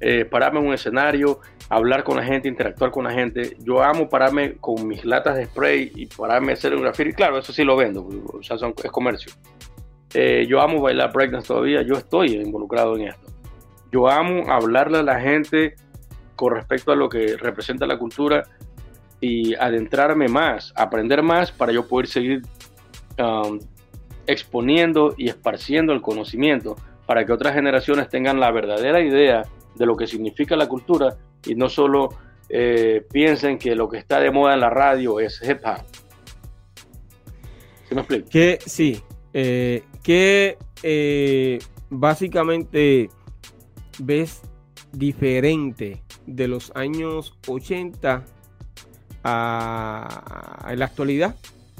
eh, 0.00 0.24
pararme 0.24 0.60
en 0.60 0.66
un 0.66 0.74
escenario, 0.74 1.40
hablar 1.68 2.04
con 2.04 2.16
la 2.16 2.24
gente, 2.24 2.48
interactuar 2.48 2.90
con 2.90 3.04
la 3.04 3.12
gente. 3.12 3.56
Yo 3.60 3.82
amo 3.82 4.08
pararme 4.08 4.56
con 4.56 4.86
mis 4.86 5.04
latas 5.04 5.36
de 5.36 5.46
spray 5.46 5.92
y 5.94 6.06
pararme 6.06 6.52
a 6.52 6.54
hacer 6.54 6.74
un 6.74 6.82
graffiti. 6.82 7.12
Claro, 7.12 7.38
eso 7.38 7.52
sí 7.52 7.64
lo 7.64 7.76
vendo. 7.76 8.06
O 8.32 8.42
sea, 8.42 8.56
es 8.56 8.90
comercio. 8.90 9.32
Eh, 10.14 10.46
yo 10.48 10.60
amo 10.60 10.80
bailar 10.80 11.12
breakdance 11.12 11.48
todavía. 11.48 11.82
Yo 11.82 11.94
estoy 11.94 12.34
involucrado 12.34 12.96
en 12.96 13.08
esto. 13.08 13.32
Yo 13.90 14.08
amo 14.08 14.50
hablarle 14.50 14.98
a 14.98 15.02
la 15.02 15.20
gente 15.20 15.76
con 16.36 16.54
respecto 16.54 16.92
a 16.92 16.96
lo 16.96 17.08
que 17.08 17.36
representa 17.36 17.86
la 17.86 17.98
cultura 17.98 18.44
y 19.22 19.54
adentrarme 19.54 20.26
más, 20.26 20.74
aprender 20.76 21.22
más 21.22 21.52
para 21.52 21.72
yo 21.72 21.86
poder 21.86 22.08
seguir 22.08 22.42
um, 23.18 23.60
exponiendo 24.26 25.14
y 25.16 25.28
esparciendo 25.28 25.92
el 25.92 26.02
conocimiento 26.02 26.76
para 27.06 27.24
que 27.24 27.32
otras 27.32 27.54
generaciones 27.54 28.08
tengan 28.08 28.40
la 28.40 28.50
verdadera 28.50 29.00
idea 29.00 29.42
de 29.76 29.86
lo 29.86 29.96
que 29.96 30.08
significa 30.08 30.56
la 30.56 30.68
cultura 30.68 31.16
y 31.46 31.54
no 31.54 31.68
solo 31.68 32.08
eh, 32.48 33.06
piensen 33.12 33.58
que 33.58 33.76
lo 33.76 33.88
que 33.88 33.98
está 33.98 34.18
de 34.18 34.32
moda 34.32 34.54
en 34.54 34.60
la 34.60 34.70
radio 34.70 35.20
es 35.20 35.40
hip 35.40 35.60
hop. 35.64 35.84
¿Sí 37.88 37.94
me 37.94 38.00
explico? 38.00 38.28
Que 38.28 38.58
sí, 38.66 39.00
eh, 39.32 39.84
que 40.02 40.58
eh, 40.82 41.60
básicamente 41.90 43.08
ves 44.00 44.42
diferente 44.92 46.02
de 46.26 46.48
los 46.48 46.72
años 46.74 47.38
80 47.46 48.24
en 49.24 50.78
la 50.78 50.84
actualidad, 50.84 51.34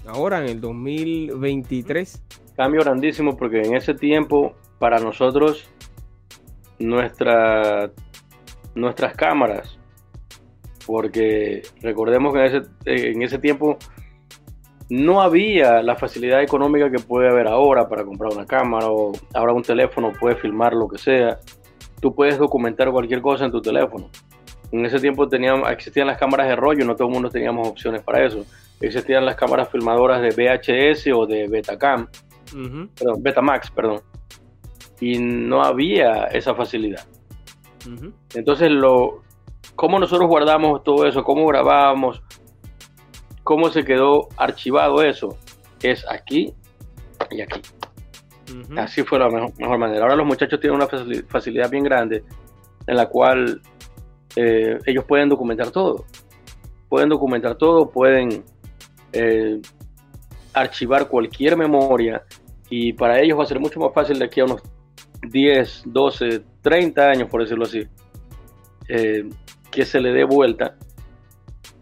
ahora 0.07 0.39
en 0.39 0.49
el 0.49 0.61
2023. 0.61 2.23
Cambio 2.57 2.83
grandísimo 2.83 3.37
porque 3.37 3.63
en 3.63 3.75
ese 3.75 3.95
tiempo 3.95 4.55
para 4.79 4.99
nosotros 4.99 5.69
nuestra, 6.79 7.91
nuestras 8.75 9.15
cámaras, 9.15 9.79
porque 10.87 11.63
recordemos 11.81 12.33
que 12.33 12.39
en 12.41 12.47
ese, 12.47 12.63
en 13.13 13.23
ese 13.23 13.39
tiempo 13.39 13.79
no 14.91 15.23
había 15.23 15.83
la 15.83 15.97
facilidad 15.97 16.43
económica 16.43 16.91
que 16.91 16.99
puede 16.99 17.29
haber 17.31 17.49
ahora 17.49 17.89
para 17.89 18.05
comprar 18.05 18.33
una 18.33 18.45
cámara 18.45 18.89
o 18.89 19.13
ahora 19.33 19.55
un 19.55 19.63
teléfono 19.63 20.13
puede 20.13 20.37
filmar 20.37 20.75
lo 20.75 20.87
que 20.87 20.99
sea. 20.99 21.39
Tú 22.01 22.15
puedes 22.15 22.37
documentar 22.37 22.91
cualquier 22.91 23.23
cosa 23.23 23.47
en 23.47 23.53
tu 23.53 23.63
teléfono. 23.63 24.11
En 24.73 24.87
ese 24.87 24.99
tiempo 24.99 25.29
teníamos, 25.29 25.71
existían 25.71 26.07
las 26.07 26.19
cámaras 26.19 26.49
de 26.49 26.57
rollo, 26.57 26.85
no 26.85 26.97
todo 26.97 27.09
el 27.09 27.15
mundo 27.15 27.29
teníamos 27.29 27.69
opciones 27.69 28.03
para 28.03 28.25
eso. 28.25 28.45
Existían 28.81 29.25
las 29.25 29.37
cámaras 29.37 29.69
filmadoras 29.71 30.23
de 30.23 30.31
VHS 30.31 31.09
o 31.15 31.27
de 31.27 31.47
Betacam, 31.47 32.09
perdón, 32.99 33.23
Betamax, 33.23 33.71
perdón. 33.71 34.01
Y 35.01 35.19
no 35.19 35.63
había 35.63 36.25
esa 36.25 36.55
facilidad. 36.55 37.05
Entonces, 38.35 38.71
lo, 38.71 39.23
¿cómo 39.75 39.99
nosotros 39.99 40.29
guardamos 40.29 40.83
todo 40.85 41.07
eso? 41.07 41.23
¿Cómo 41.23 41.47
grabábamos? 41.47 42.23
¿Cómo 43.43 43.71
se 43.71 43.85
quedó 43.85 44.29
archivado 44.37 45.03
eso? 45.03 45.37
Es 45.83 46.05
aquí 46.09 46.55
y 47.31 47.41
aquí. 47.41 47.61
Así 48.77 49.03
fue 49.03 49.19
la 49.19 49.29
mejor, 49.29 49.53
mejor, 49.59 49.79
manera. 49.79 50.03
Ahora 50.03 50.17
los 50.17 50.27
muchachos 50.27 50.61
tienen 50.61 50.81
una 50.81 50.89
facilidad 51.29 51.71
bien 51.71 51.85
grande 51.85 52.25
en 52.87 52.97
la 52.97 53.07
cual 53.07 53.61
eh, 54.37 54.79
ellos 54.87 55.05
pueden 55.05 55.29
documentar 55.29 55.71
todo. 55.71 56.05
Pueden 56.89 57.09
documentar 57.09 57.57
todo, 57.57 57.91
pueden 57.91 58.45
eh, 59.13 59.61
archivar 60.53 61.09
cualquier 61.09 61.57
memoria 61.57 62.23
y 62.69 62.93
para 62.93 63.21
ellos 63.21 63.39
va 63.39 63.45
a 63.45 63.47
ser 63.47 63.61
mucho 63.61 63.81
más 63.81 63.93
fácil 63.93 64.19
de 64.19 64.27
aquí 64.27 64.41
a 64.41 64.45
unos 64.45 64.63
10, 65.29 65.85
12, 65.87 66.43
30 66.63 67.03
años, 67.03 67.29
por 67.29 67.43
decirlo 67.43 67.65
así, 67.65 67.87
eh, 68.89 69.29
que 69.71 69.85
se 69.85 70.01
le 70.01 70.13
dé 70.13 70.25
vuelta 70.25 70.77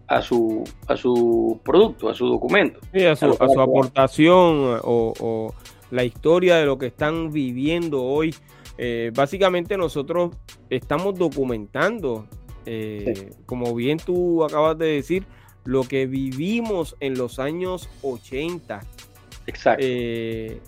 a 0.06 0.20
su, 0.22 0.64
a 0.86 0.96
su 0.96 1.60
producto, 1.64 2.08
a 2.08 2.14
su 2.14 2.26
documento. 2.26 2.80
a 2.92 3.16
su, 3.16 3.26
aportación 3.60 4.78
o, 4.82 5.54
la 5.90 6.04
historia 6.04 6.56
de 6.56 6.66
lo 6.66 6.78
que 6.78 6.86
están 6.86 7.30
viviendo 7.30 8.02
hoy. 8.02 8.34
básicamente 9.14 9.76
nosotros 9.76 10.36
estamos 10.68 11.18
documentando 11.18 12.26
eh, 12.66 13.32
como 13.46 13.74
bien 13.74 13.98
tú 13.98 14.44
acabas 14.44 14.78
de 14.78 14.86
decir, 14.86 15.24
lo 15.64 15.84
que 15.84 16.06
vivimos 16.06 16.96
en 17.00 17.16
los 17.16 17.38
años 17.38 17.88
80. 18.02 18.80
Exacto. 19.46 19.84
Eh, 19.86 20.60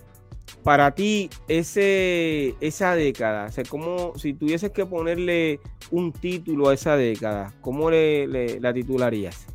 para 0.63 0.95
ti, 0.95 1.29
ese, 1.47 2.55
esa 2.61 2.95
década, 2.95 3.47
o 3.47 3.69
como 3.69 4.13
si 4.15 4.33
tuvieses 4.33 4.71
que 4.71 4.85
ponerle 4.85 5.59
un 5.91 6.13
título 6.13 6.69
a 6.69 6.73
esa 6.73 6.95
década, 6.95 7.53
¿cómo 7.61 7.91
le, 7.91 8.59
la 8.59 8.73
titularías? 8.73 9.47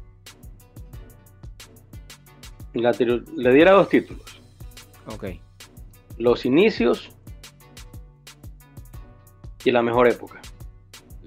le 2.74 3.53
diera 3.53 3.72
dos 3.72 3.89
títulos. 3.89 4.41
Ok. 5.07 5.24
Los 6.18 6.45
inicios 6.45 7.11
y 9.64 9.70
la 9.70 9.82
mejor 9.82 10.09
época. 10.09 10.41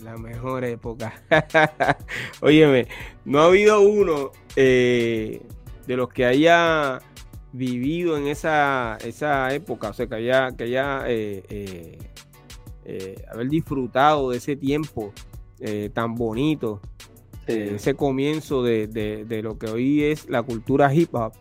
La 0.04 0.18
mejor 0.18 0.64
época. 0.64 1.14
Óyeme, 2.42 2.88
no 3.24 3.40
ha 3.40 3.46
habido 3.46 3.82
uno 3.82 4.32
eh, 4.56 5.42
de 5.86 5.96
los 5.96 6.10
que 6.10 6.26
haya 6.26 7.00
vivido 7.54 8.18
en 8.18 8.28
esa, 8.28 8.98
esa 9.06 9.54
época, 9.54 9.90
o 9.90 9.94
sea, 9.94 10.08
que 10.08 10.16
haya, 10.16 10.52
que 10.58 10.64
haya 10.64 11.04
eh, 11.08 11.98
eh, 12.86 13.26
haber 13.32 13.50
disfrutado 13.50 14.32
de 14.32 14.38
ese 14.38 14.56
tiempo 14.56 15.14
tan 15.94 16.16
bonito, 16.16 16.82
ese 17.46 17.94
comienzo 17.94 18.64
de, 18.64 19.42
lo 19.44 19.60
que 19.60 19.68
hoy 19.68 20.04
es 20.06 20.28
la 20.28 20.42
cultura 20.42 20.92
hip 20.92 21.14
hop, 21.14 21.34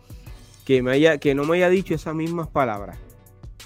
que, 0.65 0.83
me 0.83 0.91
haya, 0.91 1.17
que 1.17 1.33
no 1.33 1.45
me 1.45 1.57
haya 1.57 1.69
dicho 1.69 1.95
esas 1.95 2.13
mismas 2.13 2.47
palabras. 2.47 2.99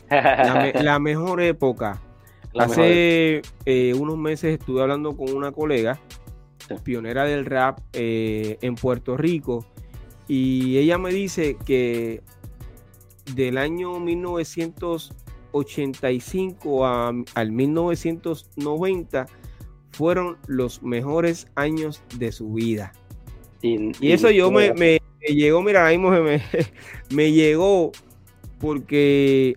la 0.09 0.99
mejor 0.99 1.41
época 1.41 1.99
Hace 2.57 3.41
eh, 3.65 3.93
unos 3.93 4.17
meses 4.17 4.57
estuve 4.59 4.81
hablando 4.81 5.17
con 5.17 5.33
una 5.33 5.51
colega, 5.51 5.99
pionera 6.83 7.25
del 7.25 7.45
rap 7.45 7.79
eh, 7.93 8.57
en 8.61 8.73
Puerto 8.75 9.17
Rico, 9.17 9.65
y 10.27 10.77
ella 10.77 10.97
me 10.97 11.11
dice 11.11 11.57
que 11.65 12.21
del 13.35 13.57
año 13.57 13.99
1985 13.99 16.85
al 16.85 17.51
1990 17.51 19.25
fueron 19.91 20.37
los 20.47 20.81
mejores 20.83 21.47
años 21.55 22.01
de 22.17 22.31
su 22.31 22.53
vida. 22.53 22.93
Y, 23.61 23.91
eso 24.11 24.29
yo 24.29 24.51
me, 24.51 24.99
llegó, 25.27 25.63
mira, 25.63 25.89
me, 25.97 26.43
me 27.11 27.31
llegó 27.31 27.91
porque 28.59 29.55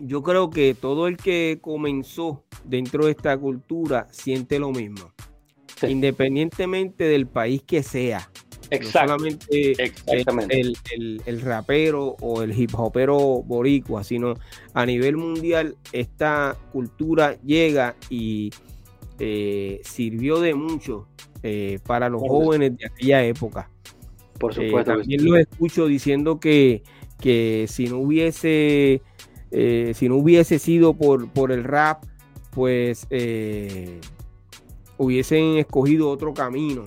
yo 0.00 0.22
creo 0.22 0.50
que 0.50 0.74
todo 0.74 1.06
el 1.06 1.16
que 1.16 1.58
comenzó 1.60 2.44
dentro 2.64 3.04
de 3.04 3.12
esta 3.12 3.36
cultura 3.36 4.06
siente 4.10 4.58
lo 4.58 4.70
mismo, 4.70 5.12
independientemente 5.86 7.04
del 7.04 7.26
país 7.26 7.62
que 7.62 7.82
sea. 7.82 8.30
Exactamente. 8.70 9.74
No 10.06 10.18
solamente 10.24 10.72
el, 11.26 11.40
rapero 11.40 12.16
o 12.20 12.42
el 12.42 12.58
hip 12.58 12.70
hopero 12.74 13.42
boricua, 13.42 14.04
sino 14.04 14.34
a 14.74 14.86
nivel 14.86 15.16
mundial 15.16 15.76
esta 15.92 16.56
cultura 16.72 17.36
llega 17.42 17.96
y 18.08 18.50
eh, 19.18 19.80
sirvió 19.82 20.40
de 20.40 20.54
mucho 20.54 21.08
eh, 21.42 21.80
para 21.84 22.08
los 22.08 22.22
jóvenes 22.22 22.76
de 22.76 22.86
aquella 22.86 23.24
época. 23.24 23.70
Por 24.38 24.52
eh, 24.52 24.66
supuesto. 24.66 24.92
también 24.92 25.24
lo 25.24 25.36
escucho 25.36 25.86
diciendo 25.86 26.38
que, 26.38 26.82
que 27.20 27.66
si 27.68 27.86
no 27.86 27.98
hubiese 27.98 29.02
eh, 29.50 29.92
si 29.94 30.08
no 30.08 30.16
hubiese 30.16 30.58
sido 30.58 30.94
por, 30.94 31.28
por 31.30 31.50
el 31.50 31.64
rap, 31.64 32.04
pues, 32.50 33.06
eh, 33.10 34.00
hubiesen 34.96 35.58
escogido 35.58 36.08
otro 36.08 36.32
camino. 36.34 36.84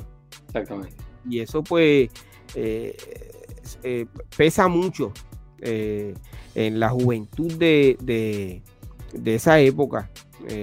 Exactamente. 0.47 0.95
Y 1.30 1.39
eso 1.39 1.64
pues 1.64 2.09
eh, 2.55 2.95
pesa 4.38 4.68
mucho 4.68 5.11
en 5.61 6.80
la 6.80 6.89
juventud 6.89 7.51
de, 7.53 8.61
esa 9.26 9.59
época, 9.59 10.11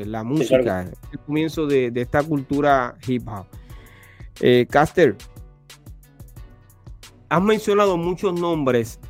la 0.05 0.23
música, 0.23 0.83
el 1.13 1.19
comienzo 1.21 1.67
de, 1.67 1.91
esta 1.95 2.23
cultura 2.23 2.95
hip 3.07 3.27
hop. 3.27 3.47
Caster, 4.69 5.17
has 7.31 7.43
mencionado 7.43 7.97
muchos 7.97 8.39
nombres 8.39 9.01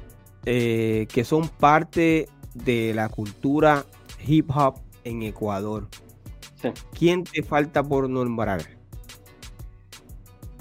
que 0.44 1.22
son 1.24 1.48
parte 1.48 2.28
de 2.54 2.92
la 2.94 3.08
cultura 3.08 3.84
hip 4.26 4.50
hop 4.54 4.78
en 5.04 5.22
Ecuador. 5.22 5.88
¿Quién 6.96 7.24
te 7.24 7.42
falta 7.42 7.82
por 7.82 8.08
nombrar? 8.08 8.60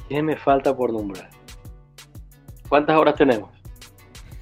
¿Quién 0.07 0.25
me 0.25 0.37
falta 0.37 0.75
por 0.75 0.91
nombrar? 0.93 1.29
¿Cuántas 2.67 2.97
horas 2.97 3.13
tenemos? 3.15 3.51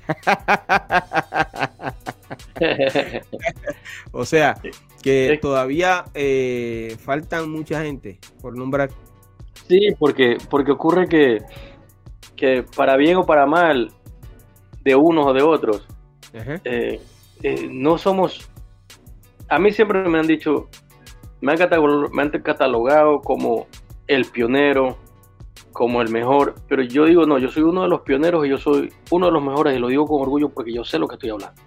o 4.12 4.26
sea, 4.26 4.56
que 5.02 5.38
todavía 5.42 6.06
eh, 6.14 6.96
faltan 7.00 7.52
mucha 7.52 7.84
gente 7.84 8.20
por 8.42 8.58
nombrar. 8.58 8.90
Sí, 9.68 9.90
porque, 10.00 10.38
porque 10.50 10.72
ocurre 10.72 11.08
que, 11.08 11.44
que 12.36 12.64
para 12.76 12.96
bien 12.96 13.18
o 13.18 13.26
para 13.26 13.46
mal, 13.46 13.92
de 14.84 14.96
unos 14.96 15.26
o 15.26 15.34
de 15.34 15.44
otros, 15.44 15.86
eh, 16.34 17.02
eh, 17.44 17.68
no 17.72 17.98
somos... 17.98 18.50
A 19.50 19.60
mí 19.60 19.72
siempre 19.72 20.08
me 20.10 20.20
han 20.20 20.28
dicho, 20.28 20.70
me 21.42 21.54
han, 21.54 22.30
catalogado, 22.44 23.22
como 23.22 23.68
el 24.08 24.26
pionero, 24.26 24.98
como 25.72 26.02
el 26.02 26.10
mejor, 26.10 26.56
pero 26.68 26.84
yo 26.84 27.06
digo, 27.06 27.26
no, 27.26 27.38
yo 27.38 27.50
soy 27.50 27.64
uno 27.64 27.84
de 27.84 27.90
los 27.90 28.02
pioneros 28.02 28.46
y 28.46 28.50
yo 28.50 28.58
soy 28.58 28.92
uno 29.12 29.28
de 29.28 29.32
los 29.32 29.44
mejores 29.44 29.76
y 29.76 29.80
lo 29.80 29.88
digo 29.88 30.06
con 30.06 30.22
orgullo 30.22 30.50
porque 30.50 30.74
yo 30.74 30.84
sé 30.84 31.00
lo 31.00 31.08
que 31.08 31.16
estoy 31.16 31.30
hablando, 31.30 31.62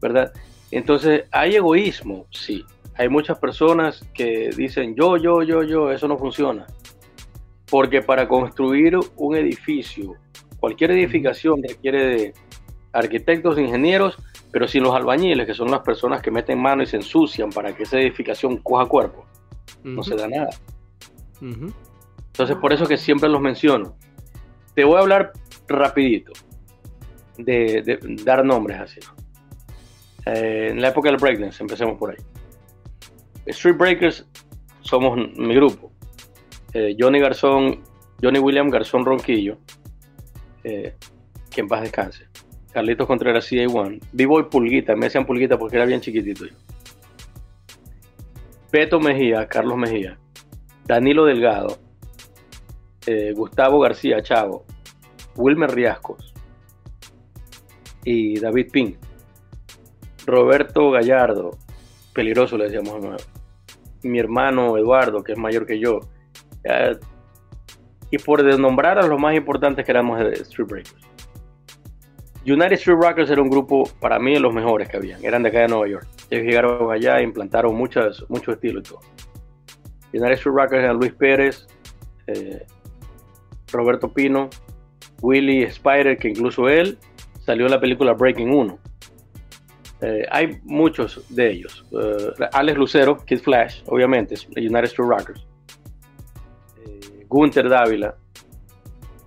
¿verdad? 0.00 0.32
Entonces, 0.70 1.24
hay 1.30 1.56
egoísmo, 1.56 2.26
sí. 2.30 2.64
Hay 2.96 3.08
muchas 3.08 3.38
personas 3.38 4.06
que 4.12 4.50
dicen, 4.56 4.94
yo, 4.94 5.16
yo, 5.16 5.42
yo, 5.42 5.62
yo, 5.62 5.90
eso 5.90 6.08
no 6.08 6.18
funciona. 6.18 6.66
Porque 7.70 8.02
para 8.02 8.28
construir 8.28 8.98
un 9.16 9.36
edificio, 9.36 10.14
cualquier 10.58 10.90
edificación 10.92 11.62
requiere 11.62 12.04
de 12.04 12.34
arquitectos, 12.92 13.58
ingenieros, 13.58 14.18
pero 14.50 14.68
si 14.68 14.80
los 14.80 14.94
albañiles, 14.94 15.46
que 15.46 15.54
son 15.54 15.70
las 15.70 15.80
personas 15.80 16.20
que 16.22 16.30
meten 16.30 16.60
mano 16.60 16.82
y 16.82 16.86
se 16.86 16.96
ensucian 16.96 17.50
para 17.50 17.74
que 17.74 17.84
esa 17.84 17.98
edificación 17.98 18.58
coja 18.58 18.86
cuerpo, 18.86 19.24
no 19.82 20.02
se 20.02 20.14
da 20.14 20.28
nada. 20.28 20.50
Entonces, 21.40 22.56
por 22.56 22.72
eso 22.72 22.86
que 22.86 22.96
siempre 22.96 23.28
los 23.28 23.40
menciono. 23.40 23.96
Te 24.74 24.84
voy 24.84 24.96
a 24.96 25.00
hablar 25.00 25.32
rapidito 25.68 26.32
de, 27.38 27.98
dar 28.24 28.44
nombres 28.44 28.80
así. 28.80 29.00
Eh, 30.26 30.68
en 30.70 30.80
la 30.80 30.88
época 30.88 31.10
del 31.10 31.18
breakdance, 31.18 31.62
empecemos 31.62 31.98
por 31.98 32.10
ahí. 32.10 32.16
Street 33.46 33.76
Breakers 33.76 34.26
somos 34.80 35.16
mi 35.36 35.54
grupo. 35.54 35.90
Eh, 36.74 36.96
Johnny 36.98 37.18
Garzón, 37.18 37.82
Johnny 38.22 38.38
William 38.38 38.70
Garzón 38.70 39.04
Ronquillo, 39.04 39.58
eh, 40.64 40.94
que 41.50 41.60
en 41.60 41.68
paz 41.68 41.82
descanse. 41.82 42.26
Carlitos 42.72 43.06
Contreras 43.06 43.50
CA1. 43.50 44.00
Vivo 44.12 44.40
y 44.40 44.44
Pulguita, 44.44 44.94
me 44.96 45.06
decían 45.06 45.26
Pulguita 45.26 45.58
porque 45.58 45.76
era 45.76 45.84
bien 45.84 46.00
chiquitito 46.00 46.46
yo. 46.46 46.54
Beto 48.72 48.98
Mejía, 48.98 49.46
Carlos 49.46 49.76
Mejía. 49.76 50.18
Danilo 50.86 51.26
Delgado. 51.26 51.76
Eh, 53.06 53.32
Gustavo 53.34 53.80
García 53.80 54.22
Chavo. 54.22 54.64
Wilmer 55.36 55.70
Riascos. 55.70 56.32
Y 58.04 58.40
David 58.40 58.70
Pin. 58.72 58.96
Roberto 60.26 60.90
Gallardo. 60.90 61.50
Peligroso 62.14 62.56
le 62.56 62.64
decíamos 62.70 63.22
Mi 64.02 64.18
hermano 64.18 64.78
Eduardo, 64.78 65.22
que 65.22 65.32
es 65.32 65.38
mayor 65.38 65.66
que 65.66 65.78
yo. 65.78 66.00
y 68.10 68.18
por 68.18 68.42
desnombrar 68.42 68.98
a 68.98 69.06
los 69.06 69.20
más 69.20 69.34
importantes 69.34 69.84
que 69.84 69.90
éramos 69.90 70.18
de 70.18 70.32
Street 70.32 70.68
Breakers. 70.68 71.11
United 72.44 72.72
Street 72.72 72.98
Rockers 73.00 73.30
era 73.30 73.40
un 73.40 73.48
grupo, 73.48 73.88
para 74.00 74.18
mí, 74.18 74.34
de 74.34 74.40
los 74.40 74.52
mejores 74.52 74.88
que 74.88 74.96
habían. 74.96 75.24
Eran 75.24 75.42
de 75.42 75.50
acá 75.50 75.60
de 75.60 75.68
Nueva 75.68 75.86
York. 75.88 76.06
Ellos 76.28 76.44
llegaron 76.44 76.90
allá 76.90 77.18
e 77.18 77.22
implantaron 77.22 77.74
muchos 77.74 78.24
mucho 78.28 78.52
estilos 78.52 78.82
y 78.86 78.90
todo. 78.90 79.00
United 80.12 80.32
Street 80.32 80.54
Rockers 80.54 80.84
eran 80.84 80.96
Luis 80.96 81.12
Pérez, 81.12 81.66
eh, 82.26 82.66
Roberto 83.72 84.12
Pino, 84.12 84.50
Willy 85.20 85.62
Spider, 85.62 86.18
que 86.18 86.30
incluso 86.30 86.68
él 86.68 86.98
salió 87.40 87.66
en 87.66 87.72
la 87.72 87.80
película 87.80 88.12
Breaking 88.12 88.52
1. 88.52 88.78
Eh, 90.02 90.26
hay 90.30 90.58
muchos 90.64 91.24
de 91.28 91.50
ellos. 91.50 91.84
Eh, 91.92 92.46
Alex 92.52 92.76
Lucero, 92.76 93.16
Kid 93.24 93.38
Flash, 93.38 93.82
obviamente, 93.86 94.34
United 94.56 94.84
Street 94.84 95.08
Rockers. 95.08 95.46
Gunther 97.28 97.66
Dávila, 97.66 98.14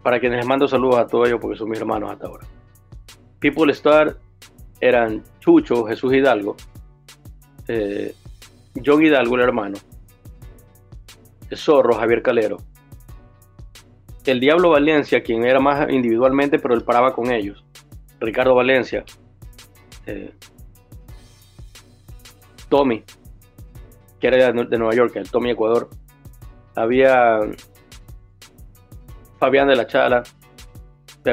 para 0.04 0.20
quienes 0.20 0.38
les 0.38 0.46
mando 0.46 0.68
saludos 0.68 1.00
a 1.00 1.08
todos 1.08 1.28
ellos 1.28 1.40
porque 1.42 1.58
son 1.58 1.70
mis 1.70 1.80
hermanos 1.80 2.12
hasta 2.12 2.28
ahora. 2.28 2.46
People 3.46 3.72
Star 3.74 4.18
eran 4.82 5.22
Chucho, 5.40 5.86
Jesús 5.86 6.12
Hidalgo, 6.16 6.56
eh, 7.68 8.16
John 8.84 9.06
Hidalgo, 9.06 9.36
el 9.36 9.42
hermano, 9.42 9.78
Zorro, 11.54 11.94
Javier 11.94 12.24
Calero, 12.24 12.58
el 14.26 14.40
Diablo 14.40 14.72
Valencia, 14.72 15.22
quien 15.22 15.46
era 15.46 15.60
más 15.60 15.88
individualmente, 15.92 16.58
pero 16.58 16.74
él 16.74 16.82
paraba 16.82 17.14
con 17.14 17.32
ellos, 17.32 17.64
Ricardo 18.20 18.56
Valencia, 18.56 19.06
eh, 20.08 20.34
Tommy, 22.68 23.04
que 24.20 24.26
era 24.26 24.52
de, 24.52 24.78
Nueva 24.80 24.96
York, 24.96 25.18
el 25.18 25.30
Tommy 25.30 25.52
Ecuador, 25.52 25.88
había 26.74 27.42
Fabián 29.38 29.68
de 29.68 29.76
la 29.76 29.86
Chala, 29.86 30.24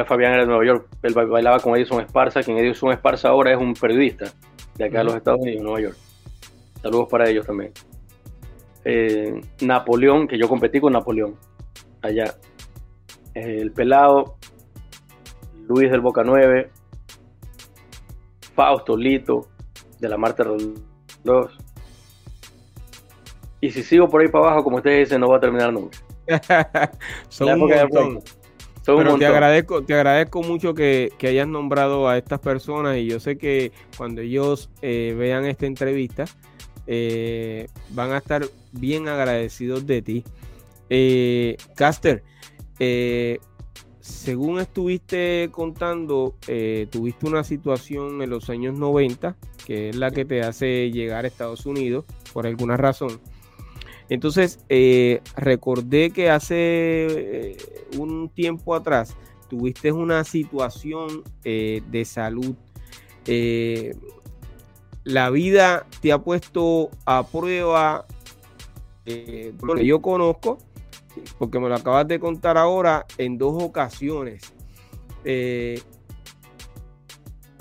Fabián 0.07 0.33
era 0.33 0.43
de 0.43 0.49
Nueva 0.49 0.65
York, 0.65 0.89
él 1.03 1.15
bailaba 1.15 1.61
con 1.61 1.77
Edison 1.77 2.01
Esparza, 2.01 2.43
quien 2.43 2.57
Edison 2.57 2.93
Esparza 2.93 3.29
ahora 3.29 3.53
es 3.53 3.59
un 3.59 3.75
periodista 3.75 4.33
de 4.77 4.85
acá 4.87 4.99
de 4.99 5.05
los 5.05 5.15
Estados 5.17 5.41
Unidos, 5.41 5.63
Nueva 5.63 5.81
York. 5.81 5.97
Saludos 6.81 7.09
para 7.11 7.29
ellos 7.29 7.47
también. 7.47 7.73
Eh, 8.85 9.41
Napoleón, 9.61 10.27
que 10.27 10.39
yo 10.39 10.49
competí 10.49 10.81
con 10.81 10.93
Napoleón, 10.93 11.37
allá. 12.01 12.35
Eh, 13.35 13.59
el 13.61 13.73
Pelado, 13.73 14.37
Luis 15.69 15.91
del 15.91 16.01
Boca 16.01 16.23
9, 16.25 16.71
Fausto 18.55 18.97
Lito, 18.97 19.49
de 20.01 20.09
la 20.09 20.17
Marte 20.17 20.43
2. 21.25 21.59
Y 23.61 23.71
si 23.71 23.83
sigo 23.83 24.09
por 24.09 24.23
ahí 24.23 24.29
para 24.29 24.47
abajo, 24.47 24.65
como 24.65 24.79
ustedes 24.79 25.09
dicen, 25.09 25.21
no 25.21 25.29
va 25.29 25.37
a 25.37 25.41
terminar 25.41 25.73
nunca. 25.73 25.99
Son 27.29 27.49
un 27.49 27.69
montón. 27.69 28.23
Pero 28.85 29.17
te 29.17 29.27
agradezco, 29.27 29.83
te 29.83 29.95
agradezco 29.95 30.43
mucho 30.43 30.75
que, 30.75 31.13
hayas 31.23 31.47
nombrado 31.47 32.09
a 32.09 32.19
estas 32.19 32.41
personas 32.41 32.99
y 32.99 33.07
yo 33.07 33.21
sé 33.21 33.39
que 33.39 33.73
cuando 33.97 34.21
ellos 34.21 34.71
eh, 34.83 35.15
vean 35.17 35.45
esta 35.45 35.67
entrevista 35.67 36.25
eh, 36.87 37.69
van 37.91 38.11
a 38.13 38.19
estar 38.19 38.45
bien 38.73 39.09
agradecidos 39.09 39.87
de 39.87 40.03
ti. 40.03 40.25
Eh, 40.91 41.57
Caster, 41.77 42.25
según 44.01 44.59
estuviste 44.59 45.49
contando, 45.53 46.35
tuviste 46.91 47.27
una 47.27 47.45
situación 47.45 48.21
en 48.21 48.31
los 48.31 48.51
años 48.51 48.77
90 48.77 49.37
que 49.63 49.91
es 49.91 49.97
la 49.97 50.11
que 50.11 50.25
te 50.25 50.43
hace 50.43 50.91
llegar 50.91 51.25
a 51.25 51.29
Estados 51.29 51.67
Unidos 51.67 52.05
por 52.33 52.47
alguna 52.47 52.77
razón. 52.77 53.21
Entonces, 54.09 54.59
eh, 54.69 55.21
recordé 55.37 56.11
que 56.11 56.31
hace 56.31 56.57
eh, 56.57 57.57
un 57.99 58.29
tiempo 58.29 58.75
atrás 58.75 59.17
tuviste 59.49 59.93
una 59.93 60.25
situación 60.25 61.23
eh, 61.45 61.83
de 61.91 62.05
salud. 62.05 62.55
la 65.05 65.31
vida 65.31 65.87
te 66.01 66.13
ha 66.13 66.19
puesto 66.19 66.91
a 67.05 67.27
prueba, 67.27 68.07
lo 69.05 69.75
que 69.75 69.87
yo 69.87 70.01
conozco, 70.01 70.59
porque 71.39 71.59
me 71.59 71.69
lo 71.69 71.75
acabas 71.75 72.09
de 72.09 72.19
contar 72.19 72.57
ahora, 72.57 73.07
en 73.19 73.37
dos 73.37 73.63
ocasiones. 73.63 74.53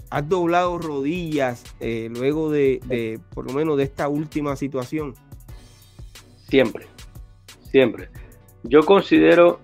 has 0.09 0.27
doblado 0.29 0.77
rodillas 0.77 1.63
luego 1.79 2.49
de, 2.51 3.19
por 3.33 3.45
lo 3.45 3.53
menos, 3.53 3.77
de 3.77 3.83
esta 3.83 4.07
última 4.07 4.55
situación. 4.55 5.13
Siempre, 6.51 6.85
siempre. 7.71 8.09
Yo 8.63 8.81
considero 8.81 9.61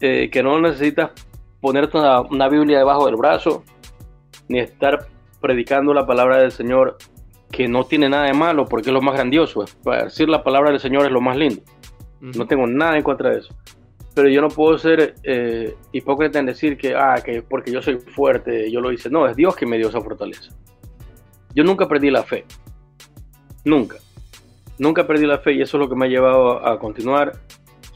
eh, 0.00 0.30
que 0.32 0.42
no 0.42 0.58
necesitas 0.58 1.10
ponerte 1.60 1.98
una, 1.98 2.48
Biblia 2.48 2.78
debajo 2.78 3.04
del 3.04 3.16
brazo, 3.16 3.62
ni 4.48 4.60
estar 4.60 5.08
predicando 5.42 5.92
la 5.92 6.06
palabra 6.06 6.38
del 6.38 6.52
Señor 6.52 6.96
que 7.52 7.68
no 7.68 7.84
tiene 7.84 8.08
nada 8.08 8.24
de 8.24 8.32
malo 8.32 8.64
porque 8.64 8.88
es 8.88 8.94
lo 8.94 9.02
más 9.02 9.14
grandioso. 9.14 9.66
Para 9.84 10.04
decir 10.04 10.26
la 10.26 10.42
palabra 10.42 10.70
del 10.70 10.80
Señor 10.80 11.04
es 11.04 11.12
lo 11.12 11.20
más 11.20 11.36
lindo. 11.36 11.60
No 12.22 12.46
tengo 12.46 12.66
nada 12.66 12.96
en 12.96 13.02
contra 13.02 13.28
de 13.28 13.40
eso. 13.40 13.54
Pero 14.14 14.30
yo 14.30 14.40
no 14.40 14.48
puedo 14.48 14.78
ser 14.78 15.16
eh, 15.22 15.76
hipócrita 15.92 16.38
en 16.38 16.46
decir 16.46 16.78
que, 16.78 16.94
ah, 16.94 17.16
que 17.22 17.42
porque 17.42 17.70
yo 17.70 17.82
soy 17.82 17.98
fuerte, 17.98 18.70
yo 18.70 18.80
lo 18.80 18.90
hice. 18.90 19.10
No, 19.10 19.26
es 19.28 19.36
Dios 19.36 19.54
que 19.54 19.66
me 19.66 19.76
dio 19.76 19.88
esa 19.88 20.00
fortaleza. 20.00 20.50
Yo 21.54 21.62
nunca 21.62 21.86
perdí 21.86 22.10
la 22.10 22.22
fe. 22.22 22.46
Nunca. 23.66 23.96
Nunca 24.78 25.06
perdí 25.06 25.26
la 25.26 25.38
fe 25.38 25.54
y 25.54 25.62
eso 25.62 25.76
es 25.76 25.82
lo 25.82 25.88
que 25.88 25.96
me 25.96 26.06
ha 26.06 26.08
llevado 26.08 26.66
a 26.66 26.78
continuar. 26.78 27.32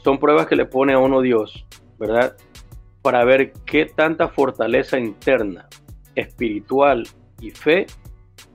Son 0.03 0.17
pruebas 0.17 0.47
que 0.47 0.55
le 0.55 0.65
pone 0.65 0.93
a 0.93 0.99
uno 0.99 1.21
Dios, 1.21 1.65
¿verdad? 1.99 2.35
Para 3.01 3.23
ver 3.23 3.53
qué 3.65 3.85
tanta 3.85 4.29
fortaleza 4.29 4.97
interna, 4.97 5.67
espiritual 6.15 7.03
y 7.39 7.51
fe 7.51 7.85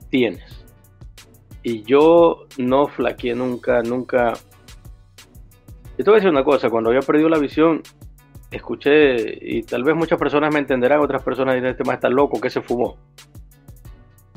tienes. 0.09 0.65
Y 1.63 1.83
yo 1.83 2.45
no 2.57 2.87
flaqueé 2.87 3.35
nunca, 3.35 3.81
nunca. 3.81 4.33
Yo 5.97 6.03
te 6.03 6.11
voy 6.11 6.13
a 6.13 6.15
decir 6.15 6.29
una 6.29 6.43
cosa, 6.43 6.69
cuando 6.69 6.89
había 6.89 7.01
perdido 7.01 7.29
la 7.29 7.39
visión, 7.39 7.81
escuché, 8.51 9.15
y 9.41 9.63
tal 9.63 9.83
vez 9.83 9.95
muchas 9.95 10.19
personas 10.19 10.53
me 10.53 10.59
entenderán, 10.59 10.99
otras 10.99 11.23
personas 11.23 11.55
dirán, 11.55 11.71
este 11.71 11.83
más 11.83 11.95
está 11.95 12.09
loco, 12.09 12.39
que 12.39 12.49
se 12.49 12.61
fumó. 12.61 12.97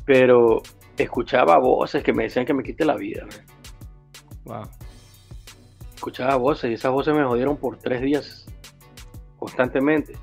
Pero 0.05 0.62
escuchaba 0.97 1.59
voces 1.59 2.03
que 2.03 2.12
me 2.12 2.24
decían 2.24 2.47
que 2.47 2.55
me 2.55 2.62
quite 2.62 2.84
la 2.84 2.97
vida. 2.97 3.26
Escuchaba 5.94 6.36
voces 6.36 6.70
y 6.70 6.74
esas 6.74 6.92
voces 6.92 7.14
me 7.14 7.24
jodieron 7.24 7.57
por 7.57 7.76
tres 7.76 8.01
días 8.01 8.46
constantemente. 9.38 10.14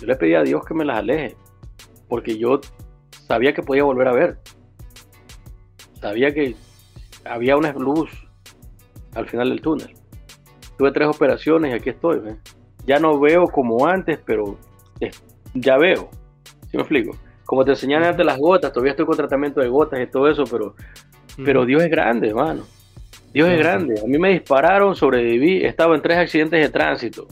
Yo 0.00 0.06
le 0.06 0.16
pedí 0.16 0.34
a 0.34 0.42
Dios 0.42 0.64
que 0.64 0.74
me 0.74 0.84
las 0.84 0.98
aleje, 0.98 1.36
porque 2.08 2.38
yo 2.38 2.60
sabía 3.26 3.52
que 3.52 3.62
podía 3.62 3.84
volver 3.84 4.08
a 4.08 4.12
ver. 4.12 4.38
Sabía 6.00 6.32
que 6.32 6.56
había 7.24 7.56
una 7.56 7.72
luz 7.72 8.10
al 9.14 9.28
final 9.28 9.50
del 9.50 9.60
túnel. 9.60 9.94
Tuve 10.76 10.90
tres 10.92 11.08
operaciones 11.08 11.72
y 11.72 11.74
aquí 11.74 11.90
estoy. 11.90 12.20
Ya 12.86 12.98
no 12.98 13.20
veo 13.20 13.44
como 13.44 13.86
antes, 13.86 14.18
pero 14.24 14.58
ya 15.54 15.76
veo. 15.76 16.10
¿Sí 16.70 16.76
me 16.76 16.82
explico? 16.82 17.16
Como 17.44 17.64
te 17.64 17.72
enseñan 17.72 18.02
antes 18.02 18.24
las 18.24 18.38
gotas, 18.38 18.72
todavía 18.72 18.92
estoy 18.92 19.06
con 19.06 19.16
tratamiento 19.16 19.60
de 19.60 19.68
gotas 19.68 20.00
y 20.00 20.06
todo 20.06 20.28
eso, 20.28 20.44
pero, 20.50 20.74
pero 21.36 21.64
Dios 21.64 21.82
es 21.82 21.90
grande, 21.90 22.28
hermano. 22.28 22.64
Dios 23.32 23.48
es 23.48 23.58
grande. 23.58 24.00
A 24.00 24.06
mí 24.06 24.18
me 24.18 24.30
dispararon, 24.30 24.94
sobreviví, 24.94 25.62
he 25.62 25.68
estado 25.68 25.94
en 25.94 26.02
tres 26.02 26.18
accidentes 26.18 26.60
de 26.60 26.68
tránsito. 26.68 27.26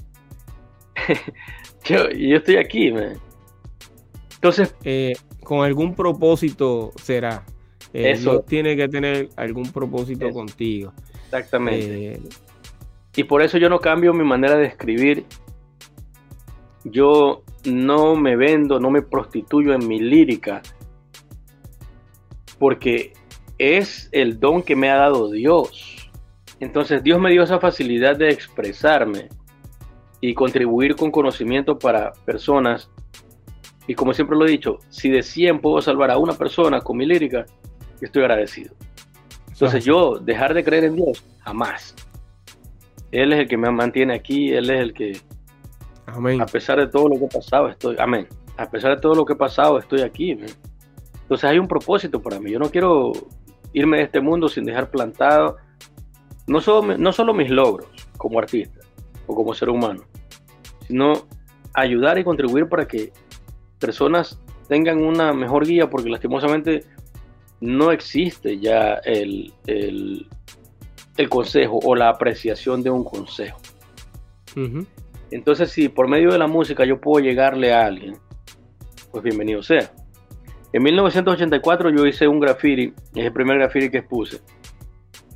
y 2.15 2.29
yo 2.29 2.37
estoy 2.37 2.57
aquí, 2.57 2.93
man. 2.93 3.19
Entonces... 4.35 4.75
Eh, 4.85 5.13
con 5.51 5.65
algún 5.65 5.97
propósito 5.97 6.93
será. 7.03 7.45
Eh, 7.93 8.13
eso 8.13 8.41
tiene 8.43 8.77
que 8.77 8.87
tener 8.87 9.31
algún 9.35 9.73
propósito 9.73 10.31
contigo. 10.31 10.93
Exactamente. 11.25 12.13
Eh, 12.13 12.21
y 13.17 13.25
por 13.25 13.43
eso 13.43 13.59
yo 13.59 13.69
no 13.69 13.81
cambio 13.81 14.15
mi 14.15 14.23
manera 14.23 14.55
de 14.55 14.67
escribir. 14.67 15.25
Yo 16.85 17.43
no 17.65 18.15
me 18.15 18.37
vendo, 18.37 18.79
no 18.79 18.93
me 18.93 19.03
prostituyo 19.03 19.75
en 19.75 19.89
mi 19.89 19.99
lírica. 19.99 20.63
Porque 22.61 23.13
es 23.61 24.09
el 24.13 24.41
don 24.41 24.63
que 24.63 24.75
me 24.75 24.91
ha 24.91 24.97
dado 24.97 25.31
Dios. 25.31 26.11
Entonces 26.61 27.03
Dios 27.03 27.21
me 27.21 27.31
dio 27.31 27.43
esa 27.43 27.61
facilidad 27.61 28.17
de 28.17 28.31
expresarme 28.31 29.29
y 30.23 30.33
contribuir 30.33 30.97
con 30.97 31.11
conocimiento 31.11 31.79
para 31.79 32.13
personas 32.25 32.91
y 33.87 33.95
como 33.95 34.15
siempre 34.15 34.39
lo 34.39 34.47
he 34.47 34.51
dicho, 34.51 34.79
si 34.89 35.11
de 35.11 35.23
100 35.23 35.61
puedo 35.61 35.83
salvar 35.83 36.11
a 36.11 36.17
una 36.17 36.33
persona 36.35 36.81
con 36.81 36.97
mi 36.97 37.05
lírica, 37.05 37.45
estoy 38.01 38.23
agradecido. 38.23 38.75
Entonces 39.49 39.85
yo 39.85 40.19
dejar 40.19 40.55
de 40.55 40.65
creer 40.65 40.85
en 40.85 40.97
Dios, 40.97 41.25
jamás. 41.41 41.95
Él 43.11 43.33
es 43.33 43.41
el 43.41 43.49
que 43.49 43.57
me 43.57 43.71
mantiene 43.71 44.15
aquí, 44.15 44.53
Él 44.53 44.71
es 44.71 44.81
el 44.81 44.95
que, 44.95 45.21
amén. 46.07 46.41
a 46.41 46.47
pesar 46.47 46.79
de 46.79 46.87
todo 46.87 47.09
lo 47.09 47.19
que 47.19 47.25
he 47.25 47.29
pasado, 47.29 47.69
estoy, 47.69 47.97
amén. 47.99 48.27
A 48.57 48.71
pesar 48.71 48.95
de 48.95 49.03
todo 49.03 49.15
lo 49.15 49.25
que 49.25 49.33
he 49.33 49.37
pasado, 49.37 49.79
estoy 49.79 50.01
aquí. 50.01 50.39
Entonces 51.23 51.51
hay 51.51 51.59
un 51.59 51.67
propósito 51.67 52.23
para 52.23 52.39
mí. 52.39 52.53
Yo 52.53 52.59
no 52.59 52.71
quiero 52.71 53.13
irme 53.73 53.99
de 53.99 54.05
este 54.05 54.21
mundo 54.21 54.49
sin 54.49 54.65
dejar 54.65 54.91
plantado 54.91 55.57
no 56.47 56.61
solo, 56.61 56.99
no 56.99 57.13
solo 57.13 57.33
mis 57.33 57.51
logros 57.51 57.89
como 58.17 58.39
artista 58.39 58.81
o 59.27 59.35
como 59.35 59.55
ser 59.55 59.71
humano, 59.71 60.03
sino 60.87 61.13
ayudar 61.75 62.19
y 62.19 62.25
contribuir 62.25 62.69
para 62.69 62.87
que 62.89 63.13
personas 63.79 64.41
tengan 64.69 65.03
una 65.03 65.33
mejor 65.33 65.67
guía, 65.67 65.89
porque 65.89 66.11
lastimosamente 66.11 66.85
no 67.61 67.93
existe 67.93 68.59
ya 68.59 68.95
el, 69.05 69.53
el, 69.67 70.27
consejo 71.29 71.79
o 71.85 71.95
la 71.95 72.09
apreciación 72.09 72.83
de 72.83 72.91
un 72.91 73.05
consejo. 73.05 73.61
Entonces, 75.31 75.71
si 75.71 75.89
por 75.89 76.09
medio 76.09 76.33
de 76.33 76.39
la 76.39 76.47
música 76.47 76.85
yo 76.85 77.01
puedo 77.01 77.23
llegarle 77.25 77.73
a 77.73 77.87
alguien, 77.87 78.17
pues 79.13 79.23
bienvenido 79.23 79.63
sea. 79.63 79.93
En 80.73 80.83
1984 80.83 81.91
yo 81.91 82.07
hice 82.07 82.29
un 82.29 82.39
graffiti, 82.39 82.93
es 83.15 83.25
el 83.25 83.33
primer 83.33 83.59
graffiti 83.59 83.91
que 83.91 83.99
expuse, 83.99 84.41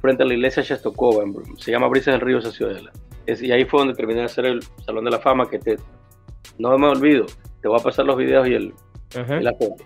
frente 0.01 0.23
a 0.23 0.27
la 0.27 0.35
iglesia 0.35 0.63
Shestokova, 0.63 1.25
se 1.59 1.73
llama 1.73 1.89
Brisa 1.89 2.13
del 2.13 2.21
Río 2.21 2.41
Ciudadela. 2.41 2.93
y 3.27 3.51
ahí 3.51 3.65
fue 3.65 3.81
donde 3.81 3.95
terminé 3.95 4.21
de 4.21 4.27
hacer 4.27 4.47
el 4.47 4.61
Salón 4.87 5.05
de 5.05 5.11
la 5.11 5.19
Fama, 5.19 5.49
que 5.49 5.59
te, 5.59 5.77
no 6.59 6.77
me 6.79 6.87
olvido, 6.87 7.27
te 7.61 7.69
voy 7.69 7.81
a 7.81 7.83
pasar 7.83 8.05
los 8.05 8.17
videos 8.17 8.47
y 8.47 8.55
el, 8.55 8.75
la 9.43 9.53
foto. 9.55 9.85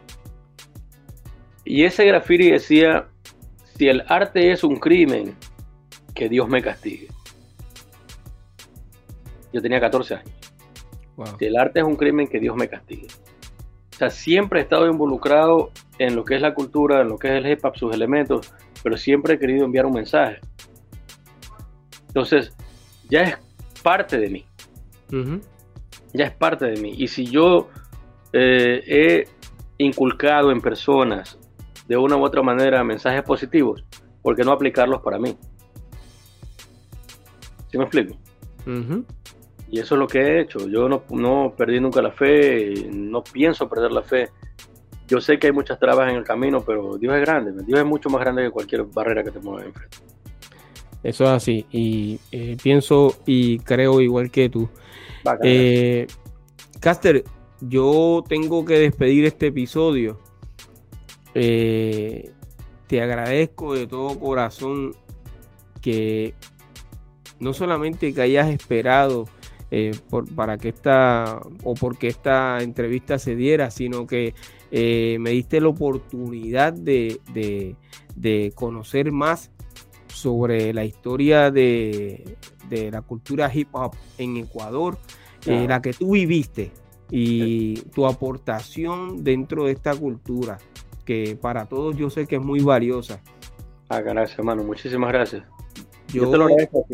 Y 1.65 1.85
ese 1.85 2.05
graffiti 2.05 2.51
decía, 2.51 3.09
si 3.77 3.89
el 3.89 4.03
arte 4.09 4.51
es 4.51 4.65
un 4.65 4.77
crimen, 4.77 5.35
que 6.15 6.29
Dios 6.29 6.49
me 6.49 6.61
castigue. 6.61 7.09
Yo 9.53 9.63
tenía 9.63 9.81
14 9.81 10.17
años. 10.17 10.31
Si 11.39 11.45
el 11.45 11.57
arte 11.57 11.79
es 11.81 11.87
un 11.87 11.97
crimen, 11.97 12.27
que 12.27 12.41
Dios 12.41 12.57
me 12.57 12.69
castigue. 12.69 13.07
O 13.99 14.03
sea, 14.07 14.11
siempre 14.11 14.61
he 14.61 14.63
estado 14.63 14.89
involucrado 14.89 15.73
en 15.99 16.15
lo 16.15 16.25
que 16.25 16.37
es 16.37 16.41
la 16.41 16.55
cultura, 16.55 17.01
en 17.01 17.09
lo 17.09 17.19
que 17.19 17.27
es 17.27 17.45
el 17.45 17.51
hip 17.51 17.65
hop, 17.65 17.77
sus 17.77 17.93
elementos, 17.93 18.55
pero 18.81 18.97
siempre 18.97 19.35
he 19.35 19.39
querido 19.41 19.65
enviar 19.65 19.87
un 19.87 19.95
mensaje. 19.95 20.39
Entonces, 22.07 22.55
ya 23.11 23.23
es 23.23 23.39
parte 23.83 24.19
de 24.19 24.31
mí 24.31 24.47
ya 26.13 26.27
es 26.27 26.33
parte 26.33 26.67
de 26.67 26.81
mí. 26.81 26.95
Y 26.97 27.09
si 27.09 27.27
yo 27.27 27.69
eh, 28.33 28.83
he 28.87 29.29
inculcado 29.79 30.53
en 30.53 30.61
personas 30.61 31.37
de 31.89 31.97
una 31.97 32.17
u 32.17 32.25
otra 32.25 32.41
manera 32.41 32.85
mensajes 32.85 33.23
positivos, 33.25 33.85
¿por 34.23 34.37
qué 34.37 34.45
no 34.45 34.53
aplicarlos 34.53 35.03
para 35.03 35.19
mí? 35.19 35.37
¿Sí 37.71 37.79
me 37.79 37.85
explico? 37.85 38.17
Y 39.71 39.81
eso 39.81 39.95
es 39.95 39.99
lo 39.99 40.07
que 40.07 40.21
he 40.21 40.41
hecho. 40.41 40.67
Yo 40.69 40.89
no, 40.89 41.05
no 41.11 41.53
perdí 41.57 41.81
nunca 41.81 42.01
la 42.01 42.13
fe, 42.13 42.89
no 42.91 43.23
pienso 43.23 43.69
perder 43.69 43.93
la 43.93 44.03
fe. 44.03 44.31
Yo 45.07 45.21
sé 45.21 45.39
que 45.39 45.49
hay 45.49 45.53
muchas 45.53 45.79
trabas 45.79 46.11
en 46.11 46.17
el 46.17 46.25
camino, 46.25 46.63
pero 46.65 46.97
Dios 46.97 47.15
es 47.15 47.21
grande. 47.21 47.53
Dios 47.65 47.79
es 47.79 47.87
mucho 47.87 48.11
más 48.11 48.21
grande 48.21 48.45
que 48.45 48.51
cualquier 48.51 48.85
barrera 48.85 49.23
que 49.23 49.31
te 49.31 49.41
mueva 49.41 49.65
enfrente. 49.65 49.99
Eso 51.03 51.25
es 51.25 51.31
así. 51.31 51.67
Y 51.71 52.19
eh, 52.33 52.57
pienso 52.63 53.17
y 53.27 53.59
creo 53.61 54.01
igual 54.01 54.31
que 54.31 54.49
tú. 54.49 54.69
Eh, 55.43 56.07
Caster, 56.81 57.25
yo 57.61 58.25
tengo 58.29 58.65
que 58.65 58.79
despedir 58.79 59.25
este 59.25 59.49
episodio. 59.49 60.19
Eh, 61.35 62.31
te 62.87 63.03
agradezco 63.03 63.75
de 63.75 63.87
todo 63.87 64.19
corazón 64.19 64.95
que 65.81 66.35
no 67.39 67.53
solamente 67.53 68.13
que 68.13 68.23
hayas 68.23 68.49
esperado 68.49 69.27
eh, 69.71 69.93
para 70.35 70.59
que 70.59 70.69
esta 70.69 71.41
o 71.65 71.75
porque 71.75 72.09
esta 72.09 72.63
entrevista 72.63 73.19
se 73.19 73.37
diera, 73.37 73.71
sino 73.71 74.07
que 74.07 74.35
me 74.71 75.31
diste 75.31 75.61
la 75.61 75.69
oportunidad 75.69 76.73
de, 76.73 77.21
de 78.15 78.53
conocer 78.55 79.13
más 79.13 79.51
sobre 80.19 80.75
la 80.75 80.85
historia 80.85 81.51
de, 81.51 82.37
la 82.71 83.03
cultura 83.03 83.51
hip 83.53 83.69
hop 83.73 83.95
en 84.19 84.37
Ecuador, 84.37 84.99
eh, 85.47 85.67
la 85.69 85.81
que 85.81 85.93
tú 85.93 86.13
viviste 86.13 86.73
y 87.11 87.81
tu 87.95 88.07
aportación 88.07 89.23
dentro 89.23 89.65
de 89.65 89.73
esta 89.73 89.95
cultura, 89.95 90.59
que 91.05 91.39
para 91.41 91.67
todos 91.67 91.97
yo 91.97 92.11
sé 92.11 92.27
que 92.27 92.37
es 92.37 92.43
muy 92.43 92.61
valiosa. 92.61 93.23
Ah, 93.89 94.01
gracias, 94.01 94.39
hermano. 94.39 94.65
Muchísimas 94.65 95.11
gracias. 95.13 95.45
Yo, 96.13 96.31
te 96.31 96.37
lo 96.37 96.45
agradezco. 96.45 96.85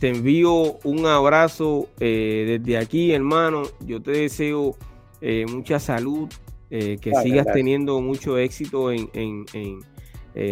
Te 0.00 0.08
envío 0.08 0.78
un 0.82 1.06
abrazo 1.06 1.88
eh, 2.00 2.58
desde 2.58 2.78
aquí, 2.78 3.12
hermano. 3.12 3.62
Yo 3.86 4.02
te 4.02 4.10
deseo 4.10 4.76
eh, 5.20 5.46
mucha 5.48 5.78
salud, 5.78 6.28
que 6.68 7.12
sigas 7.22 7.46
teniendo 7.52 8.00
mucho 8.00 8.38
éxito 8.38 8.92
en, 8.92 9.44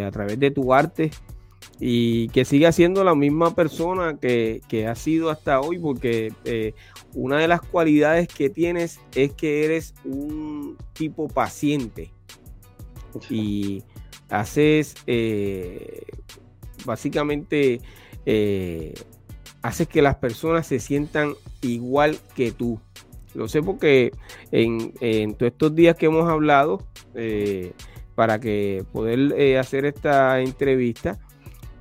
a 0.04 0.10
través 0.10 0.38
de 0.38 0.50
tu 0.50 0.74
arte 0.74 1.10
y 1.80 2.28
que 2.28 2.44
siga 2.44 2.72
siendo 2.72 3.04
la 3.04 3.14
misma 3.14 3.54
persona 3.54 4.18
que, 4.18 4.86
ha 4.88 4.94
sido 4.94 5.30
hasta 5.30 5.60
hoy, 5.60 5.78
porque 5.78 6.32
eh, 6.44 6.74
una 7.14 7.38
de 7.38 7.48
las 7.48 7.60
cualidades 7.60 8.28
que 8.28 8.50
tienes 8.50 9.00
es 9.14 9.32
que 9.32 9.64
eres 9.64 9.94
un 10.04 10.76
tipo 10.92 11.28
paciente. 11.28 12.10
y 13.30 13.82
haces 14.28 14.94
eh, 15.06 16.02
básicamente 16.84 17.80
eh, 18.26 18.94
haces 19.68 19.88
que 19.88 20.02
las 20.02 20.16
personas 20.16 20.66
se 20.66 20.78
sientan 20.80 21.34
igual 21.62 22.18
que 22.34 22.52
tú. 22.52 22.80
Lo 23.34 23.48
sé 23.48 23.62
porque 23.62 24.12
en, 24.50 24.92
todos 25.34 25.52
estos 25.52 25.74
días 25.74 25.96
que 25.96 26.06
hemos 26.06 26.28
hablado, 26.28 26.86
eh, 27.14 27.72
para 28.14 28.40
que 28.40 28.84
poder 28.92 29.58
hacer 29.58 29.84
esta 29.84 30.40
entrevista, 30.40 31.18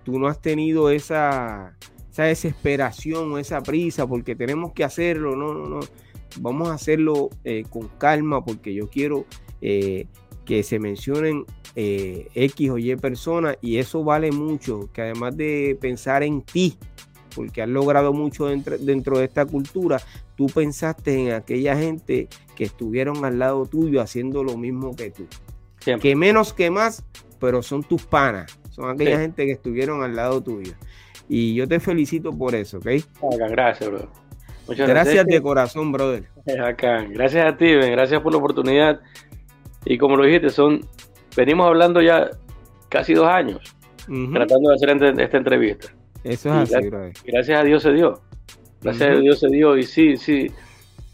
tú 0.04 0.20
no 0.20 0.28
has 0.28 0.40
tenido 0.40 0.92
esa, 0.92 1.76
esa 2.12 2.24
desesperación 2.24 3.32
o 3.32 3.38
esa 3.40 3.64
prisa 3.64 4.06
porque 4.06 4.36
tenemos 4.36 4.74
que 4.74 4.84
hacerlo. 4.84 5.36
No, 5.36 5.54
no, 5.54 5.66
no. 5.66 5.80
Vamos 6.40 6.70
a 6.70 6.74
hacerlo 6.74 7.30
con 7.70 7.88
calma 7.98 8.44
porque 8.44 8.74
yo 8.74 8.88
quiero 8.90 9.26
que 9.60 10.64
se 10.64 10.80
mencionen 10.80 11.46
eh, 11.76 12.30
X 12.34 12.72
o 12.72 12.80
Y 12.80 12.96
personas 12.96 13.58
y 13.62 13.78
eso 13.78 14.04
vale 14.04 14.32
mucho, 14.32 14.90
que 14.94 15.04
además 15.04 15.38
de 15.38 15.78
pensar 15.80 16.24
en 16.24 16.42
ti, 16.42 16.76
porque 17.38 17.62
has 17.62 17.70
logrado 17.70 18.14
mucho 18.14 18.48
dentro, 18.48 19.20
de 19.20 19.26
esta 19.26 19.46
cultura, 19.46 20.02
tú 20.36 20.48
pensaste 20.48 21.28
en 21.28 21.34
aquella 21.34 21.78
gente 21.78 22.28
que 22.56 22.64
estuvieron 22.64 23.24
al 23.24 23.38
lado 23.38 23.68
tuyo 23.68 24.02
haciendo 24.02 24.44
lo 24.44 24.58
mismo 24.58 24.96
que 24.96 25.12
tú. 25.12 25.28
Que 26.02 26.16
menos 26.16 26.52
que 26.52 26.72
más, 26.72 27.06
pero 27.40 27.62
son 27.62 27.84
tus 27.84 28.08
panas, 28.08 28.60
son 28.72 28.90
aquella 28.90 29.20
gente 29.20 29.46
que 29.46 29.52
estuvieron 29.52 30.02
al 30.02 30.16
lado 30.16 30.42
tuyo. 30.42 30.74
Y 31.30 31.54
yo 31.54 31.68
te 31.68 31.80
felicito 31.80 32.32
por 32.32 32.56
eso, 32.56 32.80
¿ok? 32.80 32.88
Gracias, 33.50 33.88
bro. 33.88 34.10
Muchas 34.68 34.90
gracias, 34.90 35.24
de 35.28 35.40
corazón, 35.40 35.92
brother. 35.92 36.28
Gracias 36.48 37.46
a 37.46 37.56
ti, 37.56 37.72
gracias 37.72 38.20
por 38.20 38.32
la 38.32 38.40
oportunidad 38.40 39.00
y 39.86 40.00
como 40.00 40.16
lo 40.18 40.26
dijiste, 40.26 40.50
son, 40.50 40.82
venimos 41.36 41.68
hablando 41.68 42.02
ya 42.02 42.32
casi 42.90 43.14
dos 43.14 43.28
años 43.28 43.78
tratando 44.34 44.70
de 44.70 44.76
hacer 44.76 45.20
esta 45.20 45.38
entrevista. 45.38 45.97
Eso 46.28 46.50
es 46.62 46.74
así, 46.74 46.90
gracias, 46.90 47.24
gracias 47.26 47.62
a 47.62 47.64
Dios 47.64 47.84
se 47.84 47.94
dio. 47.94 48.22
Gracias 48.82 49.10
a 49.10 49.20
Dios 49.20 49.40
se 49.40 49.48
dio. 49.48 49.78
Y 49.78 49.84
sí, 49.84 50.18
sí, 50.18 50.52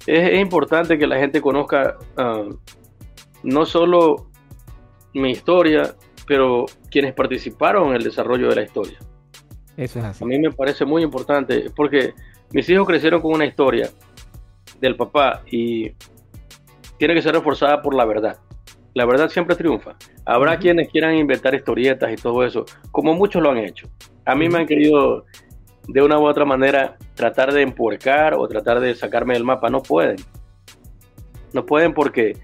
es, 0.08 0.40
importante 0.40 0.98
que 0.98 1.06
la 1.06 1.18
gente 1.18 1.40
conozca 1.40 1.98
ah, 2.18 2.50
no 3.44 3.66
solo 3.66 4.28
mi 5.14 5.32
historia, 5.32 5.96
pero 6.26 6.66
quienes 6.90 7.14
participaron 7.14 7.90
en 7.90 7.96
el 7.98 8.04
desarrollo 8.04 8.50
de 8.50 8.56
la 8.56 8.64
historia. 8.64 8.98
Eso 9.78 10.00
es 10.00 10.06
así. 10.06 10.24
A 10.24 10.28
mí 10.28 10.40
me 10.40 10.52
parece 10.52 10.86
muy 10.86 11.04
importante 11.04 11.70
porque 11.76 12.14
mis 12.52 12.68
hijos 12.70 12.88
crecieron 12.88 13.22
con 13.22 13.34
una 13.34 13.46
historia 13.46 13.90
del 14.80 14.96
papá 14.96 15.44
y 15.50 15.92
tiene 16.98 17.14
que 17.14 17.22
ser 17.22 17.34
reforzada 17.34 17.82
por 17.82 17.94
la 17.94 18.06
verdad 18.06 18.40
la 18.94 19.06
verdad 19.06 19.30
siempre 19.30 19.56
triunfa. 19.56 19.96
Habrá 20.26 20.58
quienes 20.58 20.90
quieran 20.90 21.16
inventar 21.16 21.56
historietas 21.56 22.12
y 22.12 22.16
todo 22.16 22.44
eso, 22.44 22.66
como 22.92 23.14
muchos 23.14 23.42
lo 23.42 23.52
han 23.52 23.58
hecho. 23.58 23.90
A 24.26 24.36
mí 24.36 24.50
me 24.50 24.60
han 24.60 24.68
querido, 24.68 25.26
de 25.88 26.02
una 26.02 26.20
u 26.20 26.26
otra 26.26 26.46
manera, 26.46 26.98
tratar 27.16 27.54
de 27.54 27.62
empuercar 27.62 28.36
o 28.36 28.48
tratar 28.48 28.80
de 28.80 28.96
sacarme 28.96 29.34
del 29.34 29.44
mapa. 29.44 29.70
No 29.70 29.82
pueden. 29.82 30.18
No 31.54 31.66
pueden 31.66 31.94
porque 31.94 32.38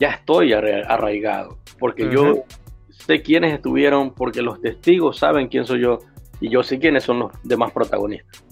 ya 0.00 0.10
estoy 0.10 0.52
arraigado. 0.52 1.58
Porque 1.78 2.08
yo 2.10 2.44
sé 2.88 3.22
quiénes 3.22 3.52
estuvieron, 3.54 4.14
porque 4.14 4.42
los 4.42 4.60
testigos 4.60 5.18
saben 5.18 5.48
quién 5.48 5.66
soy 5.66 5.80
yo 5.80 5.98
y 6.40 6.48
yo 6.48 6.62
sé 6.62 6.78
quiénes 6.78 7.04
son 7.04 7.18
los 7.18 7.32
demás 7.42 7.72
protagonistas. 7.72 8.44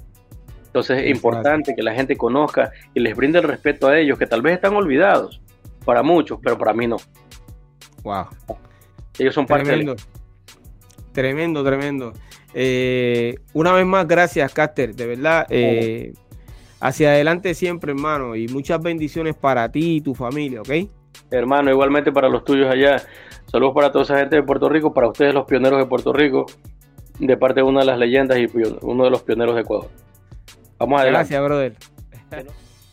Entonces 0.66 0.98
es 0.98 1.10
importante 1.10 1.74
que 1.74 1.82
la 1.82 1.94
gente 1.94 2.16
conozca 2.16 2.70
y 2.94 3.00
les 3.00 3.16
brinde 3.16 3.40
el 3.40 3.44
respeto 3.44 3.88
a 3.88 3.98
ellos, 3.98 4.18
que 4.18 4.26
tal 4.26 4.42
vez 4.42 4.54
están 4.54 4.74
olvidados 4.74 5.40
para 5.84 6.02
muchos, 6.02 6.38
pero 6.42 6.56
para 6.56 6.72
mí 6.72 6.86
no. 6.86 6.96
Wow. 8.02 8.26
Ellos 9.18 9.34
son 9.34 9.46
parte 9.46 9.64
tremendo, 9.64 9.96
Tremendo, 11.12 11.64
tremendo. 11.64 12.12
Eh, 12.54 13.34
una 13.52 13.72
vez 13.72 13.86
más, 13.86 14.06
gracias, 14.06 14.52
Caster. 14.52 14.94
De 14.94 15.06
verdad, 15.06 15.46
eh, 15.50 16.12
hacia 16.80 17.10
adelante 17.10 17.54
siempre, 17.54 17.92
hermano. 17.92 18.36
Y 18.36 18.48
muchas 18.48 18.80
bendiciones 18.80 19.34
para 19.34 19.70
ti 19.70 19.96
y 19.96 20.00
tu 20.00 20.14
familia, 20.14 20.60
¿ok? 20.60 20.70
Hermano, 21.30 21.70
igualmente 21.70 22.12
para 22.12 22.28
los 22.28 22.44
tuyos 22.44 22.70
allá. 22.70 22.96
Saludos 23.46 23.74
para 23.74 23.90
toda 23.90 24.04
esa 24.04 24.18
gente 24.18 24.36
de 24.36 24.42
Puerto 24.42 24.68
Rico, 24.68 24.94
para 24.94 25.08
ustedes 25.08 25.34
los 25.34 25.44
pioneros 25.44 25.78
de 25.78 25.86
Puerto 25.86 26.12
Rico, 26.12 26.46
de 27.18 27.36
parte 27.36 27.60
de 27.60 27.64
una 27.64 27.80
de 27.80 27.86
las 27.86 27.98
leyendas 27.98 28.38
y 28.38 28.46
uno 28.82 29.04
de 29.04 29.10
los 29.10 29.22
pioneros 29.22 29.54
de 29.54 29.62
Ecuador. 29.62 29.90
Vamos 30.78 31.00
adelante. 31.00 31.34
Gracias, 31.34 31.44
brother. 31.44 32.60